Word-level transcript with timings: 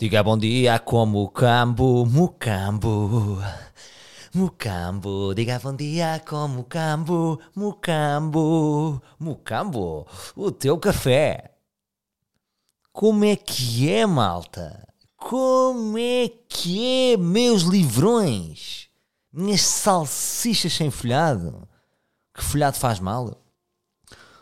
Diga 0.00 0.22
bom 0.22 0.38
dia 0.38 0.78
como 0.78 1.28
cambo, 1.28 2.06
mucambo. 2.06 3.36
Mucambo, 4.32 5.34
diga 5.34 5.58
bom 5.58 5.76
dia 5.76 6.18
como 6.26 6.64
cambo, 6.64 7.38
mucambo. 7.54 9.02
Mucambo, 9.18 10.06
o 10.34 10.50
teu 10.50 10.78
café. 10.78 11.54
Como 12.90 13.26
é 13.26 13.36
que 13.36 13.90
é, 13.92 14.06
malta? 14.06 14.88
Como 15.18 15.98
é 15.98 16.30
que 16.48 17.12
é, 17.12 17.16
meus 17.18 17.64
livrões? 17.64 18.88
Minhas 19.30 19.60
salsichas 19.60 20.72
sem 20.72 20.90
folhado? 20.90 21.68
Que 22.32 22.42
folhado 22.42 22.78
faz 22.78 22.98
mal? 23.00 23.38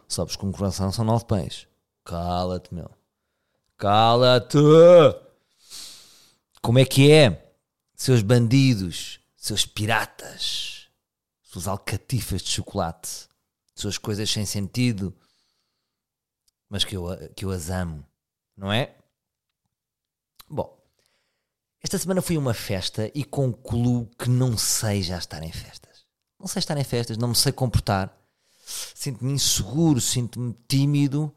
Sabes 0.06 0.36
que 0.36 0.46
um 0.46 0.52
coração 0.52 0.92
são 0.92 1.04
nove 1.04 1.24
pães. 1.24 1.66
Cala-te, 2.04 2.72
meu. 2.72 2.88
Cala-te! 3.76 5.27
Como 6.62 6.78
é 6.78 6.84
que 6.84 7.10
é, 7.10 7.54
seus 7.94 8.22
bandidos, 8.22 9.20
seus 9.36 9.64
piratas, 9.64 10.88
suas 11.42 11.68
alcatifas 11.68 12.42
de 12.42 12.50
chocolate, 12.50 13.28
suas 13.74 13.96
coisas 13.96 14.28
sem 14.28 14.44
sentido, 14.44 15.16
mas 16.68 16.84
que 16.84 16.96
eu, 16.96 17.06
que 17.34 17.44
eu 17.44 17.50
as 17.50 17.70
amo, 17.70 18.04
não 18.56 18.72
é? 18.72 18.94
Bom, 20.48 20.76
esta 21.80 21.96
semana 21.96 22.20
fui 22.20 22.36
a 22.36 22.40
uma 22.40 22.54
festa 22.54 23.10
e 23.14 23.24
concluo 23.24 24.10
que 24.18 24.28
não 24.28 24.58
sei 24.58 25.02
já 25.02 25.18
estar 25.18 25.42
em 25.42 25.52
festas. 25.52 26.04
Não 26.38 26.46
sei 26.46 26.60
estar 26.60 26.76
em 26.76 26.84
festas, 26.84 27.16
não 27.16 27.28
me 27.28 27.36
sei 27.36 27.52
comportar. 27.52 28.14
Sinto-me 28.94 29.32
inseguro, 29.32 30.00
sinto-me 30.00 30.54
tímido, 30.68 31.34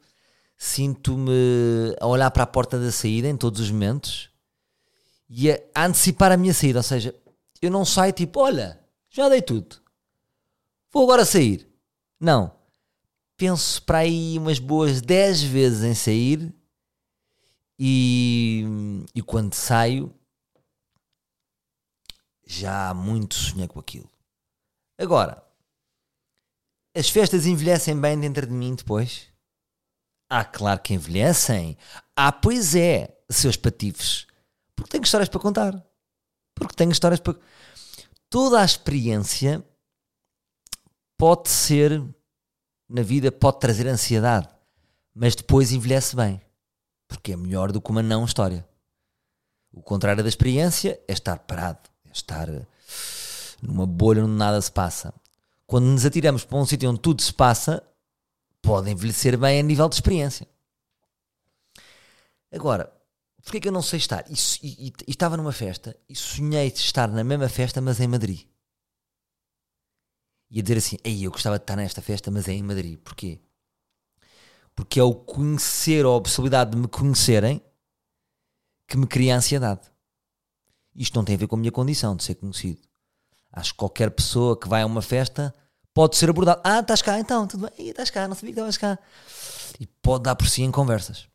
sinto-me 0.58 1.96
a 2.00 2.08
olhar 2.08 2.30
para 2.32 2.44
a 2.44 2.48
porta 2.48 2.80
da 2.80 2.92
saída 2.92 3.28
em 3.28 3.38
todos 3.38 3.62
os 3.62 3.72
momentos 3.72 4.31
e 5.34 5.50
a 5.50 5.86
antecipar 5.86 6.30
a 6.30 6.38
minha 6.38 6.54
saída. 6.54 6.80
Ou 6.80 6.84
seja, 6.84 7.16
eu 7.62 7.72
não 7.72 7.86
saio 7.86 8.12
tipo, 8.12 8.42
olha, 8.42 8.78
já 9.10 9.30
dei 9.30 9.42
tudo, 9.42 9.82
vou 10.92 11.04
agora 11.04 11.24
sair. 11.24 11.68
Não. 12.20 12.54
Penso 13.38 13.82
para 13.84 14.00
aí 14.00 14.38
umas 14.38 14.60
boas 14.60 15.02
10 15.02 15.42
vezes 15.42 15.84
em 15.84 15.96
sair 15.96 16.54
e, 17.80 18.64
e 19.16 19.22
quando 19.24 19.56
saio 19.56 20.14
já 22.46 22.94
muito 22.94 23.34
sonhei 23.34 23.68
com 23.68 23.80
aquilo. 23.80 24.10
Agora, 25.00 25.44
as 26.94 27.10
festas 27.10 27.48
envelhecem 27.48 28.00
bem 28.00 28.20
dentro 28.20 28.46
de 28.46 28.54
mim 28.54 28.76
depois? 28.76 29.28
Ah, 30.30 30.46
claro 30.46 30.82
que 30.82 30.94
envelhecem. 30.94 31.78
Ah, 32.16 32.32
pois 32.32 32.76
é, 32.76 33.18
seus 33.30 33.56
patifes. 33.56 34.28
Porque 34.82 34.92
tenho 34.92 35.04
histórias 35.04 35.30
para 35.30 35.40
contar. 35.40 35.86
Porque 36.56 36.74
tenho 36.74 36.92
histórias 36.92 37.20
para. 37.20 37.36
Toda 38.30 38.60
a 38.60 38.66
experiência 38.66 39.64
pode 41.18 41.50
ser, 41.50 42.04
na 42.90 43.04
vida, 43.04 43.32
pode 43.32 43.60
trazer 43.60 43.88
ansiedade, 43.88 44.50
mas 45.14 45.36
depois 45.36 45.72
envelhece 45.72 46.16
bem. 46.16 46.42
Porque 47.08 47.34
é 47.34 47.38
melhor 47.38 47.72
do 47.72 47.80
que 47.80 47.92
uma 47.92 48.02
não 48.02 48.26
história. 48.26 48.68
O 49.72 49.84
contrário 49.84 50.24
da 50.24 50.30
experiência 50.30 51.00
é 51.08 51.14
estar 51.14 51.40
parado, 51.40 51.90
é 52.06 52.12
estar 52.12 52.48
numa 53.62 53.86
bolha 53.86 54.24
onde 54.24 54.34
nada 54.34 54.60
se 54.60 54.72
passa. 54.72 55.14
Quando 55.68 55.86
nos 55.86 56.06
atiramos 56.06 56.44
para 56.44 56.58
um 56.58 56.66
sítio 56.66 56.90
onde 56.90 57.00
tudo 57.00 57.22
se 57.22 57.34
passa, 57.34 57.84
pode 58.62 58.90
envelhecer 58.90 59.38
bem 59.38 59.60
a 59.60 59.64
nível 59.64 59.88
de 59.88 59.96
experiência. 59.96 60.48
Agora, 62.52 62.92
Porquê 63.44 63.60
que 63.60 63.68
eu 63.68 63.72
não 63.72 63.82
sei 63.82 63.98
estar? 63.98 64.24
E, 64.30 64.36
e, 64.64 64.88
e, 64.88 64.94
estava 65.08 65.36
numa 65.36 65.52
festa 65.52 65.96
e 66.08 66.16
sonhei 66.16 66.72
de 66.72 66.80
estar 66.80 67.08
na 67.08 67.24
mesma 67.24 67.50
festa, 67.50 67.82
mas 67.82 68.00
em 68.00 68.08
Madrid. 68.08 68.48
E 70.50 70.60
a 70.60 70.62
dizer 70.62 70.78
assim: 70.78 70.98
Ei, 71.04 71.26
eu 71.26 71.32
gostava 71.32 71.58
de 71.58 71.64
estar 71.64 71.76
nesta 71.76 72.02
festa, 72.02 72.30
mas 72.30 72.48
é 72.48 72.54
em 72.54 72.64
Madrid. 72.64 73.00
Porquê? 73.00 73.40
Porque 74.76 75.00
é 75.00 75.04
o 75.04 75.16
conhecer 75.16 76.06
ou 76.06 76.18
a 76.18 76.22
possibilidade 76.22 76.72
de 76.72 76.78
me 76.78 76.88
conhecerem 76.88 77.62
que 78.88 78.98
me 78.98 79.08
cria 79.08 79.36
ansiedade. 79.36 79.90
Isto 80.94 81.16
não 81.16 81.24
tem 81.24 81.36
a 81.36 81.38
ver 81.38 81.48
com 81.48 81.56
a 81.56 81.60
minha 81.60 81.72
condição 81.72 82.16
de 82.16 82.24
ser 82.24 82.36
conhecido. 82.36 82.82
Acho 83.52 83.72
que 83.72 83.78
qualquer 83.78 84.12
pessoa 84.12 84.60
que 84.60 84.68
vai 84.68 84.82
a 84.82 84.86
uma 84.86 85.02
festa 85.02 85.54
pode 85.94 86.16
ser 86.18 86.30
abordado. 86.30 86.62
Ah, 86.64 86.80
estás 86.80 87.02
cá 87.02 87.20
então, 87.20 87.48
tudo 87.48 87.70
bem, 87.70 87.90
estás 87.90 88.10
cá, 88.10 88.28
não 88.28 88.36
sabia 88.36 88.54
que 88.54 88.60
estavas 88.60 88.78
cá. 88.78 89.00
E 89.80 89.88
pode 89.88 90.24
dar 90.24 90.36
por 90.36 90.48
si 90.48 90.62
em 90.62 90.72
conversas. 90.72 91.31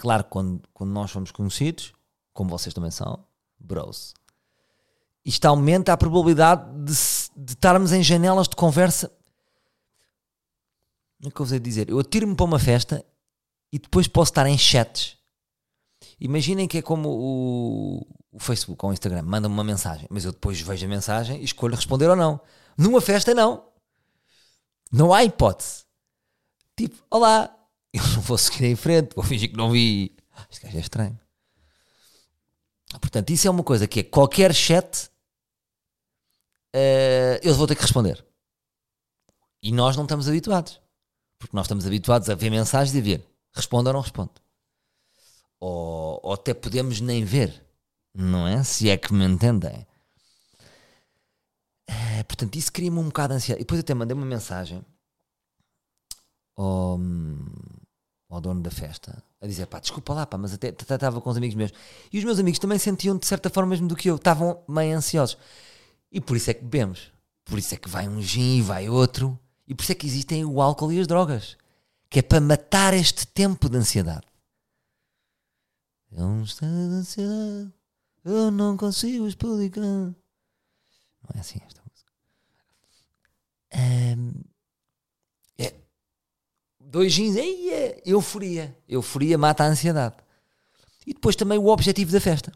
Claro, 0.00 0.24
quando, 0.24 0.62
quando 0.72 0.90
nós 0.92 1.10
somos 1.10 1.30
conhecidos, 1.30 1.92
como 2.32 2.48
vocês 2.48 2.72
também 2.72 2.90
são, 2.90 3.22
bros, 3.58 4.14
isto 5.22 5.44
aumenta 5.44 5.92
a 5.92 5.96
probabilidade 5.96 6.72
de, 6.84 6.94
de 7.36 7.52
estarmos 7.52 7.92
em 7.92 8.02
janelas 8.02 8.48
de 8.48 8.56
conversa. 8.56 9.08
Como 11.18 11.28
é 11.28 11.30
que 11.30 11.38
eu 11.38 11.44
vos 11.44 11.60
dizer? 11.60 11.90
Eu 11.90 11.98
atiro-me 11.98 12.34
para 12.34 12.46
uma 12.46 12.58
festa 12.58 13.04
e 13.70 13.78
depois 13.78 14.08
posso 14.08 14.30
estar 14.30 14.46
em 14.46 14.56
chats. 14.56 15.18
Imaginem 16.18 16.66
que 16.66 16.78
é 16.78 16.82
como 16.82 17.10
o, 17.10 18.06
o 18.32 18.38
Facebook 18.38 18.82
ou 18.82 18.90
o 18.90 18.94
Instagram, 18.94 19.20
manda-me 19.24 19.52
uma 19.52 19.62
mensagem, 19.62 20.06
mas 20.08 20.24
eu 20.24 20.32
depois 20.32 20.58
vejo 20.62 20.86
a 20.86 20.88
mensagem 20.88 21.42
e 21.42 21.44
escolho 21.44 21.76
responder 21.76 22.08
ou 22.08 22.16
não. 22.16 22.40
Numa 22.74 23.02
festa, 23.02 23.34
não. 23.34 23.66
Não 24.90 25.12
há 25.12 25.22
hipótese. 25.24 25.84
Tipo, 26.74 26.96
olá, 27.10 27.54
eu 27.92 28.02
não 28.14 28.20
vou 28.20 28.38
seguir 28.38 28.64
em 28.66 28.76
frente, 28.76 29.14
vou 29.14 29.24
fingir 29.24 29.50
que 29.50 29.56
não 29.56 29.70
vi. 29.70 30.16
Este 30.50 30.64
gajo 30.64 30.76
é 30.76 30.80
estranho. 30.80 31.20
Portanto, 33.00 33.30
isso 33.30 33.46
é 33.46 33.50
uma 33.50 33.62
coisa 33.62 33.86
que 33.86 34.00
é 34.00 34.02
qualquer 34.02 34.54
chat 34.54 35.10
uh, 36.74 37.38
eu 37.42 37.54
vou 37.54 37.66
ter 37.66 37.74
que 37.74 37.82
responder. 37.82 38.24
E 39.62 39.72
nós 39.72 39.96
não 39.96 40.04
estamos 40.04 40.28
habituados. 40.28 40.80
Porque 41.38 41.56
nós 41.56 41.66
estamos 41.66 41.86
habituados 41.86 42.28
a 42.28 42.34
ver 42.34 42.50
mensagens 42.50 42.94
e 42.94 43.00
ver 43.00 43.30
responde 43.52 43.88
ou 43.88 43.92
não 43.92 44.00
responde. 44.00 44.32
Ou, 45.58 46.20
ou 46.22 46.32
até 46.32 46.54
podemos 46.54 47.00
nem 47.00 47.24
ver. 47.24 47.64
Não 48.14 48.46
é? 48.46 48.62
Se 48.64 48.88
é 48.88 48.96
que 48.96 49.12
me 49.12 49.24
entendem. 49.24 49.86
Uh, 51.88 52.24
portanto, 52.26 52.56
isso 52.56 52.72
cria-me 52.72 52.98
um 52.98 53.06
bocado 53.06 53.34
de 53.34 53.36
ansiedade. 53.36 53.60
E 53.60 53.64
depois 53.64 53.80
até 53.80 53.94
mandei 53.94 54.16
uma 54.16 54.26
mensagem 54.26 54.84
ao, 56.56 56.98
ao 58.30 58.40
dono 58.40 58.62
da 58.62 58.70
festa 58.70 59.22
a 59.40 59.46
dizer: 59.46 59.66
pá, 59.66 59.80
desculpa 59.80 60.14
lá, 60.14 60.24
pá, 60.24 60.38
mas 60.38 60.54
até 60.54 60.68
estava 60.68 61.20
com 61.20 61.30
os 61.30 61.36
amigos 61.36 61.56
meus. 61.56 61.72
E 62.12 62.18
os 62.18 62.24
meus 62.24 62.38
amigos 62.38 62.58
também 62.58 62.78
sentiam 62.78 63.18
de 63.18 63.26
certa 63.26 63.50
forma 63.50 63.70
mesmo 63.70 63.88
do 63.88 63.96
que 63.96 64.08
eu, 64.08 64.16
estavam 64.16 64.62
meio 64.68 64.96
ansiosos. 64.96 65.36
E 66.10 66.20
por 66.20 66.36
isso 66.36 66.50
é 66.50 66.54
que 66.54 66.62
bebemos. 66.62 67.12
Por 67.44 67.58
isso 67.58 67.74
é 67.74 67.76
que 67.76 67.88
vai 67.88 68.08
um 68.08 68.22
gin 68.22 68.58
e 68.58 68.62
vai 68.62 68.88
outro. 68.88 69.38
E 69.66 69.74
por 69.74 69.82
isso 69.82 69.92
é 69.92 69.94
que 69.94 70.06
existem 70.06 70.44
o 70.44 70.60
álcool 70.60 70.92
e 70.92 71.00
as 71.00 71.06
drogas. 71.06 71.56
Que 72.08 72.20
é 72.20 72.22
para 72.22 72.40
matar 72.40 72.94
este 72.94 73.26
tempo 73.26 73.68
de 73.68 73.76
ansiedade. 73.76 74.26
É 76.12 76.22
um 76.22 76.42
estado 76.42 76.72
de 76.72 76.94
ansiedade. 76.94 77.72
Eu 78.24 78.50
não 78.50 78.76
consigo 78.76 79.26
explicar. 79.26 79.80
Não 79.80 80.14
é 81.34 81.38
assim 81.38 81.60
esta 81.64 81.80
música. 81.88 82.12
Um, 83.74 84.49
dois 86.90 87.12
jeans, 87.12 87.36
aí 87.36 87.70
é 87.70 88.02
euforia. 88.04 88.76
Euforia 88.88 89.38
mata 89.38 89.64
a 89.64 89.68
ansiedade. 89.68 90.16
E 91.06 91.14
depois 91.14 91.36
também 91.36 91.58
o 91.58 91.68
objetivo 91.68 92.12
da 92.12 92.20
festa. 92.20 92.52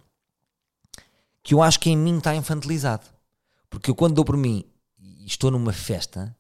Que 1.43 1.55
eu 1.55 1.63
acho 1.63 1.79
que 1.81 1.91
em 1.91 1.97
mim 1.97 2.19
está 2.19 2.35
infantilizado. 2.35 3.07
Porque 3.71 3.91
eu 3.91 3.95
quando 3.95 4.15
dou 4.15 4.25
por 4.25 4.37
mim 4.37 4.65
e 4.99 5.27
estou 5.27 5.51
numa 5.51 5.73
festa, 5.73 6.37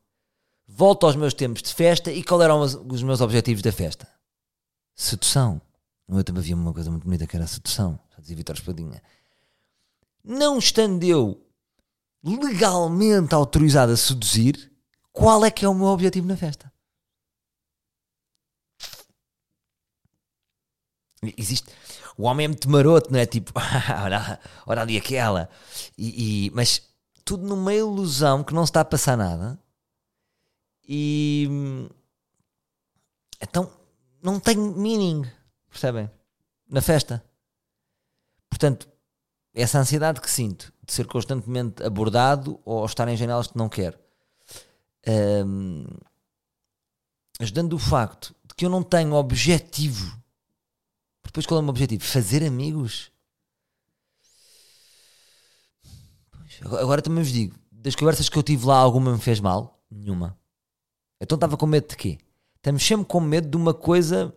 volto 0.66 1.06
aos 1.06 1.16
meus 1.16 1.34
tempos 1.34 1.62
de 1.62 1.72
festa 1.72 2.10
e 2.12 2.22
qual 2.22 2.42
eram 2.42 2.60
os 2.60 3.02
meus 3.02 3.20
objetivos 3.20 3.62
da 3.62 3.72
festa? 3.72 4.08
Sedução. 4.94 5.60
No 6.06 6.18
eu 6.18 6.24
também 6.24 6.40
havia 6.40 6.54
uma 6.54 6.72
coisa 6.72 6.90
muito 6.90 7.04
bonita 7.04 7.26
que 7.26 7.36
era 7.36 7.46
sedução. 7.46 7.98
Já 8.14 8.20
dizia 8.20 8.36
Vitor 8.36 8.54
Espadinha. 8.54 9.02
Não 10.22 10.58
estando 10.58 11.02
eu 11.04 11.40
legalmente 12.22 13.34
autorizado 13.34 13.92
a 13.92 13.96
seduzir, 13.96 14.72
qual 15.12 15.44
é 15.44 15.50
que 15.50 15.64
é 15.64 15.68
o 15.68 15.74
meu 15.74 15.86
objetivo 15.86 16.26
na 16.26 16.36
festa? 16.36 16.73
Existe. 21.36 21.70
O 22.16 22.24
homem 22.24 22.44
é 22.44 22.48
muito 22.48 22.68
maroto, 22.70 23.12
não 23.12 23.18
é? 23.18 23.26
Tipo, 23.26 23.52
olha, 24.02 24.38
olha 24.66 24.82
ali 24.82 24.96
aquela. 24.96 25.48
E, 25.96 26.46
e, 26.46 26.50
mas 26.50 26.82
tudo 27.24 27.46
numa 27.46 27.72
ilusão 27.72 28.44
que 28.44 28.54
não 28.54 28.64
se 28.64 28.70
está 28.70 28.80
a 28.80 28.84
passar 28.84 29.16
nada. 29.16 29.58
E. 30.86 31.48
Então, 33.40 33.70
não 34.22 34.38
tem 34.38 34.56
meaning. 34.56 35.24
Percebem? 35.68 36.10
Na 36.68 36.80
festa. 36.80 37.24
Portanto, 38.48 38.88
essa 39.54 39.78
ansiedade 39.78 40.20
que 40.20 40.30
sinto 40.30 40.72
de 40.84 40.92
ser 40.92 41.06
constantemente 41.06 41.82
abordado 41.82 42.60
ou 42.64 42.84
estar 42.84 43.08
em 43.08 43.16
janelas 43.16 43.46
que 43.46 43.56
não 43.56 43.68
quero. 43.68 43.98
Um, 45.06 45.86
ajudando 47.40 47.74
o 47.74 47.78
facto 47.78 48.34
de 48.44 48.54
que 48.54 48.64
eu 48.64 48.70
não 48.70 48.82
tenho 48.82 49.14
objetivo 49.14 50.16
Depois 51.24 51.46
qual 51.46 51.58
é 51.58 51.60
o 51.60 51.64
meu 51.64 51.70
objetivo? 51.70 52.04
Fazer 52.04 52.44
amigos? 52.44 53.10
Agora 56.62 57.02
também 57.02 57.22
vos 57.22 57.32
digo, 57.32 57.56
das 57.72 57.94
conversas 57.94 58.28
que 58.28 58.38
eu 58.38 58.42
tive 58.42 58.66
lá, 58.66 58.76
alguma 58.76 59.12
me 59.12 59.20
fez 59.20 59.40
mal? 59.40 59.82
Nenhuma. 59.90 60.38
Então 61.20 61.36
estava 61.36 61.56
com 61.56 61.66
medo 61.66 61.88
de 61.88 61.96
quê? 61.96 62.18
Estamos 62.56 62.84
sempre 62.86 63.06
com 63.06 63.20
medo 63.20 63.48
de 63.48 63.56
uma 63.56 63.74
coisa 63.74 64.34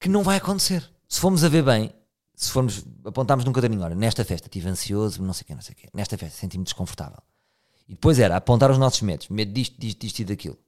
que 0.00 0.08
não 0.08 0.22
vai 0.22 0.38
acontecer. 0.38 0.88
Se 1.08 1.20
formos 1.20 1.44
a 1.44 1.48
ver 1.48 1.62
bem, 1.62 1.92
se 2.34 2.50
formos, 2.50 2.84
apontarmos 3.04 3.44
num 3.44 3.52
caderninho, 3.52 3.82
olha, 3.82 3.94
nesta 3.94 4.24
festa 4.24 4.48
estive 4.48 4.68
ansioso, 4.68 5.22
não 5.22 5.32
sei 5.32 5.42
o 5.42 5.46
quê, 5.46 5.54
não 5.54 5.62
sei 5.62 5.72
o 5.72 5.76
quê. 5.76 5.88
Nesta 5.94 6.18
festa 6.18 6.38
senti-me 6.38 6.64
desconfortável. 6.64 7.22
E 7.88 7.92
depois 7.92 8.18
era 8.18 8.36
apontar 8.36 8.70
os 8.70 8.78
nossos 8.78 9.02
medos, 9.02 9.28
medo 9.28 9.52
disto, 9.52 9.78
disto, 9.78 10.00
disto 10.00 10.18
e 10.20 10.24
daquilo. 10.24 10.58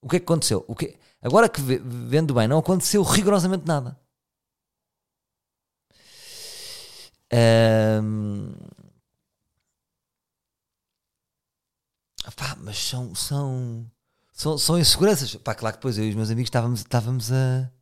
O 0.00 0.08
que 0.08 0.16
é 0.16 0.18
que 0.20 0.24
aconteceu? 0.24 0.64
O 0.68 0.74
que... 0.74 0.96
Agora 1.26 1.48
que 1.48 1.60
vendo 1.60 2.32
bem, 2.32 2.46
não 2.46 2.58
aconteceu 2.58 3.02
rigorosamente 3.02 3.66
nada. 3.66 3.98
Um... 8.00 8.54
Pá, 12.36 12.56
mas 12.60 12.78
são, 12.78 13.12
são, 13.12 13.90
são, 14.32 14.56
são 14.56 14.78
inseguranças. 14.78 15.34
Pá, 15.34 15.52
claro 15.52 15.74
que 15.74 15.80
depois 15.80 15.98
eu 15.98 16.04
e 16.04 16.10
os 16.10 16.14
meus 16.14 16.30
amigos 16.30 16.46
estávamos, 16.46 16.80
estávamos 16.80 17.32
a, 17.32 17.72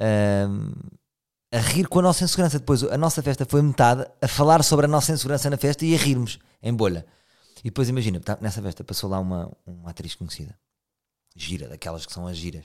a, 0.00 1.58
a 1.58 1.60
rir 1.60 1.86
com 1.88 1.98
a 1.98 2.02
nossa 2.02 2.24
insegurança. 2.24 2.58
Depois 2.58 2.82
a 2.84 2.96
nossa 2.96 3.22
festa 3.22 3.44
foi 3.44 3.60
metade 3.60 4.10
a 4.22 4.28
falar 4.28 4.62
sobre 4.64 4.86
a 4.86 4.88
nossa 4.88 5.12
insegurança 5.12 5.50
na 5.50 5.58
festa 5.58 5.84
e 5.84 5.94
a 5.94 5.98
rirmos 5.98 6.38
em 6.62 6.72
bolha. 6.72 7.04
E 7.58 7.64
depois 7.64 7.90
imagina, 7.90 8.18
tá, 8.18 8.38
nessa 8.40 8.62
festa 8.62 8.82
passou 8.82 9.10
lá 9.10 9.20
uma, 9.20 9.52
uma 9.66 9.90
atriz 9.90 10.14
conhecida, 10.14 10.58
gira, 11.34 11.68
daquelas 11.68 12.06
que 12.06 12.12
são 12.12 12.26
as 12.26 12.36
giras. 12.36 12.64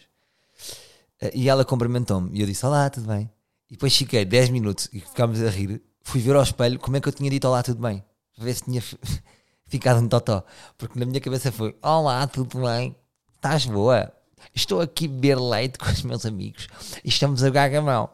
E 1.33 1.49
ela 1.49 1.65
cumprimentou-me 1.65 2.37
e 2.37 2.41
eu 2.41 2.47
disse: 2.47 2.65
Olá, 2.65 2.89
tudo 2.89 3.07
bem? 3.07 3.29
E 3.69 3.73
depois 3.73 3.95
fiquei 3.95 4.23
10 4.23 4.49
minutos 4.49 4.89
e 4.93 4.99
ficámos 4.99 5.41
a 5.41 5.49
rir. 5.49 5.81
Fui 6.01 6.21
ver 6.21 6.35
ao 6.35 6.43
espelho 6.43 6.79
como 6.79 6.97
é 6.97 7.01
que 7.01 7.07
eu 7.07 7.13
tinha 7.13 7.29
dito 7.29 7.47
Olá, 7.47 7.61
tudo 7.61 7.81
bem? 7.81 8.03
Para 8.35 8.45
ver 8.45 8.53
se 8.55 8.63
tinha 8.63 8.81
ficado 9.67 9.99
um 9.99 10.07
totó. 10.07 10.43
Porque 10.77 10.97
na 10.97 11.05
minha 11.05 11.19
cabeça 11.19 11.51
foi: 11.51 11.75
Olá, 11.81 12.25
tudo 12.27 12.61
bem? 12.61 12.95
Estás 13.35 13.65
boa? 13.65 14.13
Estou 14.55 14.79
aqui 14.81 15.05
a 15.05 15.09
beber 15.09 15.39
leite 15.39 15.77
com 15.77 15.89
os 15.89 16.01
meus 16.03 16.25
amigos 16.25 16.67
e 17.03 17.09
estamos 17.09 17.43
a 17.43 17.47
jogar 17.47 17.69
gamão. 17.69 18.09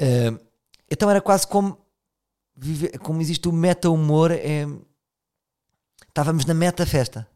Uh, 0.00 0.38
então 0.88 1.10
era 1.10 1.20
quase 1.20 1.46
como, 1.46 1.76
como 3.00 3.20
existe 3.20 3.48
o 3.48 3.52
meta-humor. 3.52 4.30
É, 4.30 4.66
estávamos 6.08 6.44
na 6.44 6.54
meta-festa. 6.54 7.28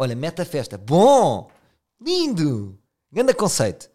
Olha, 0.00 0.14
meta-festa. 0.14 0.78
Bom! 0.78 1.50
Lindo! 2.00 2.78
Grande 3.10 3.34
conceito. 3.34 3.90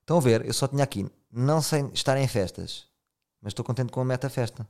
Estão 0.00 0.18
a 0.18 0.20
ver? 0.20 0.46
Eu 0.46 0.52
só 0.52 0.68
tinha 0.68 0.84
aqui. 0.84 1.04
Não 1.32 1.60
sei 1.60 1.84
estar 1.92 2.16
em 2.16 2.28
festas, 2.28 2.84
mas 3.40 3.50
estou 3.50 3.64
contente 3.64 3.90
com 3.90 4.00
a 4.00 4.04
meta-festa. 4.04 4.64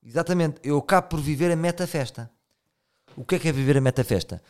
Exatamente. 0.00 0.60
Eu 0.62 0.78
acabo 0.78 1.08
por 1.08 1.20
viver 1.20 1.50
a 1.50 1.56
meta-festa. 1.56 2.30
O 3.16 3.24
que 3.24 3.34
é 3.34 3.38
que 3.40 3.48
é 3.48 3.52
viver 3.52 3.78
a 3.78 3.80
meta-festa? 3.80 4.40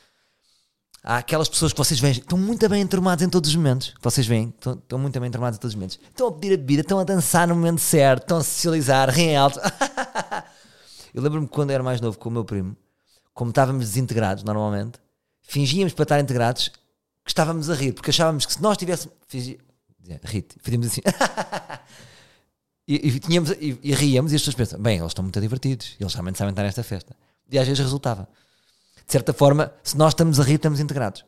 Há 1.03 1.17
aquelas 1.17 1.49
pessoas 1.49 1.73
que 1.73 1.79
vocês 1.79 1.99
veem, 1.99 2.13
estão 2.13 2.37
muito 2.37 2.69
bem 2.69 2.83
enturmados 2.83 3.25
em 3.25 3.31
todos 3.31 3.49
os 3.49 3.57
momentos. 3.57 3.95
Que 3.95 4.05
vocês 4.05 4.27
veem, 4.27 4.51
estão, 4.51 4.75
estão 4.75 4.99
muito 4.99 5.19
bem 5.19 5.29
enturmados 5.29 5.57
em 5.57 5.61
todos 5.61 5.73
os 5.73 5.75
momentos. 5.75 5.99
Estão 6.03 6.29
a 6.29 6.33
pedir 6.33 6.53
a 6.53 6.59
bebida, 6.59 6.83
estão 6.83 6.99
a 6.99 7.05
dançar 7.05 7.49
no 7.49 7.55
momento 7.55 7.81
certo, 7.81 8.25
estão 8.25 8.37
a 8.37 8.45
socializar, 8.45 9.09
riem 9.09 9.39
alto. 9.39 9.59
eu 11.15 11.23
lembro-me 11.23 11.49
quando 11.49 11.71
era 11.71 11.83
mais 11.83 11.99
novo 11.99 12.19
com 12.19 12.29
o 12.29 12.33
meu 12.33 12.45
primo, 12.45 12.77
como 13.33 13.49
estávamos 13.49 13.87
desintegrados 13.87 14.45
normalmente, 14.45 15.01
fingíamos 15.51 15.93
para 15.93 16.03
estar 16.05 16.21
integrados 16.21 16.69
que 16.69 17.31
estávamos 17.31 17.69
a 17.69 17.75
rir, 17.75 17.93
porque 17.93 18.11
achávamos 18.11 18.47
que 18.47 18.53
se 18.53 18.63
nós 18.63 18.77
tivéssemos. 18.77 19.17
Rite, 20.25 20.57
fazíamos 20.61 20.87
assim. 20.87 21.01
e, 22.87 23.09
e, 23.09 23.21
tínhamos, 23.21 23.51
e, 23.51 23.79
e 23.83 23.95
ríamos 23.95 24.33
e 24.33 24.37
as 24.37 24.43
pessoas 24.43 24.55
pensam, 24.55 24.81
bem, 24.81 24.99
eles 24.99 25.11
estão 25.11 25.23
muito 25.23 25.41
divertidos, 25.41 25.97
eles 26.01 26.15
realmente 26.15 26.39
sabem 26.39 26.53
estar 26.53 26.63
nesta 26.63 26.83
festa. 26.83 27.17
E 27.51 27.59
às 27.59 27.67
vezes 27.67 27.81
resultava 27.81 28.29
de 29.11 29.13
certa 29.13 29.33
forma, 29.33 29.75
se 29.83 29.97
nós 29.97 30.13
estamos 30.13 30.39
a 30.39 30.45
rir, 30.45 30.55
estamos 30.55 30.79
integrados. 30.79 31.25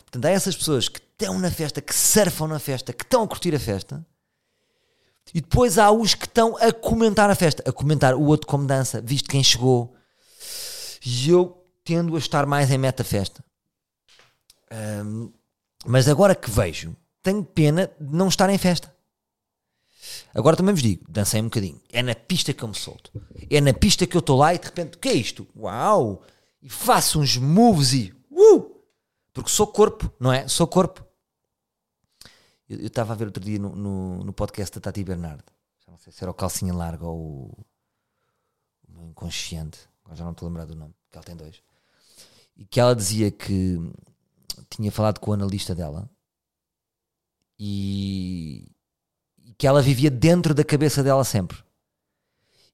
Portanto, 0.00 0.26
há 0.26 0.30
essas 0.30 0.54
pessoas 0.54 0.86
que 0.86 0.98
estão 0.98 1.38
na 1.38 1.50
festa, 1.50 1.80
que 1.80 1.94
surfam 1.94 2.46
na 2.46 2.58
festa, 2.58 2.92
que 2.92 3.04
estão 3.04 3.22
a 3.22 3.26
curtir 3.26 3.54
a 3.54 3.58
festa, 3.58 4.04
e 5.32 5.40
depois 5.40 5.78
há 5.78 5.90
os 5.90 6.14
que 6.14 6.26
estão 6.26 6.54
a 6.58 6.70
comentar 6.74 7.30
a 7.30 7.34
festa, 7.34 7.62
a 7.66 7.72
comentar 7.72 8.14
o 8.14 8.22
outro 8.24 8.46
como 8.46 8.66
dança, 8.66 9.00
visto 9.00 9.30
quem 9.30 9.42
chegou. 9.42 9.96
E 11.04 11.30
eu 11.30 11.65
tendo 11.86 12.16
a 12.16 12.18
estar 12.18 12.44
mais 12.44 12.70
em 12.72 12.76
meta-festa. 12.76 13.44
Um, 15.04 15.32
mas 15.86 16.08
agora 16.08 16.34
que 16.34 16.50
vejo, 16.50 16.96
tenho 17.22 17.44
pena 17.44 17.90
de 17.98 18.14
não 18.14 18.26
estar 18.26 18.50
em 18.50 18.58
festa. 18.58 18.92
Agora 20.34 20.56
também 20.56 20.74
vos 20.74 20.82
digo, 20.82 21.04
dancei 21.08 21.40
um 21.40 21.44
bocadinho. 21.44 21.80
É 21.92 22.02
na 22.02 22.14
pista 22.14 22.52
que 22.52 22.62
eu 22.62 22.68
me 22.68 22.74
solto. 22.74 23.12
É 23.48 23.60
na 23.60 23.72
pista 23.72 24.04
que 24.04 24.16
eu 24.16 24.18
estou 24.18 24.36
lá 24.36 24.52
e 24.52 24.58
de 24.58 24.66
repente, 24.66 24.96
o 24.96 24.98
que 24.98 25.08
é 25.08 25.14
isto? 25.14 25.46
Uau! 25.56 26.24
E 26.60 26.68
faço 26.68 27.20
uns 27.20 27.36
moves 27.36 27.92
e. 27.92 28.12
Uh! 28.30 28.82
Porque 29.32 29.48
sou 29.48 29.68
corpo, 29.68 30.12
não 30.18 30.32
é? 30.32 30.48
Sou 30.48 30.66
corpo. 30.66 31.06
Eu 32.68 32.86
estava 32.86 33.12
a 33.12 33.16
ver 33.16 33.26
outro 33.26 33.44
dia 33.44 33.60
no, 33.60 33.76
no, 33.76 34.24
no, 34.24 34.32
podcast 34.32 34.74
da 34.74 34.80
Tati 34.80 35.04
Bernardo. 35.04 35.44
Já 35.84 35.92
não 35.92 35.98
sei 35.98 36.12
se 36.12 36.24
era 36.24 36.30
o 36.32 36.34
Calcinha 36.34 36.74
Larga 36.74 37.06
ou 37.06 37.16
o, 37.16 37.66
o 38.88 39.06
Inconsciente. 39.06 39.78
Agora 40.04 40.16
já 40.16 40.24
não 40.24 40.32
estou 40.32 40.46
a 40.46 40.48
lembrar 40.48 40.64
do 40.64 40.74
nome, 40.74 40.94
que 41.10 41.16
ela 41.16 41.24
tem 41.24 41.36
dois. 41.36 41.65
E 42.56 42.64
que 42.64 42.80
ela 42.80 42.94
dizia 42.94 43.30
que 43.30 43.78
tinha 44.70 44.90
falado 44.90 45.20
com 45.20 45.30
o 45.30 45.34
analista 45.34 45.74
dela 45.74 46.08
e, 47.58 48.68
que 49.58 49.66
ela 49.66 49.80
vivia 49.80 50.10
dentro 50.10 50.54
da 50.54 50.64
cabeça 50.64 51.02
dela 51.02 51.24
sempre. 51.24 51.58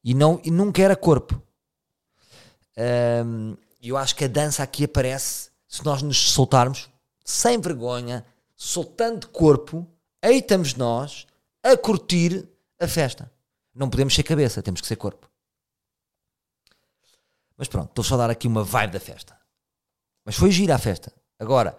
E, 0.02 0.14
não, 0.14 0.40
e 0.44 0.50
nunca 0.50 0.82
era 0.82 0.96
corpo. 0.96 1.40
Um, 3.25 3.56
eu 3.81 3.96
acho 3.96 4.17
que 4.17 4.25
a 4.25 4.29
dança 4.29 4.62
aqui 4.62 4.84
aparece 4.84 5.50
se 5.69 5.85
nós 5.85 6.02
nos 6.02 6.32
soltarmos 6.32 6.90
sem 7.25 7.61
vergonha, 7.61 8.26
soltando 8.56 9.28
corpo, 9.28 9.87
aí 10.20 10.38
estamos 10.38 10.75
nós 10.75 11.26
a 11.62 11.76
curtir 11.76 12.49
a 12.81 12.88
festa. 12.88 13.31
Não 13.75 13.88
podemos 13.88 14.14
ser 14.14 14.23
cabeça, 14.23 14.62
temos 14.62 14.81
que 14.81 14.87
ser 14.87 14.96
corpo. 14.96 15.31
Mas 17.56 17.69
pronto, 17.69 17.90
estou 17.90 18.05
só 18.05 18.14
a 18.14 18.19
dar 18.19 18.31
aqui 18.31 18.49
uma 18.49 18.64
vibe 18.64 18.93
da 18.93 19.00
festa. 19.00 19.38
Mas 20.25 20.37
foi 20.37 20.51
gira 20.51 20.75
a 20.75 20.79
festa. 20.79 21.13
Agora, 21.39 21.77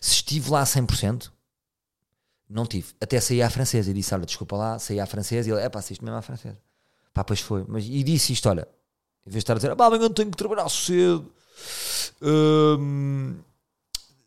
se 0.00 0.14
estive 0.14 0.50
lá 0.50 0.60
a 0.60 0.64
100%, 0.64 1.30
não 2.48 2.66
tive. 2.66 2.92
Até 3.00 3.18
saí 3.20 3.40
à 3.42 3.48
francesa 3.48 3.90
e 3.90 3.94
disse: 3.94 4.14
Olha, 4.14 4.26
desculpa 4.26 4.56
lá, 4.56 4.78
saí 4.78 5.00
à 5.00 5.06
francesa. 5.06 5.48
E 5.48 5.52
ele: 5.52 5.60
É 5.60 5.68
pá, 5.68 5.80
isto 5.80 6.04
mesmo 6.04 6.18
à 6.18 6.22
francesa. 6.22 6.58
Pá, 7.14 7.24
pois 7.24 7.40
foi. 7.40 7.64
Mas, 7.66 7.84
e 7.84 8.02
disse 8.02 8.32
isto: 8.32 8.48
Olha, 8.48 8.68
em 9.26 9.30
vez 9.30 9.34
de 9.34 9.38
estar 9.38 9.54
a 9.54 9.56
dizer: 9.56 9.74
Pá, 9.74 9.86
amanhã 9.86 10.10
tenho 10.10 10.30
que 10.30 10.36
trabalhar 10.36 10.68
cedo. 10.68 11.32
Hum, 12.20 13.38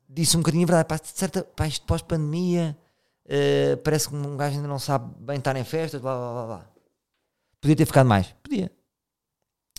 disse 0.10 0.36
um 0.36 0.40
bocadinho 0.40 0.64
a 0.64 0.68
verdade: 0.68 0.88
Pá, 0.88 1.00
certa, 1.04 1.44
pá 1.44 1.68
isto 1.68 1.86
pós-pandemia. 1.86 2.76
Uh, 3.26 3.78
parece 3.78 4.08
que 4.08 4.16
um 4.16 4.38
gajo 4.38 4.56
ainda 4.56 4.68
não 4.68 4.78
sabe 4.78 5.12
bem 5.20 5.38
estar 5.38 5.56
em 5.56 5.64
festas. 5.64 6.02
Blá 6.02 6.16
blá 6.16 6.34
blá 6.34 6.46
blá. 6.46 6.70
Podia 7.62 7.76
ter 7.76 7.86
ficado 7.86 8.08
mais? 8.08 8.28
Podia. 8.44 8.72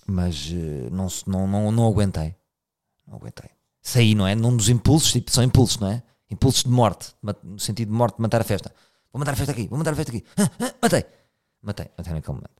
Mas 0.07 0.51
uh, 0.51 0.91
não, 0.91 1.09
não, 1.27 1.47
não, 1.47 1.73
não 1.73 1.87
aguentei. 1.87 2.35
Não 3.07 3.17
aguentei. 3.17 3.56
Saí, 3.87 4.17
não 4.17 4.27
é? 4.27 4.35
Num 4.35 4.57
dos 4.57 4.69
impulsos, 4.69 5.13
tipo, 5.13 5.31
são 5.31 5.45
impulsos, 5.45 5.79
não 5.79 5.87
é? 5.87 6.03
Impulsos 6.29 6.65
de 6.65 6.71
morte, 6.71 7.15
no 7.45 7.57
sentido 7.57 7.89
de 7.89 7.95
morte, 7.95 8.17
de 8.17 8.23
matar 8.23 8.41
a 8.41 8.45
festa. 8.45 8.75
Vou 9.13 9.21
matar 9.21 9.31
a 9.31 9.37
festa 9.37 9.53
aqui, 9.53 9.69
vou 9.69 9.79
matar 9.79 9.93
a 9.93 9.95
festa 9.95 10.11
aqui. 10.11 10.25
Ah, 10.37 10.51
ah, 10.59 10.75
matei. 10.83 11.05
Matei, 11.63 11.87
matei 11.97 12.13
naquele 12.13 12.35
momento. 12.35 12.51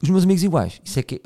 Os 0.00 0.08
meus 0.08 0.22
amigos 0.22 0.44
iguais. 0.44 0.80
Isso 0.84 1.00
é 1.00 1.02
que. 1.02 1.20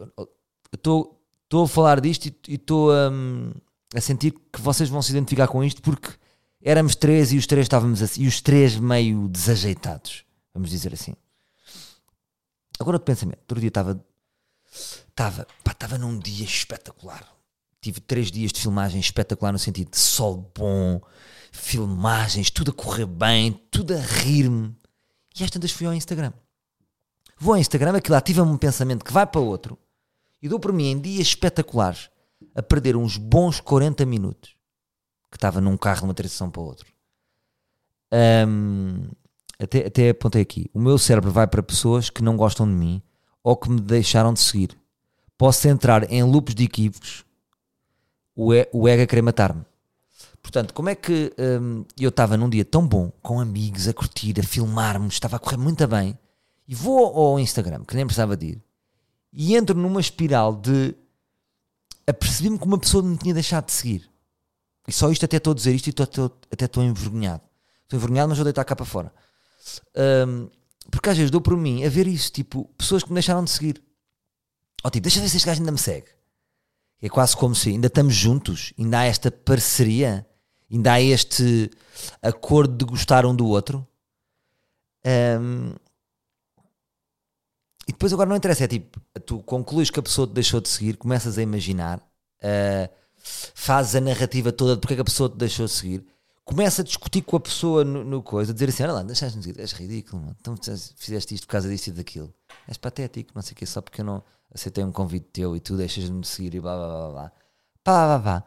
Estou 0.72 1.20
a 1.52 1.68
falar 1.68 2.00
disto 2.00 2.32
e 2.48 2.54
estou 2.54 2.90
um, 2.94 3.52
a 3.94 4.00
sentir 4.00 4.32
que 4.50 4.58
vocês 4.58 4.88
vão 4.88 5.02
se 5.02 5.10
identificar 5.10 5.48
com 5.48 5.62
isto 5.62 5.82
porque 5.82 6.08
éramos 6.62 6.96
três 6.96 7.30
e 7.30 7.36
os 7.36 7.46
três 7.46 7.66
estávamos 7.66 8.00
assim, 8.00 8.22
e 8.22 8.26
os 8.26 8.40
três 8.40 8.76
meio 8.76 9.28
desajeitados, 9.28 10.24
vamos 10.54 10.70
dizer 10.70 10.94
assim. 10.94 11.14
Agora 12.80 12.96
o 12.96 13.00
pensamento, 13.00 13.40
outro 13.40 13.60
dia 13.60 13.68
estava 13.68 14.02
estava, 14.64 15.46
estava 15.68 15.98
num 15.98 16.18
dia 16.18 16.46
espetacular 16.46 17.30
tive 17.82 18.00
três 18.00 18.30
dias 18.30 18.52
de 18.52 18.60
filmagem 18.60 19.00
espetacular 19.00 19.52
no 19.52 19.58
sentido 19.58 19.90
de 19.90 19.98
sol 19.98 20.50
bom, 20.56 21.02
filmagens, 21.50 22.48
tudo 22.48 22.70
a 22.70 22.74
correr 22.74 23.06
bem, 23.06 23.52
tudo 23.70 23.92
a 23.92 23.98
rir-me. 23.98 24.74
E 25.38 25.42
às 25.42 25.50
tantas 25.50 25.72
fui 25.72 25.86
ao 25.86 25.92
Instagram. 25.92 26.32
Vou 27.38 27.54
ao 27.54 27.60
Instagram, 27.60 27.96
aquilo 27.96 28.16
ativa-me 28.16 28.52
um 28.52 28.56
pensamento 28.56 29.04
que 29.04 29.12
vai 29.12 29.26
para 29.26 29.40
outro 29.40 29.76
e 30.40 30.48
dou 30.48 30.60
por 30.60 30.72
mim 30.72 30.92
em 30.92 31.00
dias 31.00 31.26
espetaculares 31.26 32.08
a 32.54 32.62
perder 32.62 32.96
uns 32.96 33.16
bons 33.16 33.60
40 33.60 34.06
minutos 34.06 34.54
que 35.28 35.36
estava 35.36 35.60
num 35.60 35.76
carro 35.76 36.02
numa 36.02 36.14
transição 36.14 36.50
para 36.50 36.62
outro. 36.62 36.86
Um, 38.46 39.08
até, 39.58 39.86
até 39.86 40.10
apontei 40.10 40.42
aqui. 40.42 40.70
O 40.72 40.78
meu 40.78 40.98
cérebro 40.98 41.32
vai 41.32 41.46
para 41.48 41.62
pessoas 41.62 42.10
que 42.10 42.22
não 42.22 42.36
gostam 42.36 42.66
de 42.66 42.74
mim 42.74 43.02
ou 43.42 43.56
que 43.56 43.68
me 43.68 43.80
deixaram 43.80 44.32
de 44.32 44.40
seguir. 44.40 44.78
Posso 45.36 45.66
entrar 45.66 46.08
em 46.12 46.22
loops 46.22 46.54
de 46.54 46.64
equívocos 46.64 47.24
o, 48.34 48.54
e, 48.54 48.68
o 48.72 48.88
ego 48.88 49.02
a 49.02 49.06
querer 49.06 49.22
matar-me. 49.22 49.64
Portanto, 50.42 50.74
como 50.74 50.88
é 50.88 50.94
que 50.94 51.32
hum, 51.38 51.84
eu 51.98 52.08
estava 52.08 52.36
num 52.36 52.50
dia 52.50 52.64
tão 52.64 52.86
bom, 52.86 53.12
com 53.22 53.40
amigos, 53.40 53.86
a 53.86 53.92
curtir, 53.92 54.38
a 54.40 54.42
filmarmos, 54.42 55.14
estava 55.14 55.36
a 55.36 55.38
correr 55.38 55.56
muito 55.56 55.86
bem, 55.86 56.18
e 56.66 56.74
vou 56.74 57.16
ao 57.16 57.38
Instagram, 57.38 57.84
que 57.84 57.94
nem 57.94 58.04
precisava 58.04 58.36
de 58.36 58.46
ir, 58.46 58.62
e 59.32 59.56
entro 59.56 59.76
numa 59.76 60.00
espiral 60.00 60.54
de 60.54 60.94
apercebi-me 62.06 62.58
que 62.58 62.64
uma 62.64 62.78
pessoa 62.78 63.02
me 63.02 63.16
tinha 63.16 63.32
deixado 63.32 63.66
de 63.66 63.72
seguir. 63.72 64.10
E 64.86 64.92
só 64.92 65.10
isto 65.10 65.24
até 65.24 65.36
estou 65.36 65.52
a 65.52 65.54
dizer 65.54 65.74
isto 65.74 65.86
e 65.86 65.90
estou, 65.90 66.04
estou, 66.04 66.38
até 66.50 66.64
estou 66.64 66.82
envergonhado. 66.82 67.42
Estou 67.84 67.96
envergonhado, 67.96 68.30
mas 68.30 68.38
vou 68.38 68.44
deitar 68.44 68.64
cá 68.64 68.74
para 68.74 68.84
fora. 68.84 69.12
Hum, 70.26 70.50
porque 70.90 71.08
às 71.08 71.16
vezes 71.16 71.30
dou 71.30 71.40
por 71.40 71.56
mim 71.56 71.84
a 71.84 71.88
ver 71.88 72.06
isso, 72.06 72.32
tipo, 72.32 72.64
pessoas 72.76 73.02
que 73.02 73.10
me 73.10 73.14
deixaram 73.14 73.44
de 73.44 73.50
seguir. 73.50 73.82
Ó, 74.82 74.90
tipo, 74.90 75.04
deixa 75.04 75.20
ver 75.20 75.28
se 75.28 75.36
este 75.36 75.46
gajo 75.46 75.60
ainda 75.60 75.72
me 75.72 75.78
segue. 75.78 76.08
É 77.02 77.08
quase 77.08 77.36
como 77.36 77.52
se 77.52 77.70
ainda 77.70 77.88
estamos 77.88 78.14
juntos, 78.14 78.72
ainda 78.78 79.00
há 79.00 79.04
esta 79.04 79.28
parceria, 79.28 80.24
ainda 80.70 80.92
há 80.92 81.00
este 81.00 81.68
acordo 82.22 82.76
de 82.76 82.84
gostar 82.84 83.26
um 83.26 83.34
do 83.34 83.46
outro. 83.48 83.84
Um, 85.04 85.74
e 87.88 87.92
depois 87.92 88.12
agora 88.12 88.28
não 88.28 88.36
interessa, 88.36 88.62
é 88.62 88.68
tipo, 88.68 89.00
tu 89.26 89.42
concluís 89.42 89.90
que 89.90 89.98
a 89.98 90.02
pessoa 90.02 90.28
te 90.28 90.32
deixou 90.32 90.60
de 90.60 90.68
seguir, 90.68 90.96
começas 90.96 91.36
a 91.36 91.42
imaginar, 91.42 91.98
uh, 91.98 92.88
fazes 93.52 93.96
a 93.96 94.00
narrativa 94.00 94.52
toda 94.52 94.76
de 94.76 94.80
porque 94.80 94.94
é 94.94 94.96
que 94.96 95.02
a 95.02 95.04
pessoa 95.04 95.28
te 95.28 95.36
deixou 95.36 95.66
de 95.66 95.72
seguir, 95.72 96.06
começa 96.44 96.82
a 96.82 96.84
discutir 96.84 97.22
com 97.22 97.36
a 97.36 97.40
pessoa 97.40 97.84
no, 97.84 98.04
no 98.04 98.22
coisa, 98.22 98.52
a 98.52 98.54
dizer 98.54 98.68
assim: 98.68 98.84
olha 98.84 98.92
lá, 98.92 99.02
deixaste-me 99.02 99.42
seguir, 99.42 99.60
és 99.60 99.72
ridículo, 99.72 100.22
mano. 100.22 100.36
então 100.40 100.54
fizeste 100.96 101.34
isto 101.34 101.48
por 101.48 101.52
causa 101.52 101.68
disso 101.68 101.90
e 101.90 101.92
daquilo, 101.92 102.32
és 102.68 102.78
patético, 102.78 103.32
não 103.34 103.42
sei 103.42 103.52
o 103.54 103.56
que, 103.56 103.66
só 103.66 103.80
porque 103.80 104.00
eu 104.00 104.04
não 104.04 104.22
aceitei 104.54 104.84
um 104.84 104.92
convite 104.92 105.26
teu 105.32 105.56
e 105.56 105.60
tu 105.60 105.76
deixas-me 105.76 106.24
seguir 106.24 106.54
e 106.54 106.60
blá 106.60 106.76
blá 106.76 106.88
blá 106.88 107.10
blá. 107.10 107.32
Pá, 107.84 108.20
pá. 108.20 108.44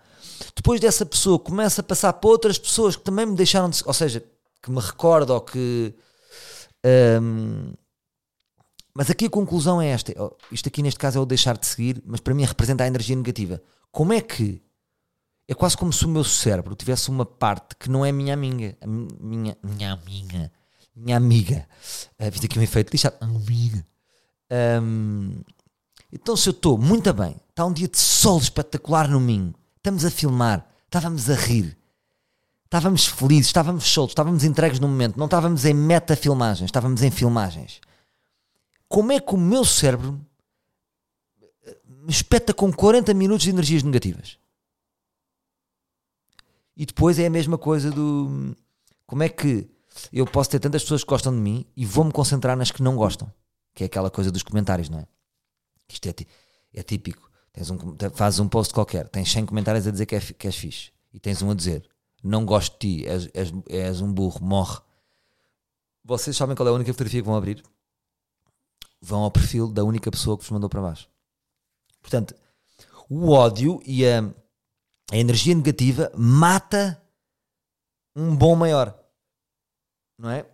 Depois 0.56 0.80
dessa 0.80 1.06
pessoa 1.06 1.38
começa 1.38 1.82
a 1.82 1.84
passar 1.84 2.14
para 2.14 2.30
outras 2.30 2.58
pessoas 2.58 2.96
que 2.96 3.04
também 3.04 3.26
me 3.26 3.36
deixaram 3.36 3.70
de 3.70 3.82
ou 3.86 3.94
seja, 3.94 4.24
que 4.62 4.72
me 4.72 4.80
recordo 4.80 5.32
ou 5.32 5.42
que. 5.42 5.94
Um, 7.22 7.74
mas 8.94 9.10
aqui 9.10 9.26
a 9.26 9.30
conclusão 9.30 9.82
é 9.82 9.90
esta: 9.90 10.14
isto 10.52 10.68
aqui 10.68 10.82
neste 10.82 11.00
caso 11.00 11.18
é 11.18 11.22
o 11.22 11.26
deixar 11.26 11.58
de 11.58 11.66
seguir, 11.66 12.02
mas 12.06 12.20
para 12.20 12.34
mim 12.34 12.44
representa 12.44 12.84
a 12.84 12.88
energia 12.88 13.16
negativa. 13.16 13.62
Como 13.92 14.14
é 14.14 14.22
que 14.22 14.62
é 15.48 15.54
quase 15.54 15.78
como 15.78 15.94
se 15.94 16.06
o 16.06 16.10
meu 16.10 16.24
cérebro 16.24 16.76
tivesse 16.76 17.10
uma 17.10 17.26
parte 17.26 17.76
que 17.76 17.90
não 17.90 18.04
é 18.04 18.12
minha 18.12 18.34
amiga, 18.34 18.76
minha, 18.86 19.56
minha 19.62 19.94
amiga, 19.94 20.52
minha 20.96 21.18
amiga. 21.18 21.68
Uh, 22.20 22.32
fiz 22.32 22.44
aqui 22.44 22.58
um 22.58 22.64
efeito 22.64 22.92
lixado, 22.92 23.18
amiga. 23.22 23.86
Um, 24.82 25.42
então, 26.12 26.36
se 26.36 26.50
eu 26.50 26.52
estou 26.52 26.78
muito 26.78 27.12
bem, 27.14 27.36
está 27.50 27.66
um 27.66 27.74
dia 27.74 27.88
de 27.88 27.98
sol 27.98 28.38
espetacular 28.38 29.10
no 29.10 29.20
Minho, 29.20 29.54
estamos 29.78 30.06
a 30.06 30.12
filmar, 30.12 30.68
estávamos 30.86 31.30
a 31.30 31.36
rir, 31.36 31.78
estávamos 32.64 33.06
felizes, 33.08 33.48
estávamos 33.48 33.86
soltos, 33.86 34.12
estávamos 34.12 34.44
entregues 34.44 34.80
no 34.80 34.88
momento, 34.88 35.18
não 35.18 35.26
estávamos 35.26 35.66
em 35.66 35.74
meta-filmagens, 35.74 36.68
estávamos 36.68 37.02
em 37.02 37.12
filmagens. 37.12 37.80
Como 38.88 39.12
é 39.12 39.20
que 39.20 39.34
o 39.34 39.38
meu 39.38 39.66
cérebro 39.66 40.20
me 41.86 42.12
espeta 42.12 42.54
com 42.54 42.72
40 42.72 43.14
minutos 43.14 43.44
de 43.44 43.50
energias 43.50 43.84
negativas? 43.84 44.38
E 46.78 46.86
depois 46.86 47.18
é 47.18 47.26
a 47.26 47.30
mesma 47.30 47.58
coisa 47.58 47.90
do. 47.90 48.56
Como 49.08 49.24
é 49.24 49.30
que 49.30 49.68
eu 50.12 50.26
posso 50.26 50.50
ter 50.50 50.60
tantas 50.60 50.84
pessoas 50.84 51.04
que 51.04 51.10
gostam 51.10 51.34
de 51.34 51.40
mim 51.40 51.66
e 51.76 51.86
vou-me 51.86 52.12
concentrar 52.12 52.58
nas 52.58 52.72
que 52.72 52.84
não 52.84 52.96
gostam? 52.96 53.32
Que 53.74 53.84
é 53.84 53.86
aquela 53.86 54.12
coisa 54.12 54.32
dos 54.32 54.44
comentários, 54.44 54.90
não 54.90 55.00
é? 55.00 55.08
Isto 55.90 56.10
é, 56.10 56.14
é 56.74 56.84
típico. 56.84 57.30
Tens 57.54 57.70
um, 57.70 57.78
fazes 58.14 58.40
um 58.40 58.50
post 58.50 58.74
qualquer, 58.74 59.08
tens 59.08 59.32
100 59.32 59.46
comentários 59.46 59.88
a 59.88 59.92
dizer 59.92 60.06
que, 60.06 60.16
é, 60.16 60.20
que 60.20 60.48
és 60.48 60.56
fixe 60.56 60.92
e 61.14 61.20
tens 61.20 61.42
um 61.42 61.50
a 61.52 61.54
dizer 61.54 61.90
não 62.22 62.44
gosto 62.44 62.74
de 62.74 62.80
ti, 62.80 63.08
és, 63.08 63.30
és, 63.34 63.54
és 63.68 64.02
um 64.02 64.12
burro, 64.12 64.44
morre. 64.44 64.82
Vocês 66.04 66.36
sabem 66.36 66.56
qual 66.56 66.68
é 66.68 66.72
a 66.72 66.74
única 66.74 66.92
fotografia 66.92 67.22
que 67.22 67.26
vão 67.26 67.36
abrir? 67.36 67.64
Vão 69.00 69.22
ao 69.22 69.32
perfil 69.32 69.72
da 69.72 69.84
única 69.84 70.10
pessoa 70.10 70.36
que 70.36 70.44
vos 70.44 70.52
mandou 70.52 70.68
para 70.68 70.82
baixo. 70.82 71.08
Portanto, 72.02 72.36
o 73.08 73.30
ódio 73.30 73.80
e 73.86 74.08
a, 74.08 74.22
a 75.12 75.18
energia 75.18 75.54
negativa 75.54 76.12
mata 76.16 77.02
um 78.16 78.36
bom 78.36 78.56
maior. 78.56 78.98
Não 80.18 80.30
é? 80.30 80.50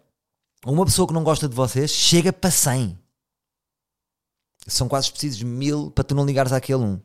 Uma 0.66 0.86
pessoa 0.86 1.08
que 1.08 1.14
não 1.14 1.24
gosta 1.24 1.48
de 1.48 1.56
vocês 1.56 1.90
chega 1.90 2.34
para 2.34 2.52
100 2.52 3.01
são 4.68 4.88
quase 4.88 5.12
precisos 5.12 5.42
mil 5.44 5.92
para 5.92 6.04
tu 6.04 6.16
não 6.16 6.26
ligares 6.26 6.52
àquele 6.52 6.80
um. 6.80 7.00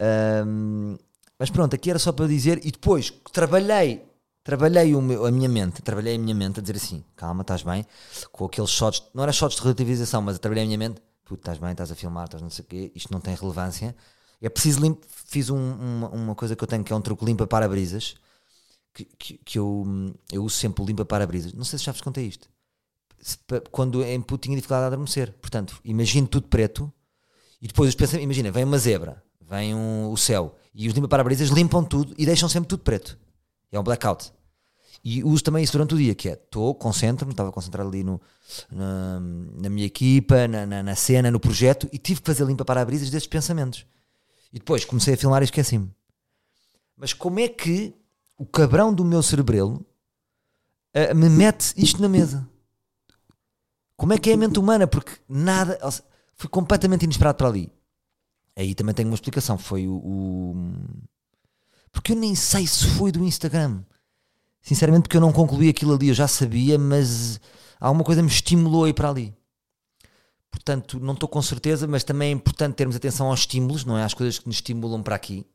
um 0.00 0.98
mas 1.38 1.50
pronto, 1.50 1.74
aqui 1.74 1.90
era 1.90 1.98
só 1.98 2.12
para 2.12 2.28
dizer, 2.28 2.64
e 2.64 2.70
depois 2.70 3.12
trabalhei, 3.32 4.04
trabalhei 4.44 4.94
meu, 4.94 5.26
a 5.26 5.30
minha 5.30 5.48
mente, 5.48 5.82
trabalhei 5.82 6.14
a 6.14 6.18
minha 6.18 6.34
mente 6.34 6.60
a 6.60 6.62
dizer 6.62 6.76
assim, 6.76 7.02
calma, 7.16 7.42
estás 7.42 7.62
bem, 7.62 7.84
com 8.30 8.44
aqueles 8.44 8.70
shots, 8.70 9.02
não 9.12 9.24
era 9.24 9.32
shots 9.32 9.56
de 9.56 9.62
relativização, 9.62 10.22
mas 10.22 10.38
trabalhei 10.38 10.62
a 10.62 10.66
minha 10.66 10.78
mente, 10.78 11.02
puto, 11.24 11.40
estás 11.40 11.58
bem, 11.58 11.72
estás 11.72 11.90
a 11.90 11.96
filmar, 11.96 12.26
estás 12.26 12.40
não 12.40 12.50
sei 12.50 12.64
o 12.64 12.68
quê, 12.68 12.92
isto 12.94 13.12
não 13.12 13.20
tem 13.20 13.34
relevância. 13.34 13.96
É 14.40 14.48
preciso 14.48 14.80
limpo, 14.80 15.04
fiz 15.08 15.50
um, 15.50 15.56
uma, 15.56 16.08
uma 16.10 16.34
coisa 16.34 16.54
que 16.54 16.62
eu 16.62 16.68
tenho 16.68 16.84
que 16.84 16.92
é 16.92 16.96
um 16.96 17.00
truque 17.00 17.24
limpa 17.24 17.46
para-brisas, 17.46 18.14
que, 18.94 19.04
que, 19.04 19.38
que, 19.38 19.58
eu, 19.58 19.84
eu 20.30 20.44
uso 20.44 20.56
sempre 20.56 20.84
limpa 20.84 21.04
para-brisas. 21.04 21.52
Não 21.54 21.64
sei 21.64 21.78
se 21.78 21.86
já 21.86 21.92
vos 21.92 22.02
contei 22.02 22.26
isto 22.26 22.51
quando 23.70 24.02
em 24.02 24.20
puto 24.20 24.42
tinha 24.42 24.56
dificuldade 24.56 24.84
a 24.84 24.86
adormecer. 24.88 25.32
Portanto, 25.40 25.80
imagino 25.84 26.26
tudo 26.26 26.48
preto 26.48 26.92
e 27.60 27.66
depois 27.66 27.88
os 27.88 27.94
pensamentos, 27.94 28.24
imagina, 28.24 28.50
vem 28.50 28.64
uma 28.64 28.78
zebra, 28.78 29.22
vem 29.40 29.74
um, 29.74 30.10
o 30.10 30.16
céu 30.16 30.56
e 30.74 30.88
os 30.88 30.94
limpa-parabrisas 30.94 31.48
limpam 31.50 31.84
tudo 31.84 32.14
e 32.18 32.26
deixam 32.26 32.48
sempre 32.48 32.68
tudo 32.68 32.82
preto. 32.82 33.18
É 33.70 33.78
um 33.78 33.82
blackout. 33.82 34.32
E 35.04 35.24
uso 35.24 35.42
também 35.42 35.64
isso 35.64 35.72
durante 35.72 35.94
o 35.94 35.98
dia, 35.98 36.14
que 36.14 36.28
é, 36.28 36.32
estou, 36.34 36.74
concentro-me, 36.74 37.32
estava 37.32 37.50
concentrado 37.50 37.88
ali 37.88 38.04
no, 38.04 38.20
na, 38.70 39.20
na 39.20 39.68
minha 39.68 39.86
equipa, 39.86 40.46
na, 40.46 40.64
na, 40.64 40.82
na, 40.82 40.94
cena, 40.94 41.30
no 41.30 41.40
projeto, 41.40 41.88
e 41.92 41.98
tive 41.98 42.20
que 42.20 42.26
fazer 42.26 42.44
limpa-parabrisas 42.44 43.10
desses 43.10 43.26
pensamentos. 43.26 43.84
E 44.52 44.58
depois 44.58 44.84
comecei 44.84 45.14
a 45.14 45.16
filmar 45.16 45.42
e 45.42 45.44
esqueci-me. 45.46 45.90
Mas 46.96 47.12
como 47.12 47.40
é 47.40 47.48
que 47.48 47.92
o 48.38 48.46
cabrão 48.46 48.94
do 48.94 49.04
meu 49.04 49.22
cerebelo 49.22 49.84
uh, 50.94 51.14
me 51.16 51.28
mete 51.28 51.72
isto 51.76 52.00
na 52.00 52.08
mesa? 52.08 52.48
Como 54.02 54.12
é 54.14 54.18
que 54.18 54.30
é 54.30 54.34
a 54.34 54.36
mente 54.36 54.58
humana? 54.58 54.84
Porque 54.84 55.12
nada. 55.28 55.78
Foi 56.34 56.50
completamente 56.50 57.04
inesperado 57.04 57.38
para 57.38 57.46
ali. 57.46 57.72
Aí 58.56 58.74
também 58.74 58.92
tenho 58.92 59.08
uma 59.08 59.14
explicação. 59.14 59.56
Foi 59.56 59.86
o, 59.86 59.92
o. 59.94 60.56
Porque 61.92 62.10
eu 62.10 62.16
nem 62.16 62.34
sei 62.34 62.66
se 62.66 62.84
foi 62.84 63.12
do 63.12 63.24
Instagram. 63.24 63.80
Sinceramente, 64.60 65.02
porque 65.02 65.16
eu 65.16 65.20
não 65.20 65.30
concluí 65.30 65.68
aquilo 65.68 65.94
ali. 65.94 66.08
Eu 66.08 66.14
já 66.14 66.26
sabia, 66.26 66.76
mas 66.76 67.40
alguma 67.78 68.02
coisa 68.02 68.20
me 68.20 68.28
estimulou 68.28 68.86
a 68.86 68.88
ir 68.88 68.92
para 68.92 69.08
ali. 69.08 69.32
Portanto, 70.50 70.98
não 70.98 71.14
estou 71.14 71.28
com 71.28 71.40
certeza, 71.40 71.86
mas 71.86 72.02
também 72.02 72.30
é 72.30 72.32
importante 72.32 72.74
termos 72.74 72.96
atenção 72.96 73.28
aos 73.28 73.38
estímulos, 73.38 73.84
não 73.84 73.96
é? 73.96 74.02
Às 74.02 74.14
coisas 74.14 74.36
que 74.36 74.48
nos 74.48 74.56
estimulam 74.56 75.00
para 75.00 75.14
aqui. 75.14 75.46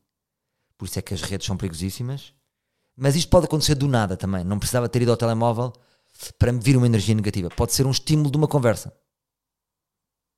Por 0.77 0.85
isso 0.85 0.97
é 0.97 1.01
que 1.01 1.13
as 1.13 1.21
redes 1.21 1.45
são 1.45 1.57
perigosíssimas. 1.57 2.31
Mas 2.95 3.13
isto 3.17 3.29
pode 3.29 3.45
acontecer 3.45 3.75
do 3.75 3.89
nada 3.89 4.15
também. 4.15 4.45
Não 4.45 4.57
precisava 4.57 4.87
ter 4.87 5.01
ido 5.01 5.11
ao 5.11 5.17
telemóvel 5.17 5.73
para 6.37 6.51
me 6.51 6.59
vir 6.59 6.77
uma 6.77 6.85
energia 6.85 7.15
negativa. 7.15 7.49
Pode 7.49 7.73
ser 7.73 7.85
um 7.85 7.91
estímulo 7.91 8.31
de 8.31 8.37
uma 8.37 8.47
conversa. 8.47 8.93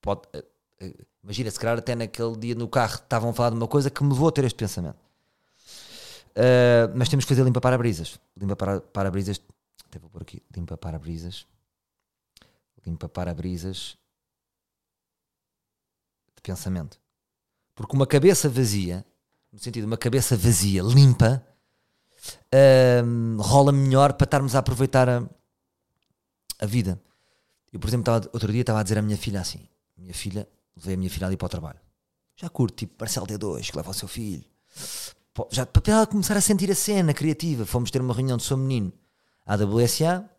Pode, 0.02 0.22
uh, 0.36 0.86
uh, 0.86 1.06
imagina, 1.24 1.52
se 1.52 1.60
calhar 1.60 1.78
até 1.78 1.96
naquele 1.96 2.38
dia 2.38 2.56
no 2.56 2.68
carro 2.68 2.96
estavam 2.96 3.32
a 3.32 3.34
falar 3.34 3.52
de 3.52 3.56
uma 3.56 3.68
coisa 3.68 3.90
que 3.90 4.04
me 4.04 4.10
levou 4.12 4.30
a 4.30 4.32
ter 4.32 4.46
este 4.46 4.58
pensamento. 4.58 5.00
Uh, 6.30 6.92
mas 6.96 7.10
temos 7.10 7.26
que 7.26 7.30
fazer 7.30 7.44
limpa 7.44 7.62
para-brisas. 7.62 8.20
Limpa 8.38 8.56
para, 8.56 8.82
para-brisas. 8.82 9.42
Até 9.86 10.00
vou 10.00 10.10
pôr 10.10 10.22
aqui. 10.22 10.42
Limpa 10.56 10.78
para-brisas. 10.78 11.46
Limpa 12.86 13.10
para-brisas 13.10 13.98
de 16.36 16.42
pensamento. 16.42 17.00
Porque 17.76 17.96
uma 17.96 18.08
cabeça 18.08 18.48
vazia, 18.50 19.06
no 19.52 19.60
sentido 19.60 19.84
de 19.84 19.88
uma 19.88 19.98
cabeça 19.98 20.36
vazia, 20.38 20.82
limpa, 20.82 21.44
uh, 22.54 23.42
rola 23.42 23.72
melhor 23.72 24.14
para 24.14 24.26
estarmos 24.26 24.56
a 24.56 24.60
aproveitar 24.60 25.10
a, 25.10 25.30
a 26.60 26.66
vida. 26.66 27.02
Eu, 27.72 27.80
por 27.80 27.88
exemplo, 27.88 28.02
estava, 28.02 28.30
outro 28.34 28.52
dia 28.52 28.62
estava 28.62 28.80
a 28.80 28.84
dizer 28.84 28.98
à 28.98 29.02
minha 29.02 29.18
filha 29.18 29.42
assim: 29.42 29.68
minha 29.98 30.14
filha, 30.14 30.48
levei 30.76 30.96
a 30.96 30.98
minha 30.98 31.10
filha 31.10 31.28
ali 31.28 31.38
para 31.38 31.46
o 31.46 31.50
trabalho. 31.50 31.80
Já 32.36 32.50
curto, 32.50 32.76
tipo, 32.76 32.96
Marcelo 33.00 33.28
D2, 33.28 33.70
que 33.70 33.78
leva 33.78 33.92
o 33.92 33.94
seu 33.94 34.08
filho. 34.08 34.44
Já, 35.52 35.66
para 35.66 35.94
ela 35.94 36.08
começar 36.08 36.36
a 36.36 36.42
sentir 36.42 36.72
a 36.72 36.76
cena 36.76 37.14
criativa. 37.14 37.66
Fomos 37.66 37.92
ter 37.92 38.02
uma 38.02 38.14
reunião 38.14 38.38
de 38.38 38.44
Sou 38.44 38.58
Menino 38.58 38.92
à 39.46 39.56
WSA 39.56 40.30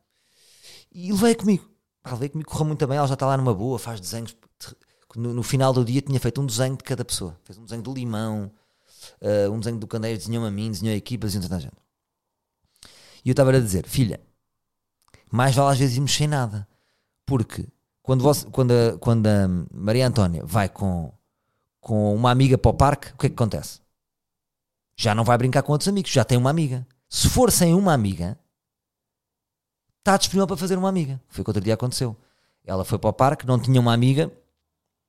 e 0.92 1.12
levei 1.12 1.34
comigo. 1.34 1.68
Pá, 2.02 2.12
levei 2.12 2.28
comigo, 2.28 2.50
correu 2.50 2.66
muito 2.66 2.86
bem. 2.86 2.96
Ela 2.96 3.06
já 3.06 3.14
está 3.14 3.26
lá 3.26 3.36
numa 3.36 3.54
boa, 3.54 3.78
faz 3.78 4.00
desenhos. 4.00 4.36
No, 5.16 5.34
no, 5.34 5.42
final 5.42 5.72
do 5.72 5.84
dia 5.84 6.00
tinha 6.00 6.20
feito 6.20 6.40
um 6.40 6.46
desenho 6.46 6.76
de 6.76 6.84
cada 6.84 7.04
pessoa. 7.04 7.38
Fez 7.44 7.58
um 7.58 7.64
desenho 7.64 7.82
do 7.82 7.92
limão, 7.92 8.50
uh, 9.20 9.50
um 9.50 9.58
desenho 9.58 9.78
do 9.78 9.86
candeeiro, 9.86 10.18
desenhou-me 10.18 10.48
a 10.48 10.50
mim, 10.50 10.70
desenhou 10.70 10.94
a 10.94 10.96
equipa, 10.96 11.26
desenhou 11.26 11.48
tanta 11.48 11.60
gente. 11.60 11.76
E 13.24 13.28
eu 13.28 13.32
estava 13.32 13.50
a 13.50 13.60
dizer, 13.60 13.86
filha, 13.86 14.20
mais 15.30 15.54
vale 15.54 15.72
às 15.72 15.78
vezes 15.78 15.96
irmos 15.96 16.14
sem 16.14 16.26
nada. 16.26 16.66
Porque 17.24 17.66
quando, 18.02 18.22
você, 18.22 18.46
quando, 18.50 18.72
a, 18.72 18.98
quando 18.98 19.26
a 19.26 19.48
Maria 19.72 20.06
Antónia 20.06 20.44
vai 20.44 20.68
com, 20.68 21.12
com 21.80 22.14
uma 22.14 22.30
amiga 22.30 22.58
para 22.58 22.70
o 22.70 22.74
parque, 22.74 23.12
o 23.12 23.16
que 23.16 23.26
é 23.26 23.28
que 23.28 23.34
acontece? 23.34 23.80
Já 24.96 25.14
não 25.14 25.24
vai 25.24 25.38
brincar 25.38 25.62
com 25.62 25.72
outros 25.72 25.88
amigos, 25.88 26.10
já 26.10 26.24
tem 26.24 26.36
uma 26.36 26.50
amiga. 26.50 26.86
Se 27.08 27.28
for 27.28 27.50
sem 27.50 27.74
uma 27.74 27.92
amiga, 27.92 28.38
está 29.98 30.16
disponível 30.16 30.46
para 30.46 30.56
fazer 30.56 30.76
uma 30.76 30.88
amiga. 30.88 31.20
Foi 31.28 31.42
o 31.42 31.44
que 31.44 31.50
outro 31.50 31.62
dia 31.62 31.74
aconteceu. 31.74 32.16
Ela 32.64 32.84
foi 32.84 32.98
para 32.98 33.10
o 33.10 33.12
parque, 33.12 33.46
não 33.46 33.58
tinha 33.58 33.80
uma 33.80 33.94
amiga 33.94 34.30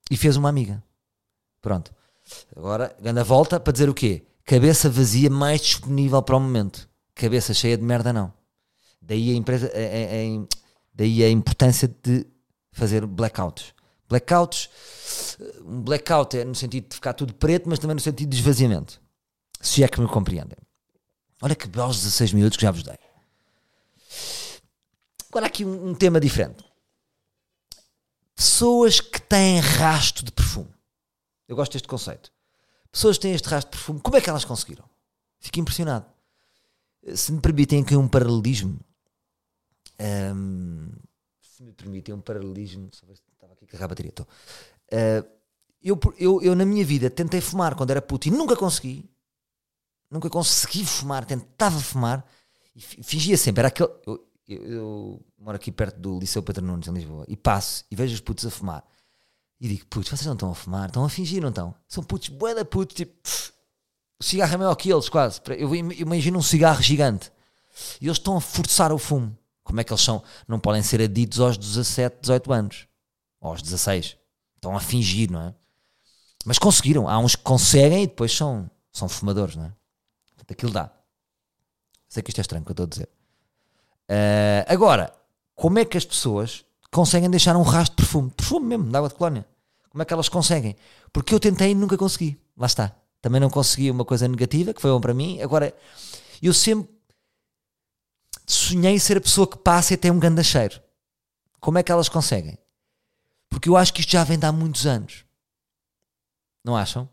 e 0.10 0.16
fez 0.16 0.38
uma 0.38 0.50
amiga. 0.50 0.84
Pronto. 1.62 1.94
Agora, 2.56 2.96
a 3.04 3.24
volta 3.24 3.60
para 3.60 3.74
dizer 3.74 3.90
o 3.90 3.94
quê? 3.94 4.24
Cabeça 4.46 4.90
vazia 4.90 5.30
mais 5.30 5.62
disponível 5.62 6.22
para 6.22 6.36
o 6.36 6.40
momento. 6.40 6.90
Cabeça 7.14 7.54
cheia 7.54 7.78
de 7.78 7.84
merda, 7.84 8.12
não. 8.12 8.34
Daí 9.02 9.32
a, 9.32 9.36
empresa, 9.36 9.68
a, 9.68 9.70
a, 9.70 10.48
daí 10.94 11.24
a 11.24 11.30
importância 11.30 11.88
de 11.88 12.26
fazer 12.72 13.06
blackouts. 13.06 13.74
Blackouts, 14.08 14.70
um 15.66 15.82
blackout 15.82 16.38
é 16.38 16.44
no 16.44 16.54
sentido 16.54 16.90
de 16.90 16.96
ficar 16.96 17.14
tudo 17.14 17.34
preto, 17.34 17.70
mas 17.70 17.80
também 17.80 17.96
no 17.96 18.02
sentido 18.02 18.30
de 18.30 18.38
esvaziamento. 18.38 19.02
Se 19.62 19.84
é 19.84 19.88
que 19.88 20.02
me 20.02 20.08
compreendem. 20.08 20.58
Olha 21.42 21.56
que 21.56 21.68
belos 21.68 21.98
16 21.98 22.34
minutos 22.34 22.58
que 22.58 22.64
já 22.64 22.72
vos 22.72 22.84
dei. 22.84 22.98
Agora 25.30 25.46
aqui 25.46 25.64
um, 25.64 25.90
um 25.90 25.96
tema 25.96 26.20
diferente. 26.20 26.64
Pessoas 28.36 29.00
que 29.00 29.22
têm 29.22 29.60
rasto 29.60 30.26
de 30.26 30.32
perfume. 30.32 30.74
Eu 31.48 31.56
gosto 31.56 31.74
deste 31.74 31.88
conceito. 31.88 32.32
Pessoas 32.92 33.18
que 33.18 33.22
têm 33.22 33.34
este 33.34 33.48
rasto 33.48 33.70
de 33.70 33.78
perfume, 33.78 34.02
como 34.02 34.18
é 34.18 34.22
que 34.22 34.30
elas 34.30 34.44
conseguiram? 34.44 34.84
Fico 35.40 35.60
impressionado. 35.60 36.06
Se 37.16 37.32
me 37.32 37.40
permitem 37.40 37.82
aqui 37.82 37.96
um 37.96 38.08
paralelismo, 38.08 38.80
um, 40.02 40.90
se 41.42 41.64
me 41.64 41.72
permitem 41.72 42.14
um 42.16 42.22
paralelismo, 42.22 42.90
estava 42.92 43.54
aqui 43.54 43.66
a 43.66 43.68
carregar 43.68 43.86
a 43.86 43.88
bateria, 43.88 44.10
estou. 44.10 44.28
Uh, 44.92 45.42
eu, 45.84 46.00
eu, 46.18 46.42
eu, 46.42 46.56
na 46.56 46.66
minha 46.66 46.86
vida, 46.86 47.10
tentei 47.10 47.42
fumar 47.42 47.76
quando 47.76 47.92
era 47.92 48.02
puto 48.02 48.28
e 48.28 48.32
nunca 48.32 48.56
consegui. 48.56 49.10
Nunca 50.10 50.30
consegui 50.30 50.86
fumar, 50.86 51.26
tentava 51.26 51.80
fumar 51.80 52.26
e 52.76 52.82
fingia 52.82 53.38
sempre. 53.38 53.62
Era 53.62 53.68
aquele. 53.70 53.90
Eu, 54.06 54.28
eu, 54.48 54.64
eu, 54.64 55.26
moro 55.40 55.56
aqui 55.56 55.72
perto 55.72 56.00
do 56.00 56.20
Liceu 56.20 56.44
Pedro 56.44 56.66
Nunes, 56.66 56.88
em 56.88 56.94
Lisboa, 56.94 57.26
e 57.28 57.38
passo 57.38 57.86
e 57.90 57.96
vejo 57.96 58.14
os 58.14 58.20
putos 58.20 58.46
a 58.46 58.52
fumar. 58.52 58.84
E 59.60 59.68
digo, 59.68 59.86
putos, 59.88 60.10
vocês 60.10 60.26
não 60.26 60.34
estão 60.34 60.52
a 60.52 60.56
fumar, 60.56 60.88
estão 60.88 61.06
a 61.06 61.10
fingir, 61.10 61.42
não 61.42 61.50
estão? 61.50 61.74
São 61.88 62.04
putos, 62.04 62.30
bué 62.30 62.54
da 62.54 62.66
putos, 62.66 62.96
tipo, 62.96 63.14
o 64.20 64.24
cigarro 64.24 64.54
é 64.54 64.58
maior 64.58 64.76
que 64.76 64.92
eles, 64.92 65.10
quase. 65.10 65.40
Eu 65.58 65.74
imagino 65.76 66.38
um 66.38 66.44
cigarro 66.44 66.82
gigante. 66.82 67.32
E 68.00 68.06
eles 68.06 68.18
estão 68.18 68.38
a 68.38 68.42
forçar 68.42 68.92
o 68.92 68.98
fumo. 68.98 69.36
Como 69.72 69.80
é 69.80 69.86
que 69.86 69.94
eles 69.94 70.04
são? 70.04 70.22
Não 70.50 70.60
podem 70.60 70.84
ser 70.84 71.02
aditos 71.02 71.40
aos 71.40 71.58
17, 71.58 72.18
18 72.24 72.52
anos. 72.52 72.88
Ou 73.40 73.52
aos 73.52 73.62
16. 73.62 74.18
Estão 74.58 74.76
a 74.76 74.82
fingir, 74.82 75.32
não 75.32 75.42
é? 75.44 75.56
Mas 76.46 76.60
conseguiram. 76.60 77.08
Há 77.08 77.18
uns 77.18 77.38
que 77.38 77.44
conseguem 77.44 78.04
e 78.04 78.08
depois 78.08 78.36
são, 78.36 78.70
são 78.92 79.08
fumadores, 79.08 79.56
não 79.56 79.64
é? 79.64 79.72
Aquilo 80.50 80.74
dá. 80.74 80.92
Sei 82.10 82.22
que 82.22 82.32
isto 82.32 82.40
é 82.40 82.42
estranho 82.42 82.66
que 82.66 82.72
eu 82.72 82.74
estou 82.74 82.84
a 82.84 82.90
dizer. 82.90 83.08
Uh, 84.10 84.68
agora, 84.68 85.14
como 85.56 85.80
é 85.80 85.86
que 85.86 85.98
as 85.98 86.04
pessoas 86.04 86.66
conseguem 86.92 87.30
deixar 87.30 87.56
um 87.56 87.62
rastro 87.62 87.96
de 87.96 88.04
perfume? 88.04 88.30
Perfume 88.32 88.66
mesmo, 88.68 88.90
de 88.90 88.98
água 88.98 89.08
de 89.08 89.16
colónia. 89.16 89.46
Como 89.90 90.02
é 90.02 90.06
que 90.06 90.12
elas 90.12 90.28
conseguem? 90.28 90.76
Porque 91.14 91.34
eu 91.34 91.40
tentei 91.40 91.72
e 91.72 91.76
nunca 91.76 91.98
consegui. 91.98 92.38
Lá 92.58 92.68
está. 92.68 92.94
Também 93.22 93.40
não 93.40 93.50
consegui 93.50 93.90
uma 93.90 94.04
coisa 94.04 94.28
negativa, 94.28 94.74
que 94.74 94.82
foi 94.82 94.92
bom 94.92 95.00
para 95.00 95.14
mim. 95.14 95.42
Agora, 95.42 95.74
eu 96.44 96.54
sempre 96.54 96.94
sonhei 98.54 99.00
ser 99.00 99.18
a 99.18 99.22
pessoa 99.22 99.48
que 99.48 99.58
passa 99.58 99.94
e 99.94 99.98
tem 99.98 100.12
um 100.12 100.20
ganda 100.20 100.44
cheiro. 100.44 100.82
Como 101.60 101.78
é 101.78 101.84
que 101.84 101.92
elas 101.92 102.10
conseguem? 102.10 102.58
Porque 103.50 103.70
eu 103.70 103.78
acho 103.78 103.94
que 103.94 104.02
isto 104.02 104.12
já 104.12 104.24
vem 104.24 104.40
de 104.40 104.46
há 104.46 104.52
muitos 104.52 104.86
anos. 104.86 105.26
Não 106.64 106.76
acham? 106.76 107.08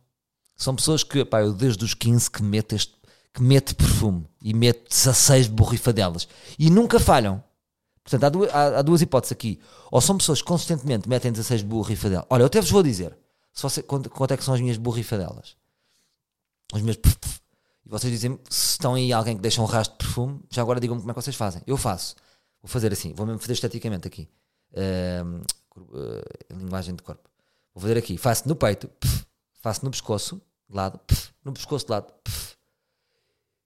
São 0.57 0.75
pessoas 0.75 1.03
que, 1.03 1.25
pá, 1.25 1.41
eu 1.41 1.53
desde 1.53 1.85
os 1.85 1.95
15 1.95 2.31
que 2.31 2.43
meto, 2.43 2.75
este, 2.75 2.95
que 3.33 3.43
meto 3.43 3.77
perfume 3.77 4.29
e 4.43 4.53
meto 4.55 4.89
16 4.89 5.47
de 5.47 5.53
borrifadelas 5.53 6.29
e 6.59 6.71
nunca 6.71 6.99
falham. 6.99 7.43
Portanto, 8.03 8.25
há 8.25 8.29
duas, 8.29 8.55
há, 8.55 8.79
há 8.79 8.83
duas, 8.83 9.03
hipóteses 9.03 9.33
aqui. 9.33 9.61
Ou 9.91 10.01
são 10.01 10.17
pessoas 10.17 10.41
que 10.41 10.49
consistentemente 10.49 11.09
metem 11.09 11.31
16 11.31 11.61
de 11.61 11.67
borrifadelas. 11.67 12.27
Olha, 12.31 12.43
eu 12.43 12.47
até 12.47 12.61
vos 12.61 12.71
vou 12.71 12.83
dizer 12.83 13.17
se 13.53 13.63
você, 13.63 13.83
quanto, 13.83 14.09
quanto 14.09 14.33
é 14.33 14.37
que 14.37 14.45
são 14.45 14.55
as 14.55 14.61
minhas 14.61 14.77
borrifadelas. 14.77 15.57
Os 16.73 16.83
meus 16.83 16.97
e 17.89 17.91
vocês 17.91 18.13
dizem 18.13 18.39
se 18.51 18.73
estão 18.73 18.95
aí 18.95 19.13
alguém 19.15 19.35
que 19.35 19.41
deixa 19.41 19.63
um 19.63 19.65
rastro 19.65 19.97
de 19.99 20.05
perfume, 20.05 20.41
já 20.51 20.61
agora 20.61 20.79
digam-me 20.79 21.01
como 21.01 21.11
é 21.11 21.15
que 21.15 21.23
vocês 21.23 21.35
fazem. 21.35 21.63
Eu 21.67 21.79
faço. 21.79 22.15
Vou 22.63 22.69
fazer 22.69 22.93
assim, 22.93 23.15
vou 23.15 23.25
mesmo 23.25 23.41
fazer 23.41 23.55
esteticamente 23.55 24.07
aqui. 24.07 24.29
Uh, 24.73 25.43
uh, 25.81 26.55
linguagem 26.55 26.95
de 26.95 27.03
corpo. 27.03 27.27
Vou 27.75 27.81
fazer 27.81 27.97
aqui, 27.97 28.19
faço 28.19 28.47
no 28.47 28.55
peito, 28.55 28.89
pf, 28.89 29.25
faço 29.63 29.85
no 29.87 29.91
pescoço, 29.91 30.43
de 30.69 30.77
lado, 30.77 30.99
pf, 30.99 31.33
no 31.43 31.53
pescoço 31.53 31.87
de 31.87 31.93
lado, 31.93 32.13
pf, 32.23 32.57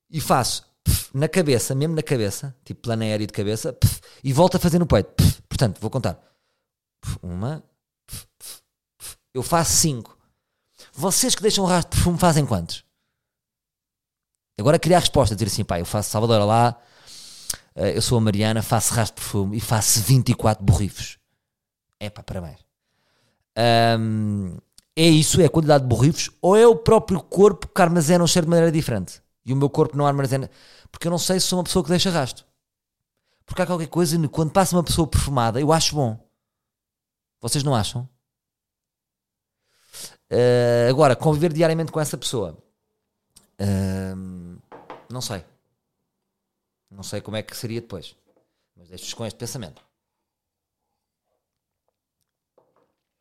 e 0.09 0.21
faço 0.21 0.65
na 1.13 1.29
cabeça, 1.29 1.75
mesmo 1.75 1.97
na 1.97 2.03
cabeça, 2.03 2.55
tipo 2.65 2.83
plano 2.83 3.03
aéreo 3.03 3.27
de 3.27 3.33
cabeça, 3.33 3.77
e 4.23 4.33
volto 4.33 4.57
a 4.57 4.61
fazer 4.61 4.79
no 4.79 4.87
peito. 4.87 5.15
Portanto, 5.49 5.81
vou 5.81 5.91
contar. 5.91 6.23
Uma, 7.21 7.65
eu 9.35 9.43
faço 9.43 9.73
cinco. 9.73 10.17
Vocês 10.93 11.35
que 11.35 11.43
deixam 11.43 11.65
um 11.65 11.67
rastro 11.67 11.91
de 11.91 11.97
perfume 11.97 12.19
fazem 12.19 12.47
quantos? 12.47 12.85
Agora 14.63 14.79
queria 14.79 14.97
a 14.97 15.01
resposta, 15.01 15.35
dizer 15.35 15.49
assim, 15.49 15.65
pá, 15.65 15.81
eu 15.81 15.85
faço 15.85 16.09
Salvador 16.09 16.47
lá, 16.47 16.81
eh, 17.75 17.97
eu 17.97 18.01
sou 18.01 18.17
a 18.17 18.21
Mariana, 18.21 18.63
faço 18.63 18.95
rastro 18.95 19.17
de 19.17 19.23
perfume 19.23 19.57
e 19.57 19.61
faço 19.61 20.01
24 20.03 20.65
borrifos. 20.65 21.19
É 21.99 22.09
pá, 22.09 22.23
parabéns. 22.23 22.61
Um, 23.99 24.57
é 24.95 25.03
isso, 25.03 25.41
é 25.41 25.47
a 25.47 25.51
quantidade 25.51 25.83
de 25.83 25.89
borrifos, 25.89 26.31
ou 26.41 26.57
é 26.57 26.65
o 26.65 26.77
próprio 26.77 27.21
corpo 27.21 27.67
que 27.67 27.83
armazena 27.83 28.23
o 28.23 28.29
cheiro 28.29 28.47
de 28.47 28.51
maneira 28.51 28.71
diferente? 28.71 29.21
E 29.45 29.53
o 29.53 29.57
meu 29.57 29.69
corpo 29.69 29.97
não 29.97 30.07
armazena. 30.07 30.49
Porque 30.93 31.09
eu 31.09 31.11
não 31.11 31.19
sei 31.19 31.41
se 31.41 31.49
sou 31.49 31.59
uma 31.59 31.65
pessoa 31.65 31.83
que 31.83 31.91
deixa 31.91 32.09
rastro. 32.09 32.45
Porque 33.45 33.63
há 33.63 33.67
qualquer 33.67 33.89
coisa, 33.89 34.17
quando 34.29 34.53
passa 34.53 34.77
uma 34.77 34.85
pessoa 34.85 35.09
perfumada, 35.09 35.61
eu 35.61 35.73
acho 35.73 35.97
bom. 35.97 36.25
Vocês 37.41 37.65
não 37.65 37.75
acham? 37.75 38.09
Uh, 40.31 40.89
agora, 40.89 41.17
conviver 41.17 41.53
diariamente 41.53 41.91
com 41.91 41.99
essa 41.99 42.17
pessoa 42.17 42.57
não 45.13 45.21
sei. 45.21 45.45
Não 46.91 47.03
sei 47.03 47.21
como 47.21 47.37
é 47.37 47.43
que 47.43 47.57
seria 47.57 47.81
depois. 47.81 48.17
Mas 48.77 48.89
deixo-vos 48.89 49.15
com 49.15 49.27
este 49.27 49.37
pensamento. 49.37 49.83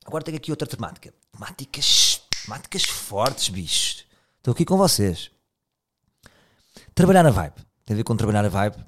Agora 0.06 0.24
tenho 0.24 0.38
aqui 0.38 0.52
outra 0.52 0.68
temática. 0.68 1.14
Temáticas, 1.32 2.22
temáticas 2.44 2.84
fortes, 2.84 3.50
bicho. 3.50 4.06
Estou 4.38 4.54
aqui 4.54 4.66
com 4.66 4.78
vocês. 4.78 5.32
Trabalhar 6.96 7.24
na 7.24 7.30
vibe. 7.30 7.56
Tem 7.86 7.94
a 7.94 7.98
ver 7.98 8.04
com 8.04 8.16
trabalhar 8.16 8.44
a 8.44 8.50
vibe. 8.50 8.84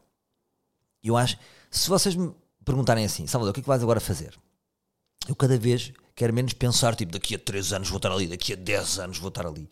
Eu 1.04 1.16
acho. 1.16 1.38
Se 1.70 1.90
vocês 1.90 2.16
me 2.16 2.34
perguntarem 2.66 3.06
assim, 3.06 3.28
Salvador, 3.28 3.52
o 3.52 3.54
que 3.54 3.60
é 3.60 3.64
que 3.64 3.68
vais 3.68 3.84
agora 3.84 4.00
fazer? 4.00 4.38
Eu 5.28 5.36
cada 5.36 5.58
vez 5.58 5.94
quero 6.16 6.34
menos 6.34 6.54
pensar, 6.54 6.96
tipo, 6.96 7.12
daqui 7.12 7.36
a 7.36 7.40
3 7.40 7.74
anos 7.74 7.90
vou 7.90 7.98
estar 7.98 8.12
ali, 8.12 8.28
daqui 8.28 8.54
a 8.54 8.56
10 8.56 9.00
anos 9.00 9.18
vou 9.18 9.30
estar 9.30 9.46
ali. 9.46 9.70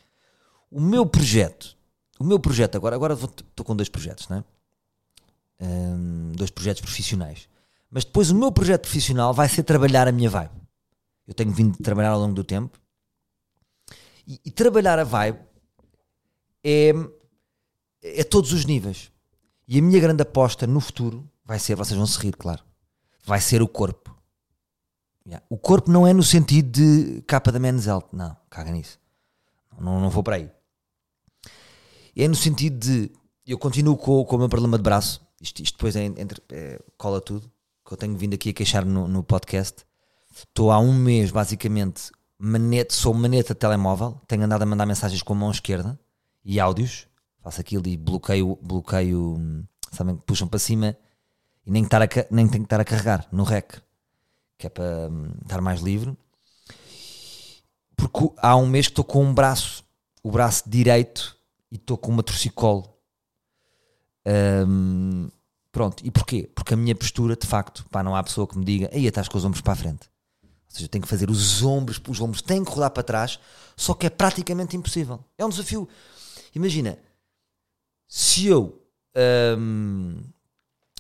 O 0.70 0.80
meu 0.80 1.06
projeto, 1.06 1.78
o 2.22 2.24
meu 2.24 2.40
projeto 2.40 2.76
agora, 2.76 2.96
agora 2.96 3.14
estou 3.16 3.66
com 3.66 3.76
dois 3.76 3.90
projetos, 3.90 4.30
não 4.30 4.38
é? 4.38 4.44
Um, 5.60 6.32
dois 6.34 6.52
projetos 6.52 6.82
profissionais. 6.82 7.50
Mas 7.90 8.06
depois 8.06 8.30
o 8.30 8.36
meu 8.36 8.52
projeto 8.52 8.82
profissional 8.82 9.34
vai 9.34 9.50
ser 9.50 9.64
trabalhar 9.64 10.08
a 10.08 10.12
minha 10.12 10.30
vibe. 10.30 10.52
Eu 11.28 11.34
tenho 11.34 11.52
vindo 11.52 11.78
de 11.78 11.84
trabalhar 11.84 12.12
ao 12.12 12.20
longo 12.20 12.34
do 12.34 12.44
tempo. 12.44 12.80
E, 14.28 14.40
e 14.46 14.52
trabalhar 14.52 15.00
a 15.00 15.04
vibe 15.04 15.40
é, 16.64 16.94
é 18.04 18.24
todos 18.24 18.54
os 18.54 18.66
níveis. 18.66 19.12
E 19.68 19.80
a 19.80 19.82
minha 19.82 20.00
grande 20.00 20.22
aposta 20.22 20.68
no 20.68 20.80
futuro 20.80 21.28
vai 21.44 21.58
ser, 21.58 21.76
vocês 21.76 21.98
vão 21.98 22.06
se 22.06 22.20
rir, 22.20 22.36
claro, 22.36 22.64
vai 23.26 23.42
ser 23.42 23.62
o 23.62 23.68
corpo. 23.68 24.16
Yeah. 25.26 25.46
O 25.50 25.58
corpo 25.58 25.92
não 25.92 26.06
é 26.06 26.14
no 26.14 26.24
sentido 26.24 26.72
de 26.72 27.22
capa 27.24 27.52
da 27.52 27.60
Menzel, 27.60 28.08
não, 28.12 28.36
caga 28.50 28.72
nisso. 28.72 29.00
Não, 29.80 30.00
não 30.00 30.10
vou 30.10 30.24
para 30.24 30.36
aí 30.36 30.52
é 32.16 32.28
no 32.28 32.36
sentido 32.36 32.78
de 32.78 33.12
eu 33.46 33.58
continuo 33.58 33.98
com, 33.98 34.24
com 34.24 34.36
o 34.36 34.40
meu 34.40 34.50
problema 34.50 34.78
de 34.78 34.84
braço, 34.84 35.22
isto, 35.40 35.62
isto 35.62 35.76
depois 35.76 35.96
é, 35.96 36.06
entre, 36.06 36.42
é, 36.52 36.80
cola 36.98 37.20
tudo, 37.20 37.52
que 37.86 37.94
eu 37.94 37.98
tenho 37.98 38.16
vindo 38.16 38.34
aqui 38.34 38.50
a 38.50 38.54
queixar 38.54 38.86
no, 38.86 39.08
no 39.08 39.24
podcast. 39.24 39.86
Estou 40.34 40.72
há 40.72 40.80
um 40.80 40.94
mês, 40.94 41.32
basicamente, 41.32 42.12
manete, 42.38 42.94
sou 42.94 43.14
maneta 43.14 43.54
de 43.54 43.60
telemóvel, 43.60 44.22
tenho 44.28 44.44
andado 44.44 44.62
a 44.62 44.66
mandar 44.66 44.86
mensagens 44.86 45.22
com 45.22 45.34
a 45.34 45.36
mão 45.36 45.52
esquerda 45.52 46.00
e 46.44 46.60
áudios, 46.60 47.08
faço 47.42 47.60
aquilo 47.60 47.88
e 47.88 47.98
bloqueio, 47.98 48.58
bloqueio 48.62 49.66
sabem, 49.92 50.16
puxam 50.16 50.48
para 50.48 50.60
cima 50.60 50.98
e 51.66 51.72
nem, 51.72 51.84
estar 51.84 52.02
a, 52.02 52.08
nem 52.30 52.48
tenho 52.48 52.64
que 52.64 52.68
estar 52.68 52.80
a 52.80 52.86
carregar 52.86 53.28
no 53.32 53.44
rec, 53.44 53.82
que 54.58 54.68
é 54.68 54.70
para 54.70 55.10
um, 55.10 55.32
estar 55.42 55.62
mais 55.62 55.82
livre. 55.82 56.18
Porque 57.96 58.32
há 58.38 58.56
um 58.56 58.68
mês 58.68 58.88
que 58.88 58.92
estou 58.92 59.06
com 59.06 59.24
um 59.24 59.34
braço, 59.34 59.84
o 60.24 60.32
braço 60.32 60.64
direito 60.68 61.38
e 61.72 61.76
estou 61.76 61.98
com 61.98 62.12
uma 62.12 62.24
torcicolo. 62.24 62.94
Um, 64.68 65.30
pronto, 65.72 66.06
e 66.06 66.12
porquê? 66.12 66.50
Porque 66.54 66.74
a 66.74 66.78
minha 66.78 66.96
postura, 66.96 67.36
de 67.36 67.48
facto, 67.48 67.86
pá, 67.90 68.04
não 68.04 68.16
há 68.16 68.24
pessoa 68.24 68.48
que 68.48 68.58
me 68.58 68.66
diga, 68.66 68.90
aí 68.94 69.06
estás 69.06 69.28
com 69.28 69.38
os 69.38 69.46
ombros 69.46 69.62
para 69.62 69.74
a 69.74 69.76
frente. 69.76 70.10
Ou 70.44 70.50
seja, 70.76 70.86
eu 70.86 70.90
tenho 70.90 71.02
que 71.02 71.08
fazer 71.10 71.30
os 71.30 71.64
ombros, 71.64 72.02
os 72.08 72.22
ombros 72.22 72.42
têm 72.42 72.64
que 72.64 72.72
rodar 72.72 72.92
para 72.92 73.04
trás, 73.04 73.40
só 73.76 73.94
que 73.94 74.06
é 74.06 74.10
praticamente 74.10 74.76
impossível. 74.78 75.24
É 75.38 75.46
um 75.46 75.50
desafio. 75.50 75.88
Imagina, 76.54 76.98
Se 78.08 78.48
eu. 78.48 78.78
hum, 79.58 80.22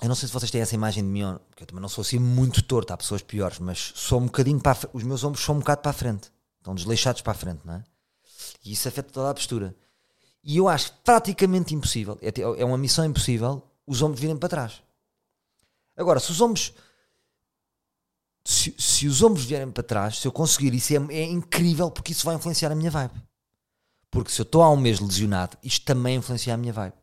eu 0.01 0.07
não 0.07 0.15
sei 0.15 0.27
se 0.27 0.33
vocês 0.33 0.49
têm 0.49 0.61
essa 0.61 0.73
imagem 0.73 1.03
de 1.03 1.09
mim, 1.09 1.21
porque 1.49 1.63
eu 1.63 1.67
também 1.67 1.81
não 1.81 1.89
sou 1.89 2.01
assim 2.01 2.17
muito 2.17 2.61
torto, 2.63 2.91
há 2.91 2.97
pessoas 2.97 3.21
piores, 3.21 3.59
mas 3.59 3.91
sou 3.95 4.19
um 4.19 4.25
bocadinho 4.25 4.59
para 4.59 4.77
os 4.93 5.03
meus 5.03 5.23
ombros 5.23 5.43
são 5.43 5.55
um 5.55 5.59
bocado 5.59 5.81
para 5.81 5.91
a 5.91 5.93
frente, 5.93 6.31
estão 6.57 6.73
desleixados 6.73 7.21
para 7.21 7.33
a 7.33 7.35
frente, 7.35 7.61
não 7.65 7.75
é? 7.75 7.83
E 8.65 8.71
isso 8.71 8.87
afeta 8.87 9.11
toda 9.11 9.29
a 9.29 9.33
postura. 9.33 9.75
E 10.43 10.57
eu 10.57 10.67
acho 10.67 10.93
praticamente 11.03 11.75
impossível, 11.75 12.17
é, 12.21 12.31
é 12.59 12.65
uma 12.65 12.77
missão 12.77 13.05
impossível, 13.05 13.61
os 13.85 14.01
ombros 14.01 14.19
virem 14.19 14.37
para 14.37 14.49
trás. 14.49 14.81
Agora, 15.95 16.19
se 16.19 16.31
os 16.31 16.41
ombros. 16.41 16.73
Se, 18.43 18.73
se 18.75 19.07
os 19.07 19.21
ombros 19.21 19.45
vierem 19.45 19.69
para 19.69 19.83
trás, 19.83 20.17
se 20.17 20.27
eu 20.27 20.31
conseguir 20.31 20.73
isso, 20.73 20.93
é, 20.93 21.15
é 21.15 21.25
incrível 21.25 21.91
porque 21.91 22.11
isso 22.11 22.25
vai 22.25 22.35
influenciar 22.35 22.71
a 22.71 22.75
minha 22.75 22.89
vibe. 22.89 23.13
Porque 24.09 24.31
se 24.31 24.41
eu 24.41 24.43
estou 24.43 24.63
há 24.63 24.69
um 24.71 24.77
mês 24.77 24.99
lesionado, 24.99 25.57
isto 25.61 25.85
também 25.85 26.17
influencia 26.17 26.53
a 26.53 26.57
minha 26.57 26.73
vibe. 26.73 26.95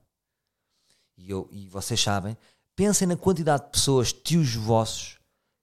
E, 1.16 1.31
eu, 1.31 1.48
e 1.53 1.68
vocês 1.68 2.01
sabem, 2.01 2.37
pensem 2.74 3.07
na 3.07 3.16
quantidade 3.16 3.64
de 3.64 3.70
pessoas, 3.70 4.12
tios 4.12 4.55
vossos, 4.55 5.18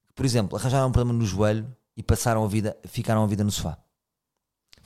que, 0.06 0.14
por 0.14 0.24
exemplo, 0.24 0.56
arranjaram 0.56 0.88
um 0.88 0.92
problema 0.92 1.18
no 1.18 1.26
joelho 1.26 1.70
e 1.96 2.02
passaram 2.02 2.42
a 2.42 2.48
vida, 2.48 2.76
ficaram 2.84 3.22
a 3.22 3.26
vida 3.26 3.44
no 3.44 3.50
sofá. 3.50 3.78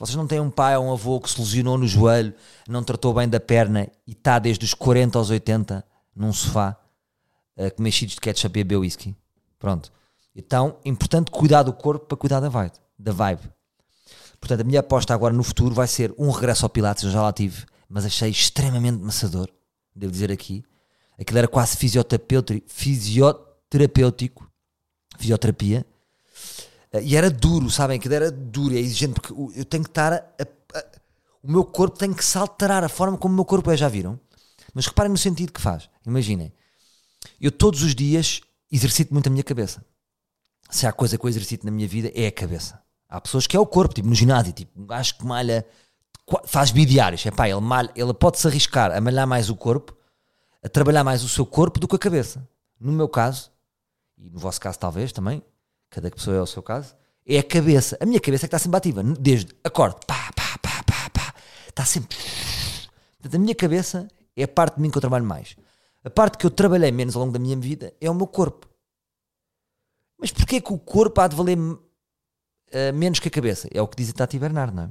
Vocês 0.00 0.16
não 0.16 0.26
têm 0.26 0.40
um 0.40 0.50
pai 0.50 0.74
ou 0.78 0.86
um 0.86 0.92
avô 0.94 1.20
que 1.20 1.28
se 1.28 1.38
lesionou 1.38 1.76
no 1.76 1.86
joelho, 1.86 2.32
não 2.66 2.82
tratou 2.82 3.12
bem 3.12 3.28
da 3.28 3.38
perna 3.38 3.86
e 4.06 4.12
está 4.12 4.38
desde 4.38 4.64
os 4.64 4.72
40 4.72 5.18
aos 5.18 5.28
80 5.28 5.84
num 6.16 6.32
sofá 6.32 6.74
a 7.54 7.70
comer 7.70 7.92
cheetos 7.92 8.14
de 8.14 8.20
ketchup 8.22 8.58
e 8.58 8.62
a 8.62 8.64
beber 8.64 8.78
whisky. 8.78 9.14
Pronto. 9.58 9.92
Então, 10.34 10.78
importante 10.86 11.30
cuidar 11.30 11.64
do 11.64 11.74
corpo 11.74 12.06
para 12.06 12.16
cuidar 12.16 12.40
da 12.40 12.48
vibe. 12.48 12.72
Da 12.98 13.12
vibe. 13.12 13.42
Portanto, 14.40 14.62
a 14.62 14.64
minha 14.64 14.80
aposta 14.80 15.12
agora 15.12 15.34
no 15.34 15.42
futuro 15.42 15.74
vai 15.74 15.86
ser 15.86 16.14
um 16.16 16.30
regresso 16.30 16.64
ao 16.64 16.70
Pilates, 16.70 17.04
eu 17.04 17.10
já 17.10 17.20
lá 17.20 17.30
tive, 17.30 17.66
mas 17.86 18.06
achei 18.06 18.30
extremamente 18.30 19.02
maçador, 19.02 19.50
devo 19.94 20.10
dizer 20.10 20.32
aqui. 20.32 20.64
Aquilo 21.18 21.40
era 21.40 21.48
quase 21.48 21.76
fisioterapêutico, 21.76 22.66
fisioterapia, 25.18 25.80
Eh, 25.80 25.89
e 27.03 27.16
era 27.16 27.31
duro, 27.31 27.70
sabem? 27.70 27.98
Aquilo 27.98 28.14
era 28.14 28.31
duro, 28.31 28.74
é 28.74 28.79
exigente, 28.79 29.14
porque 29.14 29.33
eu 29.33 29.64
tenho 29.64 29.85
que 29.85 29.90
estar. 29.90 30.12
a- 30.12 30.24
a- 30.74 30.85
o 31.42 31.50
meu 31.50 31.64
corpo 31.64 31.96
tem 31.96 32.12
que 32.12 32.24
se 32.24 32.37
alterar 32.37 32.85
a 32.85 32.88
forma 32.88 33.16
como 33.16 33.33
o 33.33 33.37
meu 33.37 33.44
corpo 33.44 33.70
é, 33.70 33.76
já 33.76 33.88
viram? 33.88 34.18
Mas 34.74 34.87
reparem 34.87 35.11
no 35.11 35.16
sentido 35.18 35.53
que 35.53 35.61
faz. 35.61 35.88
Imaginem, 36.07 36.53
eu 37.40 37.50
todos 37.50 37.83
os 37.83 37.94
dias 37.94 38.40
exercito 38.70 39.12
muito 39.12 39.26
a 39.29 39.31
minha 39.31 39.42
cabeça. 39.42 39.85
Se 40.68 40.87
há 40.87 40.92
coisa 40.92 41.16
que 41.18 41.24
eu 41.24 41.29
exercito 41.29 41.64
na 41.64 41.72
minha 41.72 41.88
vida 41.88 42.12
é 42.14 42.26
a 42.26 42.33
cabeça. 42.33 42.81
Há 43.09 43.20
pessoas 43.20 43.46
que 43.46 43.57
é 43.57 43.61
o 43.61 43.66
corpo, 43.66 43.94
tipo 43.94 44.09
no 44.09 44.14
ginásio, 44.14 44.53
tipo 44.53 44.81
um 44.81 44.87
gajo 44.87 45.16
que 45.16 45.24
malha, 45.24 45.66
faz 46.46 46.70
bidiários. 46.70 47.24
Epá, 47.26 47.48
ele, 47.48 47.61
malha, 47.61 47.90
ele 47.96 48.14
pode-se 48.14 48.46
arriscar 48.46 48.92
a 48.92 49.00
malhar 49.00 49.26
mais 49.26 49.50
o 49.50 49.57
corpo, 49.57 49.96
a 50.62 50.68
trabalhar 50.68 51.03
mais 51.03 51.24
o 51.24 51.29
seu 51.29 51.44
corpo 51.46 51.81
do 51.81 51.88
que 51.88 51.96
a 51.96 51.98
cabeça. 51.98 52.46
No 52.79 52.92
meu 52.92 53.09
caso, 53.09 53.50
e 54.16 54.29
no 54.31 54.38
vosso 54.38 54.61
caso 54.61 54.79
talvez 54.79 55.11
também, 55.12 55.42
cada 55.90 56.11
pessoa 56.11 56.37
é 56.37 56.40
o 56.40 56.46
seu 56.46 56.62
caso, 56.62 56.94
é 57.26 57.38
a 57.38 57.42
cabeça. 57.42 57.98
A 58.00 58.07
minha 58.07 58.20
cabeça 58.20 58.46
é 58.46 58.48
que 58.48 58.55
está 58.55 58.59
sempre 58.59 58.79
ativa, 58.79 59.03
desde 59.03 59.55
acorde, 59.64 59.96
pá, 60.07 60.31
pá, 60.35 60.59
pá, 60.62 60.83
pá, 60.85 61.11
pá, 61.11 61.35
está 61.68 61.85
sempre. 61.85 62.16
Portanto, 63.18 63.35
a 63.35 63.38
minha 63.38 63.55
cabeça 63.55 64.09
é 64.37 64.44
a 64.44 64.48
parte 64.48 64.76
de 64.76 64.83
mim 64.83 64.90
que 64.90 64.96
eu 64.96 65.00
trabalho 65.03 65.24
mais. 65.24 65.57
A 66.03 66.09
parte 66.09 66.38
que 66.38 66.46
eu 66.46 66.50
trabalhei 66.50 66.90
menos 66.90 67.14
ao 67.14 67.20
longo 67.22 67.33
da 67.33 67.38
minha 67.38 67.57
vida 67.57 67.92
é 68.00 68.09
o 68.09 68.14
meu 68.14 68.26
corpo. 68.26 68.68
Mas 70.18 70.31
porquê 70.31 70.61
que 70.61 70.72
o 70.72 70.79
corpo 70.79 71.20
há 71.20 71.29
de 71.29 71.37
valer 71.37 71.59
eh, 72.70 72.92
menos 72.92 73.18
que 73.18 73.29
a 73.29 73.31
cabeça? 73.31 73.68
É 73.72 73.83
o 73.83 73.88
que 73.88 73.96
diz 73.96 74.11
a 74.11 74.12
Tati 74.12 74.38
Bernard, 74.38 74.74
não 74.74 74.85
é? 74.85 74.90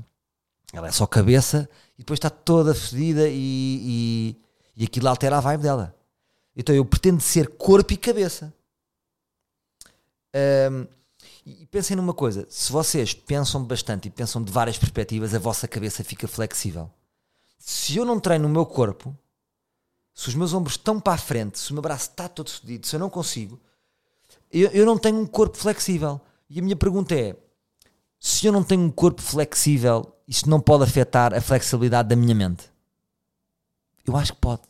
Ela 0.71 0.87
é 0.87 0.91
só 0.91 1.07
cabeça 1.07 1.67
e 1.95 1.99
depois 1.99 2.17
está 2.17 2.29
toda 2.29 2.75
fedida 2.75 3.27
e, 3.27 3.33
e, 3.33 4.41
e 4.77 4.83
aquilo 4.83 5.07
altera 5.07 5.37
a 5.37 5.41
vibe 5.41 5.63
dela. 5.63 5.95
Então 6.55 6.75
eu 6.75 6.85
pretendo 6.85 7.21
ser 7.21 7.47
corpo 7.47 7.93
e 7.93 7.97
cabeça. 7.97 8.53
Ahm, 10.33 10.87
e 11.45 11.65
pensem 11.65 11.95
numa 11.97 12.13
coisa: 12.13 12.45
se 12.49 12.71
vocês 12.71 13.13
pensam 13.13 13.63
bastante 13.63 14.07
e 14.07 14.11
pensam 14.11 14.43
de 14.43 14.51
várias 14.51 14.77
perspectivas, 14.77 15.33
a 15.33 15.39
vossa 15.39 15.67
cabeça 15.67 16.03
fica 16.03 16.27
flexível. 16.27 16.89
Se 17.57 17.97
eu 17.97 18.05
não 18.05 18.19
treino 18.19 18.47
o 18.47 18.51
meu 18.51 18.65
corpo, 18.65 19.17
se 20.13 20.29
os 20.29 20.35
meus 20.35 20.53
ombros 20.53 20.73
estão 20.73 20.99
para 20.99 21.13
a 21.13 21.17
frente, 21.17 21.59
se 21.59 21.71
o 21.71 21.73
meu 21.73 21.81
braço 21.81 22.09
está 22.09 22.27
todo 22.27 22.49
fedido, 22.49 22.85
se 22.85 22.95
eu 22.95 22.99
não 22.99 23.09
consigo, 23.09 23.59
eu, 24.51 24.69
eu 24.71 24.85
não 24.85 24.97
tenho 24.97 25.17
um 25.17 25.25
corpo 25.25 25.57
flexível. 25.57 26.21
E 26.49 26.59
a 26.59 26.61
minha 26.61 26.75
pergunta 26.75 27.15
é: 27.15 27.35
se 28.19 28.45
eu 28.45 28.51
não 28.51 28.63
tenho 28.63 28.81
um 28.81 28.91
corpo 28.91 29.21
flexível, 29.21 30.13
isso 30.27 30.49
não 30.49 30.59
pode 30.59 30.83
afetar 30.83 31.33
a 31.33 31.41
flexibilidade 31.41 32.09
da 32.09 32.15
minha 32.15 32.35
mente? 32.35 32.71
Eu 34.05 34.15
acho 34.15 34.33
que 34.33 34.39
pode. 34.39 34.61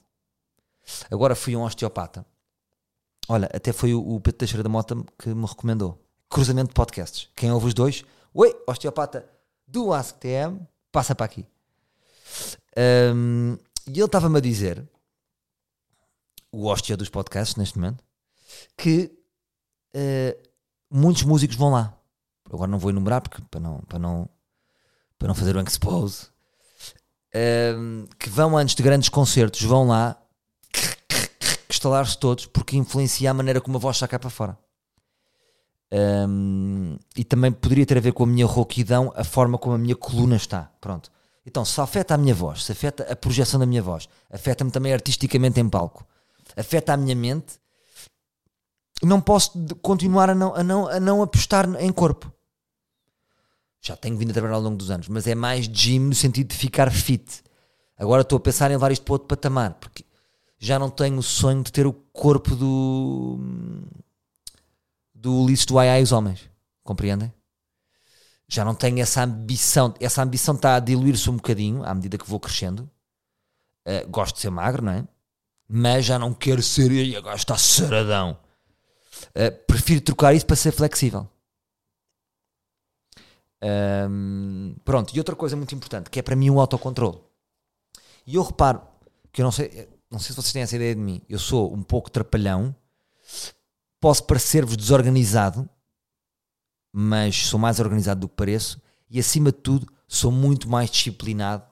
Agora 1.09 1.35
fui 1.35 1.55
um 1.55 1.63
osteopata. 1.63 2.25
Olha, 3.31 3.47
até 3.53 3.71
foi 3.71 3.93
o, 3.93 4.19
Pedro 4.19 4.39
Teixeira 4.39 4.63
da 4.63 4.69
Mota 4.69 4.95
que 5.19 5.29
me 5.29 5.45
recomendou. 5.45 6.03
Cruzamento 6.27 6.69
de 6.69 6.73
podcasts. 6.73 7.29
Quem 7.35 7.51
ouve 7.51 7.67
os 7.67 7.75
dois? 7.75 8.03
Oi, 8.33 8.59
osteopata 8.65 9.29
do 9.67 9.93
AskTM, 9.93 10.59
passa 10.91 11.13
para 11.13 11.27
aqui. 11.27 11.45
Ahm, 12.75 13.55
e 13.85 13.91
ele 13.91 14.05
estava-me 14.05 14.39
a 14.39 14.41
dizer, 14.41 14.83
o 16.51 16.65
osteo 16.65 16.97
dos 16.97 17.09
podcasts 17.09 17.55
neste 17.55 17.77
momento, 17.77 18.03
que 18.75 19.11
eh, 19.93 20.35
muitos 20.89 21.21
músicos 21.21 21.55
vão 21.55 21.69
lá. 21.69 21.95
Agora 22.51 22.71
não 22.71 22.79
vou 22.79 22.89
enumerar 22.89 23.21
porque, 23.21 23.43
para, 23.43 23.59
não, 23.59 23.79
para, 23.81 23.99
não, 23.99 24.27
para 25.19 25.27
não 25.27 25.35
fazer 25.35 25.55
o 25.55 25.61
expose. 25.61 26.29
Ahm, 27.35 28.07
que 28.17 28.27
vão 28.27 28.57
antes 28.57 28.73
de 28.73 28.81
grandes 28.81 29.09
concertos, 29.09 29.61
vão 29.61 29.87
lá 29.87 30.19
estalar-se 31.79 32.17
todos 32.17 32.45
porque 32.45 32.77
influencia 32.77 33.31
a 33.31 33.33
maneira 33.33 33.61
como 33.61 33.77
a 33.77 33.79
voz 33.79 33.97
sai 33.97 34.07
cá 34.07 34.19
para 34.19 34.29
fora. 34.29 34.57
Ahm, 35.91 36.97
e 37.15 37.23
também 37.23 37.51
poderia 37.51 37.85
ter 37.85 37.97
a 37.97 38.01
ver 38.01 38.13
com 38.13 38.23
a 38.23 38.27
minha 38.27 38.45
rouquidão, 38.45 39.11
a 39.15 39.23
forma 39.23 39.57
como 39.57 39.75
a 39.75 39.77
minha 39.77 39.95
coluna 39.95 40.35
está. 40.35 40.71
Pronto. 40.79 41.11
Então, 41.45 41.65
se 41.65 41.81
afeta 41.81 42.13
a 42.13 42.17
minha 42.17 42.35
voz, 42.35 42.65
se 42.65 42.71
afeta 42.71 43.11
a 43.11 43.15
projeção 43.15 43.59
da 43.59 43.65
minha 43.65 43.81
voz, 43.81 44.07
afeta-me 44.29 44.69
também 44.69 44.93
artisticamente 44.93 45.59
em 45.59 45.67
palco, 45.67 46.05
afeta 46.55 46.93
a 46.93 46.97
minha 46.97 47.15
mente, 47.15 47.59
não 49.01 49.19
posso 49.19 49.51
continuar 49.81 50.29
a 50.29 50.35
não, 50.35 50.53
a, 50.53 50.61
não, 50.61 50.87
a 50.87 50.99
não 50.99 51.21
apostar 51.23 51.65
em 51.81 51.91
corpo. 51.91 52.31
Já 53.81 53.95
tenho 53.95 54.17
vindo 54.17 54.31
a 54.31 54.33
trabalhar 54.33 54.55
ao 54.55 54.61
longo 54.61 54.75
dos 54.75 54.91
anos, 54.91 55.07
mas 55.07 55.25
é 55.25 55.33
mais 55.33 55.65
gym 55.65 55.99
no 55.99 56.13
sentido 56.13 56.49
de 56.49 56.55
ficar 56.55 56.91
fit. 56.91 57.41
Agora 57.97 58.21
estou 58.21 58.37
a 58.37 58.41
pensar 58.41 58.69
em 58.69 58.75
levar 58.75 58.91
isto 58.91 59.03
para 59.03 59.13
outro 59.13 59.27
patamar, 59.27 59.73
porque 59.75 60.03
já 60.59 60.77
não 60.77 60.89
tenho 60.89 61.17
o 61.17 61.23
sonho 61.23 61.63
de 61.63 61.71
ter 61.71 61.87
o 61.87 61.93
corpo 61.93 62.55
do 62.55 63.39
do 65.15 65.43
Ulisses 65.43 65.65
do 65.65 65.79
Ai 65.79 65.89
Ai 65.89 66.03
os 66.03 66.11
Homens, 66.11 66.49
compreendem? 66.83 67.33
Já 68.47 68.65
não 68.65 68.75
tenho 68.75 68.99
essa 68.99 69.23
ambição, 69.23 69.93
essa 69.99 70.21
ambição 70.21 70.55
está 70.55 70.75
a 70.75 70.79
diluir-se 70.79 71.29
um 71.29 71.35
bocadinho 71.35 71.83
à 71.83 71.93
medida 71.93 72.17
que 72.17 72.29
vou 72.29 72.39
crescendo. 72.39 72.89
Uh, 73.87 74.07
gosto 74.09 74.35
de 74.35 74.41
ser 74.41 74.49
magro, 74.49 74.83
não 74.83 74.91
é? 74.91 75.07
Mas 75.67 76.05
já 76.05 76.17
não 76.17 76.33
quero 76.33 76.61
ser, 76.61 76.91
e 76.91 77.15
agora 77.15 77.35
está 77.35 77.57
saradão. 77.57 78.37
Uh, 79.27 79.65
prefiro 79.67 80.01
trocar 80.01 80.33
isso 80.33 80.45
para 80.45 80.55
ser 80.55 80.71
flexível. 80.71 81.29
Um, 83.61 84.75
pronto, 84.83 85.15
e 85.15 85.19
outra 85.19 85.35
coisa 85.35 85.55
muito 85.55 85.75
importante, 85.75 86.09
que 86.09 86.19
é 86.19 86.23
para 86.23 86.35
mim 86.35 86.49
o 86.49 86.59
autocontrole. 86.59 87.19
E 88.25 88.35
eu 88.35 88.43
reparo, 88.43 88.81
que 89.31 89.41
eu 89.41 89.43
não 89.43 89.51
sei, 89.51 89.87
não 90.11 90.19
sei 90.19 90.29
se 90.29 90.35
vocês 90.35 90.53
têm 90.53 90.61
essa 90.61 90.75
ideia 90.75 90.95
de 90.95 91.01
mim, 91.01 91.21
eu 91.29 91.39
sou 91.39 91.73
um 91.73 91.83
pouco 91.83 92.09
trapalhão, 92.09 92.75
posso 93.99 94.23
parecer-vos 94.23 94.75
desorganizado, 94.75 95.69
mas 96.91 97.47
sou 97.47 97.59
mais 97.59 97.79
organizado 97.79 98.21
do 98.21 98.29
que 98.29 98.35
pareço, 98.35 98.81
e 99.09 99.19
acima 99.19 99.51
de 99.51 99.59
tudo, 99.59 99.91
sou 100.07 100.31
muito 100.31 100.69
mais 100.69 100.89
disciplinado. 100.89 101.63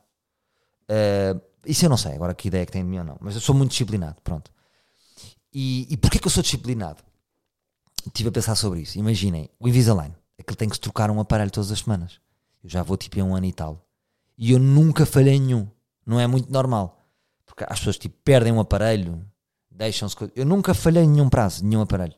Uh, 0.84 1.42
isso 1.66 1.86
eu 1.86 1.90
não 1.90 1.98
sei, 1.98 2.14
agora 2.14 2.34
que 2.34 2.48
ideia 2.48 2.66
que 2.66 2.72
tem 2.72 2.84
de 2.84 2.90
mim 2.90 3.00
ou 3.00 3.04
não, 3.04 3.18
mas 3.20 3.36
eu 3.36 3.42
sou 3.42 3.56
muito 3.56 3.72
disciplinado, 3.72 4.22
pronto. 4.22 4.52
E, 5.54 5.88
e 5.90 5.98
porquê 5.98 6.20
que 6.20 6.28
eu 6.28 6.32
sou 6.32 6.44
disciplinado? 6.44 7.04
Estive 8.06 8.30
a 8.30 8.32
pensar 8.32 8.56
sobre 8.56 8.82
isso. 8.82 8.98
Imaginem, 8.98 9.50
o 9.60 9.68
Invisalign, 9.68 10.16
aquele 10.38 10.56
tem 10.56 10.70
que 10.70 10.76
se 10.76 10.82
trocar 10.82 11.10
um 11.10 11.20
aparelho 11.20 11.52
todas 11.52 11.72
as 11.72 11.80
semanas. 11.80 12.20
Eu 12.64 12.70
já 12.70 12.84
vou 12.84 12.96
tipo 12.96 13.20
em 13.20 13.24
um 13.24 13.36
ano 13.36 13.46
e 13.46 13.54
tal. 13.54 13.86
E 14.38 14.52
eu 14.52 14.60
nunca 14.60 15.06
falhei 15.06 15.40
nenhum. 15.40 15.68
Não 16.06 16.20
é 16.20 16.28
muito 16.28 16.52
normal. 16.52 16.97
Porque 17.58 17.74
as 17.74 17.80
pessoas 17.80 17.98
tipo 17.98 18.16
perdem 18.24 18.54
um 18.54 18.60
aparelho, 18.60 19.26
deixam-se. 19.72 20.16
Eu 20.36 20.46
nunca 20.46 20.76
falhei 20.76 21.08
nenhum 21.08 21.28
prazo, 21.28 21.66
nenhum 21.66 21.82
aparelho. 21.82 22.14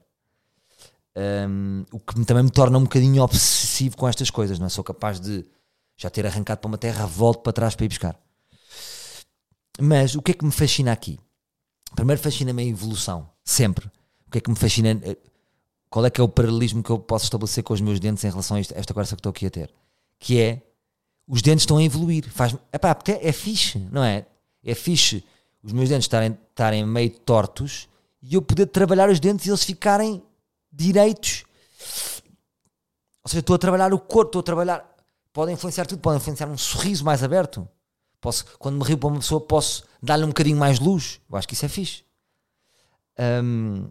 Um, 1.16 1.86
o 1.94 2.00
que 2.00 2.26
também 2.26 2.44
me 2.44 2.52
torna 2.52 2.78
um 2.78 2.84
bocadinho 2.84 3.24
obsessivo 3.24 3.96
com 3.96 4.06
estas 4.06 4.30
coisas, 4.30 4.60
não 4.60 4.66
é? 4.66 4.70
Sou 4.70 4.84
capaz 4.84 5.18
de 5.18 5.46
já 5.96 6.10
ter 6.10 6.26
arrancado 6.28 6.60
para 6.60 6.68
uma 6.68 6.78
terra, 6.78 7.06
volto 7.06 7.40
para 7.42 7.54
trás 7.54 7.74
para 7.74 7.86
ir 7.86 7.88
buscar. 7.88 8.20
Mas 9.80 10.14
o 10.14 10.22
que 10.22 10.32
é 10.32 10.34
que 10.34 10.44
me 10.44 10.52
fascina 10.52 10.92
aqui? 10.92 11.18
Primeiro 11.96 12.22
fascina-me 12.22 12.62
a 12.62 12.66
evolução, 12.66 13.30
sempre. 13.42 13.88
O 14.28 14.32
que 14.32 14.40
é 14.40 14.42
que 14.42 14.50
me 14.50 14.58
fascina? 14.58 14.90
eh, 15.04 15.18
Qual 15.90 16.06
é 16.06 16.10
que 16.10 16.20
é 16.20 16.24
o 16.24 16.28
paralelismo 16.28 16.84
que 16.84 16.90
eu 16.90 17.00
posso 17.00 17.24
estabelecer 17.24 17.64
com 17.64 17.74
os 17.74 17.80
meus 17.80 17.98
dentes 18.00 18.26
em 18.26 18.30
relação 18.30 18.58
a 18.58 18.60
isto- 18.60 18.76
a 18.76 18.78
esta 18.78 18.94
conversa 18.94 19.16
que 19.16 19.22
estou 19.22 19.30
aqui 19.30 19.46
a 19.46 19.50
ter? 19.50 19.74
Que 20.20 20.40
é, 20.40 20.62
os 21.26 21.42
dentes 21.42 21.64
estão 21.64 21.78
a 21.78 21.84
evoluir. 21.84 22.30
Faz, 22.30 22.56
epá, 22.74 22.96
é 23.22 23.32
fixe, 23.32 23.80
não 23.90 24.04
é? 24.04 24.26
É 24.64 24.76
fixe 24.76 25.24
os 25.64 25.74
meus 25.74 25.90
dentes 25.90 26.06
estarem, 26.06 26.38
estarem 26.50 26.86
meio 26.86 27.10
tortos 27.10 27.90
e 28.22 28.36
eu 28.36 28.42
poder 28.42 28.68
trabalhar 28.68 29.10
os 29.10 29.20
dentes 29.20 29.46
e 29.46 29.50
eles 29.50 29.64
ficarem 29.64 30.22
direitos. 30.72 31.44
Ou 33.24 33.30
seja, 33.30 33.40
estou 33.40 33.56
a 33.56 33.60
trabalhar 33.60 33.94
o 33.94 34.00
corpo, 34.00 34.30
estou 34.30 34.40
a 34.40 34.44
trabalhar. 34.44 34.96
Pode 35.34 35.52
influenciar 35.52 35.86
tudo, 35.86 36.00
pode 36.00 36.18
influenciar 36.18 36.48
um 36.48 36.58
sorriso 36.58 37.04
mais 37.04 37.24
aberto. 37.24 37.68
Posso, 38.22 38.46
quando 38.58 38.78
me 38.78 38.84
rio 38.84 38.98
para 38.98 39.08
uma 39.08 39.20
pessoa, 39.20 39.40
posso 39.40 39.84
dar-lhe 40.02 40.24
um 40.24 40.30
bocadinho 40.30 40.58
mais 40.58 40.80
luz. 40.80 41.22
Eu 41.30 41.38
acho 41.38 41.48
que 41.48 41.54
isso 41.54 41.66
é 41.66 41.70
fixe. 41.70 42.04
Hum, 43.44 43.88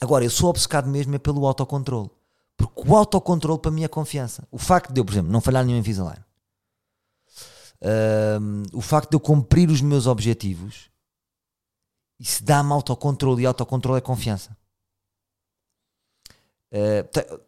agora, 0.00 0.24
eu 0.24 0.30
sou 0.30 0.50
obcecado 0.50 0.88
mesmo 0.88 1.14
é 1.14 1.18
pelo 1.18 1.46
autocontrole. 1.46 2.10
Porque 2.56 2.88
o 2.88 2.96
autocontrole 2.96 3.58
para 3.58 3.70
mim 3.70 3.84
é 3.84 3.88
confiança. 3.88 4.46
O 4.50 4.58
facto 4.58 4.92
de 4.92 5.00
eu, 5.00 5.04
por 5.04 5.12
exemplo, 5.12 5.30
não 5.30 5.40
falhar 5.40 5.64
nenhum 5.64 5.78
Invisalign. 5.78 6.23
Um, 7.82 8.62
o 8.72 8.80
facto 8.80 9.10
de 9.10 9.16
eu 9.16 9.20
cumprir 9.20 9.70
os 9.70 9.80
meus 9.80 10.06
objetivos. 10.06 10.90
Isso 12.18 12.42
dá-me 12.42 12.72
autocontrole 12.72 13.42
e 13.42 13.46
autocontrole 13.46 13.98
é 13.98 14.00
confiança. 14.00 14.56
Uh, 16.72 17.40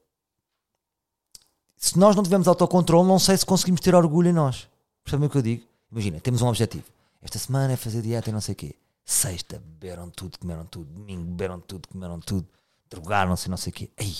se 1.76 1.98
nós 1.98 2.16
não 2.16 2.22
tivermos 2.22 2.48
autocontrole, 2.48 3.06
não 3.06 3.18
sei 3.18 3.36
se 3.36 3.46
conseguimos 3.46 3.80
ter 3.80 3.94
orgulho 3.94 4.28
em 4.28 4.32
nós. 4.32 4.68
Percebem 5.04 5.26
o 5.28 5.30
que 5.30 5.38
eu 5.38 5.42
digo? 5.42 5.64
Imagina, 5.90 6.20
temos 6.20 6.42
um 6.42 6.48
objetivo. 6.48 6.84
Esta 7.22 7.38
semana 7.38 7.72
é 7.72 7.76
fazer 7.76 8.02
dieta 8.02 8.30
e 8.30 8.32
não 8.32 8.40
sei 8.40 8.52
o 8.52 8.56
quê. 8.56 8.74
Sexta, 9.04 9.62
beberam 9.64 10.10
tudo, 10.10 10.38
comeram 10.38 10.66
tudo. 10.66 10.92
Domingo, 10.92 11.24
beberam 11.24 11.60
tudo, 11.60 11.88
comeram 11.88 12.18
tudo. 12.18 12.46
Drogaram-se 12.90 13.48
não 13.48 13.56
sei 13.56 13.70
o 13.70 13.74
quê. 13.74 13.90
Ai, 13.96 14.14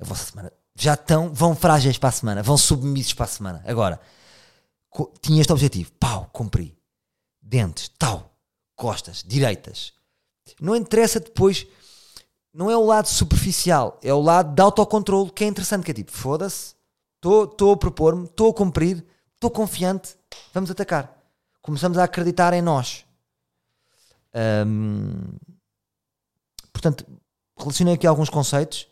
a 0.00 0.04
vossa 0.04 0.24
semana. 0.30 0.52
Já 0.74 0.94
estão, 0.94 1.32
vão 1.32 1.54
frágeis 1.54 1.98
para 1.98 2.08
a 2.08 2.12
semana, 2.12 2.42
vão 2.42 2.56
submissos 2.56 3.14
para 3.14 3.24
a 3.24 3.28
semana. 3.28 3.62
Agora, 3.66 4.00
tinha 5.20 5.40
este 5.40 5.52
objetivo. 5.52 5.92
Pau, 5.92 6.28
cumpri. 6.32 6.76
Dentes, 7.40 7.88
tal. 7.98 8.34
Costas, 8.76 9.22
direitas. 9.26 9.92
Não 10.60 10.74
interessa 10.76 11.20
depois. 11.20 11.66
Não 12.52 12.70
é 12.70 12.76
o 12.76 12.84
lado 12.84 13.08
superficial, 13.08 13.98
é 14.02 14.12
o 14.12 14.20
lado 14.20 14.54
de 14.54 14.60
autocontrole 14.60 15.30
que 15.30 15.42
é 15.42 15.46
interessante. 15.46 15.84
Que 15.84 15.90
é 15.92 15.94
tipo, 15.94 16.12
foda-se, 16.12 16.74
estou 17.16 17.72
a 17.72 17.76
propor-me, 17.76 18.26
estou 18.26 18.50
a 18.50 18.54
cumprir, 18.54 19.02
estou 19.34 19.50
confiante, 19.50 20.16
vamos 20.52 20.70
atacar. 20.70 21.18
Começamos 21.62 21.96
a 21.96 22.04
acreditar 22.04 22.52
em 22.52 22.60
nós. 22.60 23.06
portanto, 26.72 27.06
relacionei 27.56 27.94
aqui 27.94 28.06
alguns 28.06 28.28
conceitos, 28.28 28.86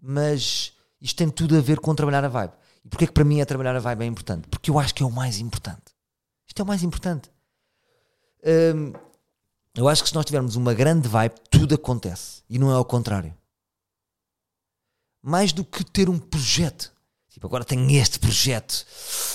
mas 0.00 0.72
isto 1.00 1.16
tem 1.16 1.28
tudo 1.28 1.56
a 1.56 1.60
ver 1.60 1.80
com 1.80 1.94
trabalhar 1.94 2.24
a 2.24 2.28
vibe. 2.28 2.52
E 2.86 2.88
porquê 2.88 3.04
que 3.04 3.12
para 3.12 3.24
mim 3.24 3.40
é 3.40 3.44
trabalhar 3.44 3.74
a 3.74 3.80
vibe 3.80 4.04
é 4.04 4.06
importante? 4.06 4.46
Porque 4.48 4.70
eu 4.70 4.78
acho 4.78 4.94
que 4.94 5.02
é 5.02 5.06
o 5.06 5.10
mais 5.10 5.40
importante. 5.40 5.92
Isto 6.46 6.60
é 6.60 6.62
o 6.62 6.66
mais 6.66 6.84
importante. 6.84 7.28
eu 9.74 9.88
acho 9.88 10.04
que 10.04 10.08
se 10.08 10.14
nós 10.14 10.24
tivermos 10.24 10.54
uma 10.54 10.72
grande 10.72 11.08
vibe, 11.08 11.34
tudo 11.50 11.74
acontece. 11.74 12.44
E 12.48 12.60
não 12.60 12.70
é 12.70 12.74
ao 12.74 12.84
contrário. 12.84 13.36
Mais 15.20 15.52
do 15.52 15.64
que 15.64 15.82
ter 15.82 16.08
um 16.08 16.16
projeto. 16.16 16.92
Tipo, 17.28 17.48
agora 17.48 17.64
tenho 17.64 17.90
este 17.90 18.20
projeto, 18.20 18.86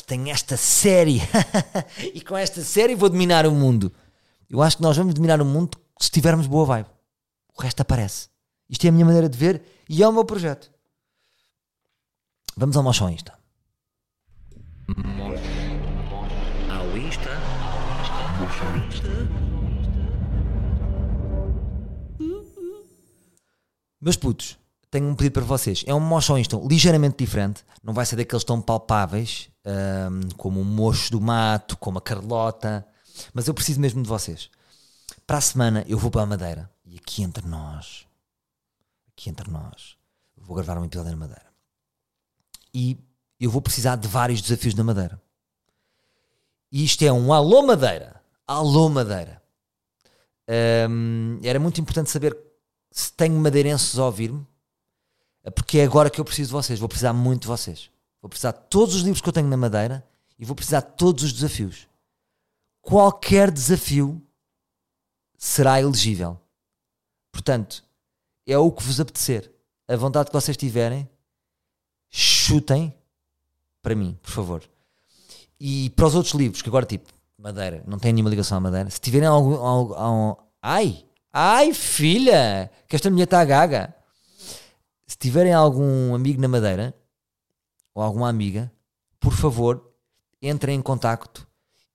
tenho 0.07 0.29
esta 0.29 0.55
série, 0.55 1.21
e 2.15 2.21
com 2.21 2.35
esta 2.37 2.63
série 2.63 2.95
vou 2.95 3.09
dominar 3.09 3.45
o 3.45 3.51
mundo. 3.51 3.91
Eu 4.49 4.61
acho 4.61 4.77
que 4.77 4.81
nós 4.81 4.95
vamos 4.95 5.13
dominar 5.13 5.41
o 5.41 5.45
mundo 5.45 5.77
se 5.99 6.09
tivermos 6.09 6.47
boa 6.47 6.65
vibe. 6.65 6.89
O 7.55 7.61
resto 7.61 7.81
aparece. 7.81 8.29
Isto 8.69 8.85
é 8.85 8.89
a 8.89 8.91
minha 8.93 9.05
maneira 9.05 9.27
de 9.27 9.37
ver 9.37 9.61
e 9.89 10.01
é 10.01 10.07
o 10.07 10.13
meu 10.13 10.23
projeto. 10.23 10.71
Vamos 12.55 12.77
ao 12.77 12.81
Mochão 12.81 13.09
Insta. 13.09 13.41
Ao 16.69 16.97
Insta. 16.97 17.29
Meus 24.02 24.15
putos, 24.15 24.58
tenho 24.89 25.08
um 25.08 25.15
pedido 25.15 25.34
para 25.34 25.43
vocês. 25.43 25.84
É 25.86 25.93
um 25.93 26.00
mocho 26.00 26.36
Insta 26.38 26.58
ligeiramente 26.58 27.17
diferente. 27.17 27.63
Não 27.84 27.93
vai 27.93 28.06
ser 28.06 28.15
daqueles 28.15 28.43
tão 28.43 28.60
palpáveis 28.60 29.50
um, 29.63 30.30
como 30.38 30.60
o 30.60 30.65
mocho 30.65 31.12
do 31.12 31.21
mato, 31.21 31.78
como 31.78 32.00
a 32.00 32.02
Carlota. 32.02 32.86
Mas 33.34 33.47
eu 33.47 33.54
preciso 33.54 33.80
mesmo 33.80 34.02
de 34.02 34.10
vocês. 34.10 34.50
Para 35.28 35.38
a 35.38 35.41
semana 35.41 35.86
eu 35.88 36.00
vou 36.00 36.10
para 36.10 36.24
a 36.24 36.26
Madeira. 36.26 36.69
E 36.84 36.97
aqui 36.97 37.24
entre 37.24 37.47
nós, 37.47 38.06
aqui 39.13 39.30
entre 39.30 39.50
nós, 39.50 39.95
vou 40.36 40.56
gravar 40.56 40.78
um 40.78 40.86
episódio 40.86 41.12
na 41.12 41.17
Madeira. 41.17 41.45
E 42.74 42.97
eu 43.39 43.50
vou 43.50 43.62
precisar 43.62 43.95
de 43.95 44.08
vários 44.08 44.41
desafios 44.41 44.74
na 44.74 44.84
Madeira. 44.84 45.21
E 46.71 46.84
isto 46.84 47.04
é 47.04 47.12
um 47.13 47.32
alô 47.32 47.62
Madeira. 47.62 48.20
Alô 48.51 48.89
Madeira. 48.89 49.41
Um, 50.89 51.39
era 51.41 51.57
muito 51.57 51.79
importante 51.79 52.09
saber 52.09 52.37
se 52.91 53.13
tenho 53.13 53.39
madeirenses 53.39 53.97
a 53.97 54.05
ouvir-me 54.05 54.45
porque 55.55 55.77
é 55.77 55.85
agora 55.85 56.09
que 56.09 56.19
eu 56.19 56.25
preciso 56.25 56.49
de 56.49 56.53
vocês. 56.55 56.77
Vou 56.77 56.89
precisar 56.89 57.13
muito 57.13 57.43
de 57.43 57.47
vocês. 57.47 57.89
Vou 58.21 58.27
precisar 58.27 58.51
de 58.51 58.59
todos 58.69 58.95
os 58.95 59.03
livros 59.03 59.21
que 59.21 59.29
eu 59.29 59.31
tenho 59.31 59.47
na 59.47 59.55
Madeira 59.55 60.05
e 60.37 60.43
vou 60.43 60.53
precisar 60.53 60.81
de 60.81 60.97
todos 60.97 61.23
os 61.23 61.31
desafios. 61.31 61.87
Qualquer 62.81 63.49
desafio 63.49 64.21
será 65.37 65.79
elegível. 65.79 66.37
Portanto, 67.31 67.85
é 68.45 68.57
o 68.57 68.69
que 68.69 68.83
vos 68.83 68.99
apetecer. 68.99 69.49
A 69.87 69.95
vontade 69.95 70.27
que 70.27 70.35
vocês 70.35 70.57
tiverem, 70.57 71.09
chutem 72.09 72.93
para 73.81 73.95
mim, 73.95 74.19
por 74.21 74.31
favor. 74.31 74.69
E 75.57 75.89
para 75.91 76.07
os 76.07 76.15
outros 76.15 76.33
livros, 76.33 76.61
que 76.61 76.67
agora, 76.67 76.85
tipo, 76.85 77.20
Madeira, 77.41 77.84
não 77.88 77.97
tem 77.97 78.13
nenhuma 78.13 78.30
ligação 78.30 78.58
à 78.58 78.62
Madeira, 78.62 78.89
se 78.89 78.99
tiverem 78.99 79.27
algum. 79.27 80.36
ai! 80.62 81.06
Ai, 81.34 81.73
filha! 81.73 82.69
Que 82.88 82.95
esta 82.95 83.10
mulher 83.10 83.23
está 83.23 83.43
gaga 83.43 83.95
se 85.12 85.17
tiverem 85.17 85.51
algum 85.54 86.15
amigo 86.15 86.41
na 86.41 86.47
Madeira 86.47 86.95
ou 87.93 88.01
alguma 88.01 88.30
amiga, 88.30 88.71
por 89.19 89.34
favor, 89.34 89.93
entrem 90.41 90.77
em 90.77 90.82
contacto 90.82 91.45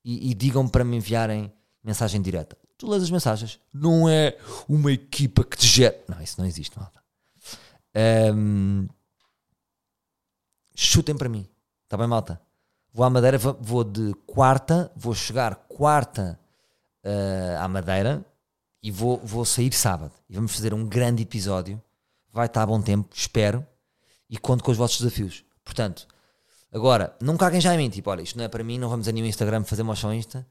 e, 0.05 0.31
e 0.31 0.35
digam 0.35 0.69
para 0.69 0.85
me 0.85 0.99
enviarem 0.99 1.51
mensagem 1.83 2.21
direta. 2.21 2.59
Tu 2.77 2.87
lês 2.87 3.03
as 3.03 3.11
mensagens. 3.11 3.59
Não 3.73 4.07
é 4.07 4.37
uma 4.69 4.93
equipa 4.93 5.43
que 5.45 5.57
te 5.57 5.67
gera. 5.67 5.99
Não, 6.07 6.21
isso 6.21 6.39
não 6.39 6.47
existe, 6.47 6.79
malta. 6.79 7.03
Um, 8.35 8.87
chutem 10.75 11.17
para 11.17 11.31
mim. 11.31 11.49
Está 11.85 11.97
bem, 11.97 12.07
malta? 12.07 12.39
Vou 12.97 13.05
à 13.05 13.11
Madeira, 13.11 13.37
vou 13.37 13.85
de 13.85 14.15
quarta, 14.27 14.91
vou 14.97 15.15
chegar 15.15 15.55
quarta 15.69 16.41
uh, 17.05 17.63
à 17.63 17.69
Madeira 17.69 18.25
e 18.83 18.91
vou, 18.91 19.21
vou 19.23 19.45
sair 19.45 19.71
sábado. 19.75 20.13
E 20.31 20.35
vamos 20.35 20.55
fazer 20.55 20.73
um 20.73 20.83
grande 20.83 21.23
episódio 21.23 21.79
vai 22.33 22.47
estar 22.47 22.63
a 22.63 22.67
bom 22.67 22.81
tempo, 22.81 23.11
espero, 23.15 23.67
e 24.31 24.39
conto 24.39 24.65
com 24.65 24.71
os 24.71 24.79
vossos 24.79 24.99
desafios. 24.99 25.45
Portanto, 25.63 26.09
agora, 26.73 27.15
não 27.21 27.37
caguem 27.37 27.61
já 27.61 27.75
em 27.75 27.77
mim, 27.77 27.91
tipo, 27.91 28.09
olha, 28.09 28.23
isto 28.23 28.39
não 28.39 28.47
é 28.47 28.49
para 28.49 28.65
mim, 28.65 28.79
não 28.79 28.89
vamos 28.89 29.07
a 29.07 29.13
nenhum 29.13 29.27
Instagram 29.27 29.63
fazer 29.65 29.83
motion 29.83 30.15
Insta. 30.15 30.47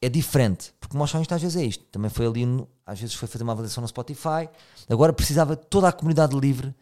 É 0.00 0.08
diferente, 0.08 0.72
porque 0.78 0.96
motion 0.96 1.18
Insta 1.18 1.34
às 1.34 1.42
vezes 1.42 1.60
é 1.60 1.64
isto. 1.64 1.82
Também 1.86 2.08
foi 2.08 2.24
ali, 2.24 2.44
às 2.86 3.00
vezes 3.00 3.16
foi 3.16 3.26
fazer 3.26 3.42
uma 3.42 3.52
avaliação 3.52 3.82
no 3.82 3.88
Spotify. 3.88 4.48
Agora 4.88 5.12
precisava 5.12 5.56
toda 5.56 5.88
a 5.88 5.92
comunidade 5.92 6.38
livre, 6.38 6.72